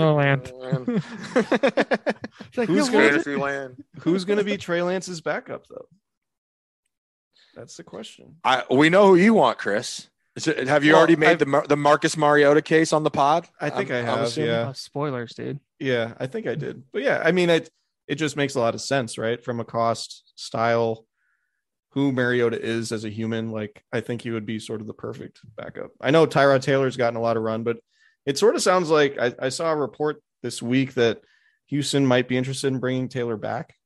land. 0.00 0.52
Like, 2.56 2.68
Who's 2.68 2.86
"Yeah, 2.88 2.92
gonna- 2.92 3.08
Fantasy 3.10 3.36
land. 3.36 3.84
who's 4.00 4.24
going 4.24 4.38
to 4.38 4.44
be 4.44 4.56
Trey 4.56 4.82
Lance's 4.82 5.20
backup 5.20 5.66
though? 5.68 5.86
That's 7.54 7.76
the 7.76 7.82
question. 7.84 8.36
I, 8.44 8.62
we 8.70 8.90
know 8.90 9.06
who 9.08 9.16
you 9.16 9.34
want, 9.34 9.58
Chris. 9.58 10.08
Is 10.36 10.48
it, 10.48 10.66
have 10.68 10.84
you 10.84 10.92
Well, 10.92 10.98
already 10.98 11.16
made 11.16 11.40
I've- 11.42 11.44
the 11.50 11.64
the 11.68 11.76
Marcus 11.76 12.16
Mariota 12.16 12.60
case 12.62 12.92
on 12.92 13.02
the 13.04 13.10
pod? 13.10 13.48
I 13.60 13.70
think 13.70 13.90
I'm- 13.90 14.04
I 14.04 14.10
have, 14.10 14.20
assuming? 14.22 14.50
yeah. 14.50 14.68
Oh, 14.68 14.72
spoilers, 14.72 15.34
dude. 15.34 15.60
Yeah, 15.78 16.14
I 16.18 16.26
think 16.26 16.46
I 16.46 16.54
did. 16.56 16.82
But 16.92 17.02
yeah, 17.02 17.22
I 17.24 17.32
mean 17.32 17.50
it 17.50 17.70
it 18.08 18.16
just 18.16 18.36
makes 18.36 18.54
a 18.54 18.60
lot 18.60 18.74
of 18.74 18.80
sense, 18.80 19.16
right? 19.16 19.42
From 19.42 19.60
a 19.60 19.64
cost 19.64 20.32
style 20.36 21.06
who 21.94 22.10
Mariota 22.10 22.60
is 22.60 22.90
as 22.90 23.04
a 23.04 23.08
human, 23.08 23.52
like 23.52 23.84
I 23.92 24.00
think 24.00 24.20
he 24.20 24.32
would 24.32 24.44
be 24.44 24.58
sort 24.58 24.80
of 24.80 24.88
the 24.88 24.92
perfect 24.92 25.38
backup. 25.56 25.92
I 26.00 26.10
know 26.10 26.26
Tyrod 26.26 26.60
Taylor's 26.60 26.96
gotten 26.96 27.16
a 27.16 27.22
lot 27.22 27.36
of 27.36 27.44
run, 27.44 27.62
but 27.62 27.78
it 28.26 28.36
sort 28.36 28.56
of 28.56 28.62
sounds 28.62 28.90
like 28.90 29.16
I, 29.16 29.32
I 29.38 29.48
saw 29.50 29.70
a 29.70 29.76
report 29.76 30.20
this 30.42 30.60
week 30.60 30.94
that 30.94 31.20
Houston 31.66 32.04
might 32.04 32.26
be 32.26 32.36
interested 32.36 32.66
in 32.66 32.80
bringing 32.80 33.08
Taylor 33.08 33.36
back. 33.36 33.76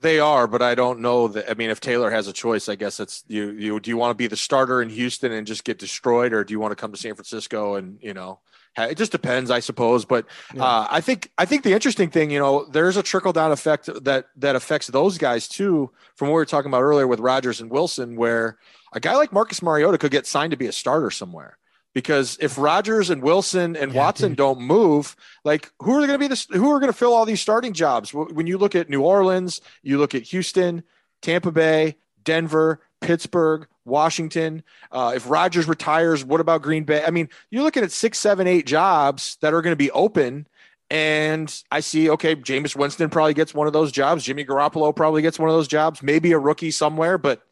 They 0.00 0.20
are, 0.20 0.46
but 0.46 0.62
I 0.62 0.74
don't 0.74 1.00
know 1.00 1.28
that. 1.28 1.50
I 1.50 1.54
mean, 1.54 1.68
if 1.68 1.80
Taylor 1.80 2.10
has 2.10 2.28
a 2.28 2.32
choice, 2.32 2.66
I 2.66 2.76
guess 2.76 2.98
it's 2.98 3.24
you. 3.28 3.50
You 3.50 3.78
do 3.78 3.90
you 3.90 3.98
want 3.98 4.12
to 4.12 4.14
be 4.14 4.26
the 4.26 4.36
starter 4.36 4.80
in 4.80 4.88
Houston 4.88 5.30
and 5.30 5.46
just 5.46 5.64
get 5.64 5.78
destroyed, 5.78 6.32
or 6.32 6.44
do 6.44 6.52
you 6.52 6.60
want 6.60 6.72
to 6.72 6.76
come 6.76 6.92
to 6.92 6.98
San 6.98 7.14
Francisco 7.14 7.74
and 7.74 7.98
you 8.00 8.14
know? 8.14 8.40
It 8.76 8.96
just 8.96 9.10
depends, 9.12 9.50
I 9.50 9.60
suppose. 9.60 10.04
But 10.04 10.26
Yeah. 10.54 10.62
uh, 10.64 10.86
I 10.90 11.00
think 11.00 11.30
I 11.38 11.44
think 11.46 11.62
the 11.64 11.72
interesting 11.72 12.10
thing, 12.10 12.30
you 12.30 12.38
know, 12.38 12.64
there's 12.70 12.96
a 12.96 13.02
trickle 13.02 13.32
down 13.32 13.50
effect 13.52 13.88
that 14.04 14.26
that 14.36 14.54
affects 14.56 14.86
those 14.88 15.18
guys 15.18 15.48
too. 15.48 15.90
From 16.16 16.28
what 16.28 16.34
we 16.34 16.40
were 16.40 16.46
talking 16.46 16.70
about 16.70 16.82
earlier 16.82 17.06
with 17.06 17.20
Rodgers 17.20 17.60
and 17.60 17.70
Wilson, 17.70 18.16
where 18.16 18.58
a 18.92 19.00
guy 19.00 19.16
like 19.16 19.32
Marcus 19.32 19.62
Mariota 19.62 19.98
could 19.98 20.10
get 20.12 20.26
signed 20.26 20.50
to 20.52 20.56
be 20.56 20.66
a 20.66 20.72
starter 20.72 21.10
somewhere. 21.10 21.58
Because 21.94 22.36
if 22.40 22.56
Rodgers 22.58 23.10
and 23.10 23.22
Wilson 23.22 23.74
and 23.74 23.92
Yeah, 23.92 23.98
Watson 24.04 24.30
dude. 24.30 24.38
don't 24.38 24.60
move, 24.60 25.16
like 25.44 25.72
who 25.80 25.94
are 25.94 26.06
going 26.06 26.18
to 26.20 26.28
be 26.28 26.28
the 26.28 26.46
who 26.56 26.70
are 26.70 26.78
going 26.78 26.92
to 26.92 26.96
fill 26.96 27.14
all 27.14 27.24
these 27.24 27.40
starting 27.40 27.72
jobs? 27.72 28.14
When 28.14 28.46
you 28.46 28.58
look 28.58 28.76
at 28.76 28.88
New 28.88 29.02
Orleans, 29.02 29.60
you 29.82 29.98
look 29.98 30.14
at 30.14 30.22
Houston, 30.24 30.84
Tampa 31.22 31.50
Bay, 31.50 31.96
Denver, 32.22 32.80
Pittsburgh, 33.00 33.66
Washington. 33.88 34.62
Uh, 34.92 35.12
if 35.16 35.28
Rodgers 35.28 35.66
retires, 35.66 36.24
what 36.24 36.40
about 36.40 36.62
Green 36.62 36.84
Bay? 36.84 37.02
I 37.04 37.10
mean, 37.10 37.28
you're 37.50 37.62
looking 37.62 37.82
at 37.82 37.90
six, 37.92 38.18
seven, 38.18 38.46
eight 38.46 38.66
jobs 38.66 39.36
that 39.40 39.54
are 39.54 39.62
going 39.62 39.72
to 39.72 39.76
be 39.76 39.90
open. 39.90 40.46
And 40.90 41.54
I 41.70 41.80
see, 41.80 42.08
okay, 42.10 42.34
Jameis 42.36 42.74
Winston 42.74 43.10
probably 43.10 43.34
gets 43.34 43.52
one 43.52 43.66
of 43.66 43.72
those 43.72 43.92
jobs. 43.92 44.24
Jimmy 44.24 44.44
Garoppolo 44.44 44.94
probably 44.94 45.20
gets 45.22 45.38
one 45.38 45.48
of 45.50 45.54
those 45.54 45.68
jobs. 45.68 46.02
Maybe 46.02 46.32
a 46.32 46.38
rookie 46.38 46.70
somewhere, 46.70 47.18
but 47.18 47.42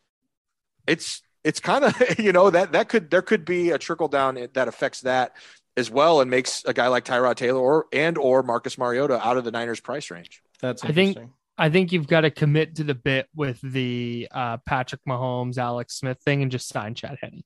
it's 0.87 1.23
it's 1.45 1.61
kind 1.61 1.85
of 1.85 1.95
you 2.19 2.33
know 2.33 2.51
that 2.51 2.73
that 2.73 2.89
could 2.89 3.11
there 3.11 3.23
could 3.23 3.45
be 3.45 3.71
a 3.71 3.79
trickle 3.79 4.09
down 4.09 4.39
that 4.55 4.69
affects 4.69 5.03
that 5.03 5.37
as 5.77 5.91
well 5.91 6.21
and 6.23 6.31
makes 6.31 6.65
a 6.65 6.73
guy 6.73 6.89
like 6.89 7.05
Tyrod 7.05 7.35
Taylor 7.37 7.61
or 7.61 7.87
and 7.93 8.17
or 8.17 8.43
Marcus 8.43 8.79
Mariota 8.79 9.25
out 9.27 9.37
of 9.37 9.45
the 9.45 9.51
Niners 9.51 9.81
price 9.81 10.11
range. 10.11 10.43
That's 10.61 10.83
I 10.83 10.93
think- 10.93 11.17
interesting. 11.17 11.33
I 11.59 11.71
think 11.71 11.91
you've 11.93 12.07
got 12.07 12.21
to 12.23 12.31
commit 12.31 12.77
to 12.77 12.85
the 12.85 12.95
bit 12.95 13.29
with 13.35 13.61
the 13.63 14.29
uh, 14.31 14.59
Patrick 14.67 15.01
Mahomes, 15.09 15.57
Alex 15.59 15.95
Smith 15.99 16.19
thing, 16.25 16.43
and 16.43 16.51
just 16.51 16.69
sign 16.69 16.95
Chad 16.95 17.17
Henne. 17.23 17.43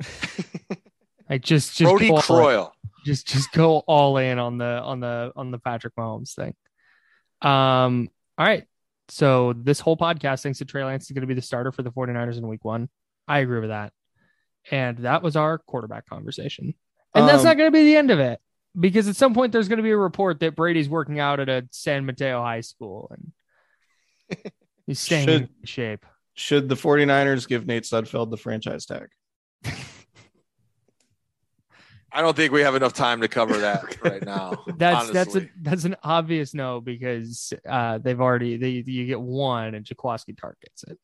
like 1.30 1.42
just 1.42 1.76
just 1.76 1.90
Brodie 1.90 2.08
go 2.08 2.16
all- 2.16 2.22
Croyle. 2.22 2.72
just 3.04 3.26
just 3.26 3.52
go 3.52 3.78
all 3.86 4.16
in 4.18 4.38
on 4.38 4.58
the 4.58 4.64
on 4.82 5.00
the 5.00 5.32
on 5.36 5.50
the 5.50 5.58
Patrick 5.58 5.94
Mahomes 5.96 6.34
thing. 6.34 6.54
Um, 7.42 8.08
all 8.36 8.46
right, 8.46 8.64
So 9.08 9.52
this 9.52 9.78
whole 9.80 9.96
podcast 9.96 10.42
thinks 10.42 10.58
that 10.58 10.68
Trey 10.68 10.84
Lance 10.84 11.04
is 11.04 11.10
going 11.12 11.20
to 11.22 11.26
be 11.28 11.34
the 11.34 11.42
starter 11.42 11.70
for 11.72 11.82
the 11.82 11.90
49ers 11.90 12.36
in 12.38 12.46
week 12.48 12.64
one. 12.64 12.88
I 13.28 13.38
agree 13.40 13.60
with 13.60 13.70
that. 13.70 13.92
And 14.70 14.98
that 14.98 15.22
was 15.22 15.36
our 15.36 15.58
quarterback 15.58 16.06
conversation. 16.06 16.74
And 17.14 17.28
that's 17.28 17.40
Um, 17.40 17.44
not 17.46 17.56
going 17.56 17.68
to 17.68 17.76
be 17.76 17.84
the 17.84 17.96
end 17.96 18.10
of 18.10 18.18
it 18.18 18.40
because 18.78 19.08
at 19.08 19.16
some 19.16 19.34
point 19.34 19.52
there's 19.52 19.68
going 19.68 19.78
to 19.78 19.82
be 19.82 19.90
a 19.90 19.96
report 19.96 20.40
that 20.40 20.56
Brady's 20.56 20.88
working 20.88 21.18
out 21.18 21.40
at 21.40 21.48
a 21.48 21.66
San 21.70 22.06
Mateo 22.06 22.42
high 22.42 22.60
school 22.60 23.10
and 23.12 24.52
he's 24.86 25.00
staying 25.00 25.28
in 25.28 25.40
Should- 25.40 25.68
shape. 25.68 26.06
Should 26.34 26.68
the 26.68 26.76
49ers 26.76 27.48
give 27.48 27.66
Nate 27.66 27.82
Sudfeld 27.82 28.30
the 28.30 28.36
franchise 28.36 28.86
tag? 28.86 29.08
I 32.12 32.22
don't 32.22 32.36
think 32.36 32.52
we 32.52 32.60
have 32.62 32.76
enough 32.76 32.92
time 32.92 33.20
to 33.22 33.28
cover 33.28 33.58
that 33.58 34.00
right 34.04 34.24
now. 34.24 34.64
That's 34.76 35.10
that's 35.10 35.34
a, 35.34 35.48
that's 35.60 35.84
an 35.84 35.96
obvious 36.02 36.54
no 36.54 36.80
because 36.80 37.52
uh, 37.68 37.98
they've 37.98 38.20
already 38.20 38.56
they 38.56 38.70
you 38.86 39.04
get 39.04 39.20
one 39.20 39.74
and 39.74 39.84
Jaquiski 39.84 40.34
Tartt 40.36 40.54
gets 40.62 40.84
it. 40.84 40.98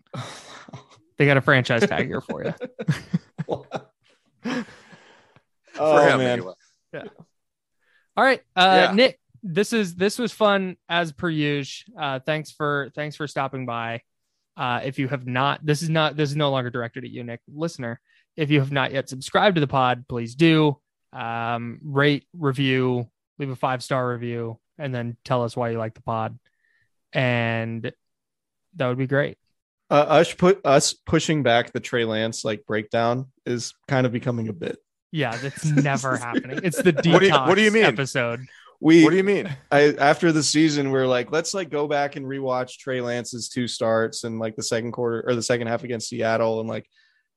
They 1.16 1.26
got 1.26 1.36
a 1.36 1.40
franchise 1.40 1.86
tag 1.86 2.06
here 2.06 2.20
for 2.20 2.44
you. 2.44 2.54
for 3.46 3.66
oh 5.78 6.06
him 6.08 6.18
man. 6.18 6.30
anyway. 6.30 6.54
All 8.16 8.24
right, 8.24 8.40
uh, 8.56 8.88
Yeah. 8.88 8.94
Nick, 8.94 9.20
this 9.42 9.72
is 9.72 9.94
this 9.94 10.18
was 10.18 10.32
fun 10.32 10.76
as 10.88 11.12
per 11.12 11.28
usual. 11.28 11.94
Uh, 11.98 12.20
thanks 12.20 12.50
for 12.50 12.90
thanks 12.94 13.16
for 13.16 13.26
stopping 13.26 13.66
by. 13.66 14.02
Uh, 14.56 14.80
if 14.84 14.98
you 14.98 15.08
have 15.08 15.26
not, 15.26 15.64
this 15.64 15.82
is 15.82 15.90
not 15.90 16.16
this 16.16 16.30
is 16.30 16.36
no 16.36 16.50
longer 16.50 16.70
directed 16.70 17.04
at 17.04 17.10
you, 17.10 17.24
Nick, 17.24 17.40
listener. 17.52 18.00
If 18.36 18.50
you 18.50 18.60
have 18.60 18.72
not 18.72 18.92
yet 18.92 19.08
subscribed 19.08 19.56
to 19.56 19.60
the 19.60 19.66
pod, 19.66 20.06
please 20.08 20.34
do. 20.34 20.78
Um, 21.12 21.78
rate, 21.82 22.26
review, 22.36 23.08
leave 23.38 23.50
a 23.50 23.56
five 23.56 23.82
star 23.82 24.08
review, 24.08 24.58
and 24.78 24.94
then 24.94 25.16
tell 25.24 25.44
us 25.44 25.56
why 25.56 25.70
you 25.70 25.78
like 25.78 25.94
the 25.94 26.02
pod, 26.02 26.38
and 27.12 27.92
that 28.76 28.88
would 28.88 28.98
be 28.98 29.06
great. 29.06 29.38
Uh, 29.90 30.06
us 30.08 30.32
put 30.32 30.64
us 30.64 30.94
pushing 30.94 31.42
back 31.42 31.72
the 31.72 31.80
Trey 31.80 32.04
Lance 32.04 32.44
like 32.44 32.64
breakdown 32.66 33.26
is 33.44 33.74
kind 33.86 34.06
of 34.06 34.12
becoming 34.12 34.48
a 34.48 34.52
bit. 34.52 34.78
Yeah, 35.14 35.36
that's 35.36 35.64
never 35.90 36.16
happening. 36.16 36.58
It's 36.64 36.82
the 36.82 36.92
detox 36.92 37.12
What 37.12 37.20
do 37.20 37.26
you- 37.26 37.32
what 37.32 37.54
do 37.54 37.62
you 37.62 37.70
mean? 37.70 37.84
episode. 37.84 38.40
We 38.80 39.04
What 39.04 39.10
do 39.10 39.16
you 39.16 39.22
mean? 39.24 39.48
I 39.70 39.94
after 39.94 40.32
the 40.32 40.42
season, 40.42 40.90
we're 40.90 41.06
like, 41.06 41.30
let's 41.30 41.54
like 41.54 41.70
go 41.70 41.86
back 41.86 42.16
and 42.16 42.26
rewatch 42.26 42.78
Trey 42.78 43.00
Lance's 43.00 43.48
two 43.48 43.68
starts 43.68 44.24
and 44.24 44.40
like 44.40 44.56
the 44.56 44.62
second 44.64 44.90
quarter 44.92 45.22
or 45.26 45.36
the 45.36 45.42
second 45.42 45.68
half 45.68 45.84
against 45.84 46.08
Seattle 46.08 46.58
and 46.58 46.68
like 46.68 46.86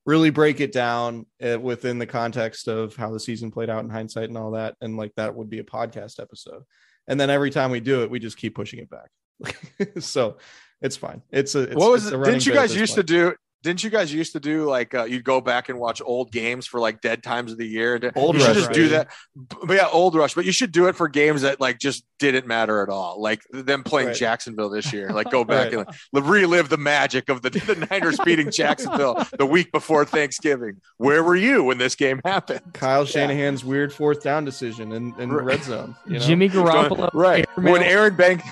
really 0.07 0.31
break 0.31 0.59
it 0.59 0.71
down 0.71 1.27
uh, 1.47 1.59
within 1.59 1.99
the 1.99 2.07
context 2.07 2.67
of 2.67 2.95
how 2.95 3.11
the 3.13 3.19
season 3.19 3.51
played 3.51 3.69
out 3.69 3.83
in 3.83 3.89
hindsight 3.89 4.29
and 4.29 4.37
all 4.37 4.51
that. 4.51 4.75
And 4.81 4.97
like 4.97 5.13
that 5.15 5.35
would 5.35 5.49
be 5.49 5.59
a 5.59 5.63
podcast 5.63 6.19
episode. 6.19 6.63
And 7.07 7.19
then 7.19 7.29
every 7.29 7.51
time 7.51 7.69
we 7.71 7.79
do 7.79 8.01
it, 8.03 8.09
we 8.09 8.19
just 8.19 8.37
keep 8.37 8.55
pushing 8.55 8.79
it 8.79 8.89
back. 8.89 9.99
so 9.99 10.37
it's 10.81 10.97
fine. 10.97 11.21
It's 11.31 11.53
a 11.55 11.61
it's, 11.61 11.75
what 11.75 11.91
was 11.91 12.05
it's 12.07 12.13
it? 12.13 12.19
a 12.19 12.23
Didn't 12.23 12.45
you 12.47 12.53
guys 12.53 12.75
used 12.75 12.95
point. 12.95 13.07
to 13.07 13.13
do? 13.13 13.35
Didn't 13.67 13.83
you 13.83 13.89
guys 13.89 14.13
used 14.13 14.31
to 14.31 14.39
do 14.39 14.63
like 14.63 14.93
uh, 14.95 15.03
you'd 15.03 15.25
go 15.25 15.41
back 15.41 15.67
and 15.67 15.77
watch 15.77 16.01
old 16.05 16.31
games 16.31 16.65
for 16.65 16.79
like 16.79 17.01
dead 17.01 17.21
times 17.21 17.51
of 17.51 17.57
the 17.57 17.67
year? 17.67 17.99
Old 18.15 18.35
you 18.35 18.39
should 18.41 18.47
Rush, 18.47 18.55
just 18.57 18.71
do 18.71 18.87
that. 18.89 19.09
But 19.35 19.73
yeah, 19.75 19.89
old 19.91 20.15
rush. 20.15 20.33
But 20.35 20.45
you 20.45 20.53
should 20.53 20.71
do 20.71 20.87
it 20.87 20.95
for 20.95 21.09
games 21.09 21.41
that 21.41 21.59
like 21.59 21.77
just 21.77 22.05
didn't 22.17 22.47
matter 22.47 22.81
at 22.81 22.87
all. 22.87 23.21
Like 23.21 23.41
them 23.51 23.83
playing 23.83 24.07
Right. 24.07 24.15
Jacksonville 24.15 24.69
this 24.69 24.93
year. 24.93 25.09
Like 25.09 25.29
go 25.29 25.43
back 25.43 25.73
Right. 25.73 25.85
and 26.13 26.25
relive 26.29 26.69
the 26.69 26.77
magic 26.77 27.27
of 27.27 27.41
the, 27.41 27.49
the 27.49 27.87
Niners 27.91 28.17
beating 28.23 28.51
Jacksonville 28.51 29.21
the 29.37 29.45
week 29.45 29.71
before 29.73 30.05
Thanksgiving. 30.05 30.79
Where 30.95 31.21
were 31.23 31.35
you 31.35 31.65
when 31.65 31.77
this 31.77 31.95
game 31.95 32.21
happened? 32.23 32.61
Kyle 32.73 33.03
Shanahan's 33.03 33.65
weird 33.65 33.91
fourth 33.91 34.23
down 34.23 34.45
decision 34.45 34.93
in, 34.93 35.13
in 35.19 35.29
Right. 35.29 35.43
red 35.45 35.63
zone. 35.63 35.95
You 36.07 36.13
know? 36.13 36.19
Jimmy 36.19 36.47
Garoppolo, 36.47 37.09
right 37.13 37.45
airmail 37.57 37.73
when 37.73 37.83
Aaron 37.83 38.15
Banks 38.15 38.47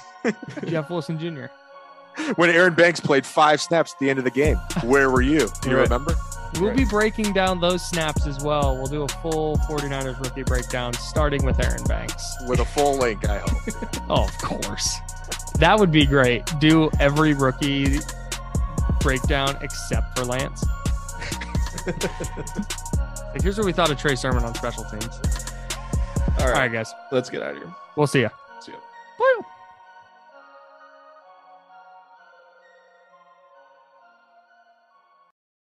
Jeff 0.66 0.89
Wilson 0.89 1.18
Jr. 1.18 1.45
when 2.36 2.49
Aaron 2.49 2.74
Banks 2.74 2.99
played 2.99 3.26
five 3.26 3.59
snaps 3.61 3.93
at 3.93 3.99
the 3.99 4.09
end 4.09 4.20
of 4.20 4.26
the 4.26 4.32
game. 4.32 4.57
Where 4.84 5.09
were 5.11 5.22
you? 5.22 5.49
Do 5.61 5.70
you 5.70 5.78
Right. 5.78 5.84
remember? 5.84 6.16
We'll 6.55 6.70
Right. 6.70 6.78
be 6.78 6.86
breaking 6.86 7.34
down 7.34 7.59
those 7.59 7.84
snaps 7.88 8.26
as 8.28 8.41
well. 8.43 8.76
We'll 8.78 8.86
do 8.88 9.03
a 9.03 9.07
full 9.07 9.57
49ers 9.68 10.18
rookie 10.20 10.43
breakdown 10.43 10.93
starting 10.93 11.43
with 11.45 11.59
Aaron 11.59 11.84
Banks. 11.84 12.24
With 12.47 12.59
a 12.61 12.66
full 12.66 12.97
link, 12.97 13.28
I 13.28 13.39
hope. 13.39 13.51
Oh, 14.09 14.24
of 14.26 14.38
course. 14.38 14.97
That 15.59 15.78
would 15.80 15.91
be 15.91 16.05
great. 16.05 16.43
Do 16.59 16.89
every 16.99 17.34
rookie 17.34 17.99
breakdown 19.01 19.57
except 19.61 20.18
for 20.18 20.26
Lance. 20.26 20.66
Like, 23.34 23.41
here's 23.43 23.57
what 23.57 23.66
we 23.66 23.74
thought 23.74 23.91
of 23.91 23.97
Trey 23.99 24.16
Sermon 24.16 24.45
on 24.45 24.55
special 24.55 24.86
teams. 24.86 25.07
All 26.39 26.45
All 26.45 26.51
right, 26.51 26.53
right, 26.59 26.72
guys. 26.72 26.93
let's 27.11 27.30
get 27.30 27.41
out 27.43 27.51
of 27.51 27.57
here. 27.57 27.68
We'll 27.97 28.07
see 28.07 28.22
ya. 28.22 28.30
See 28.61 28.72
ya. 28.72 28.78
Woo. 29.20 29.45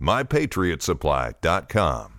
mypatriotsupply.com. 0.00 2.15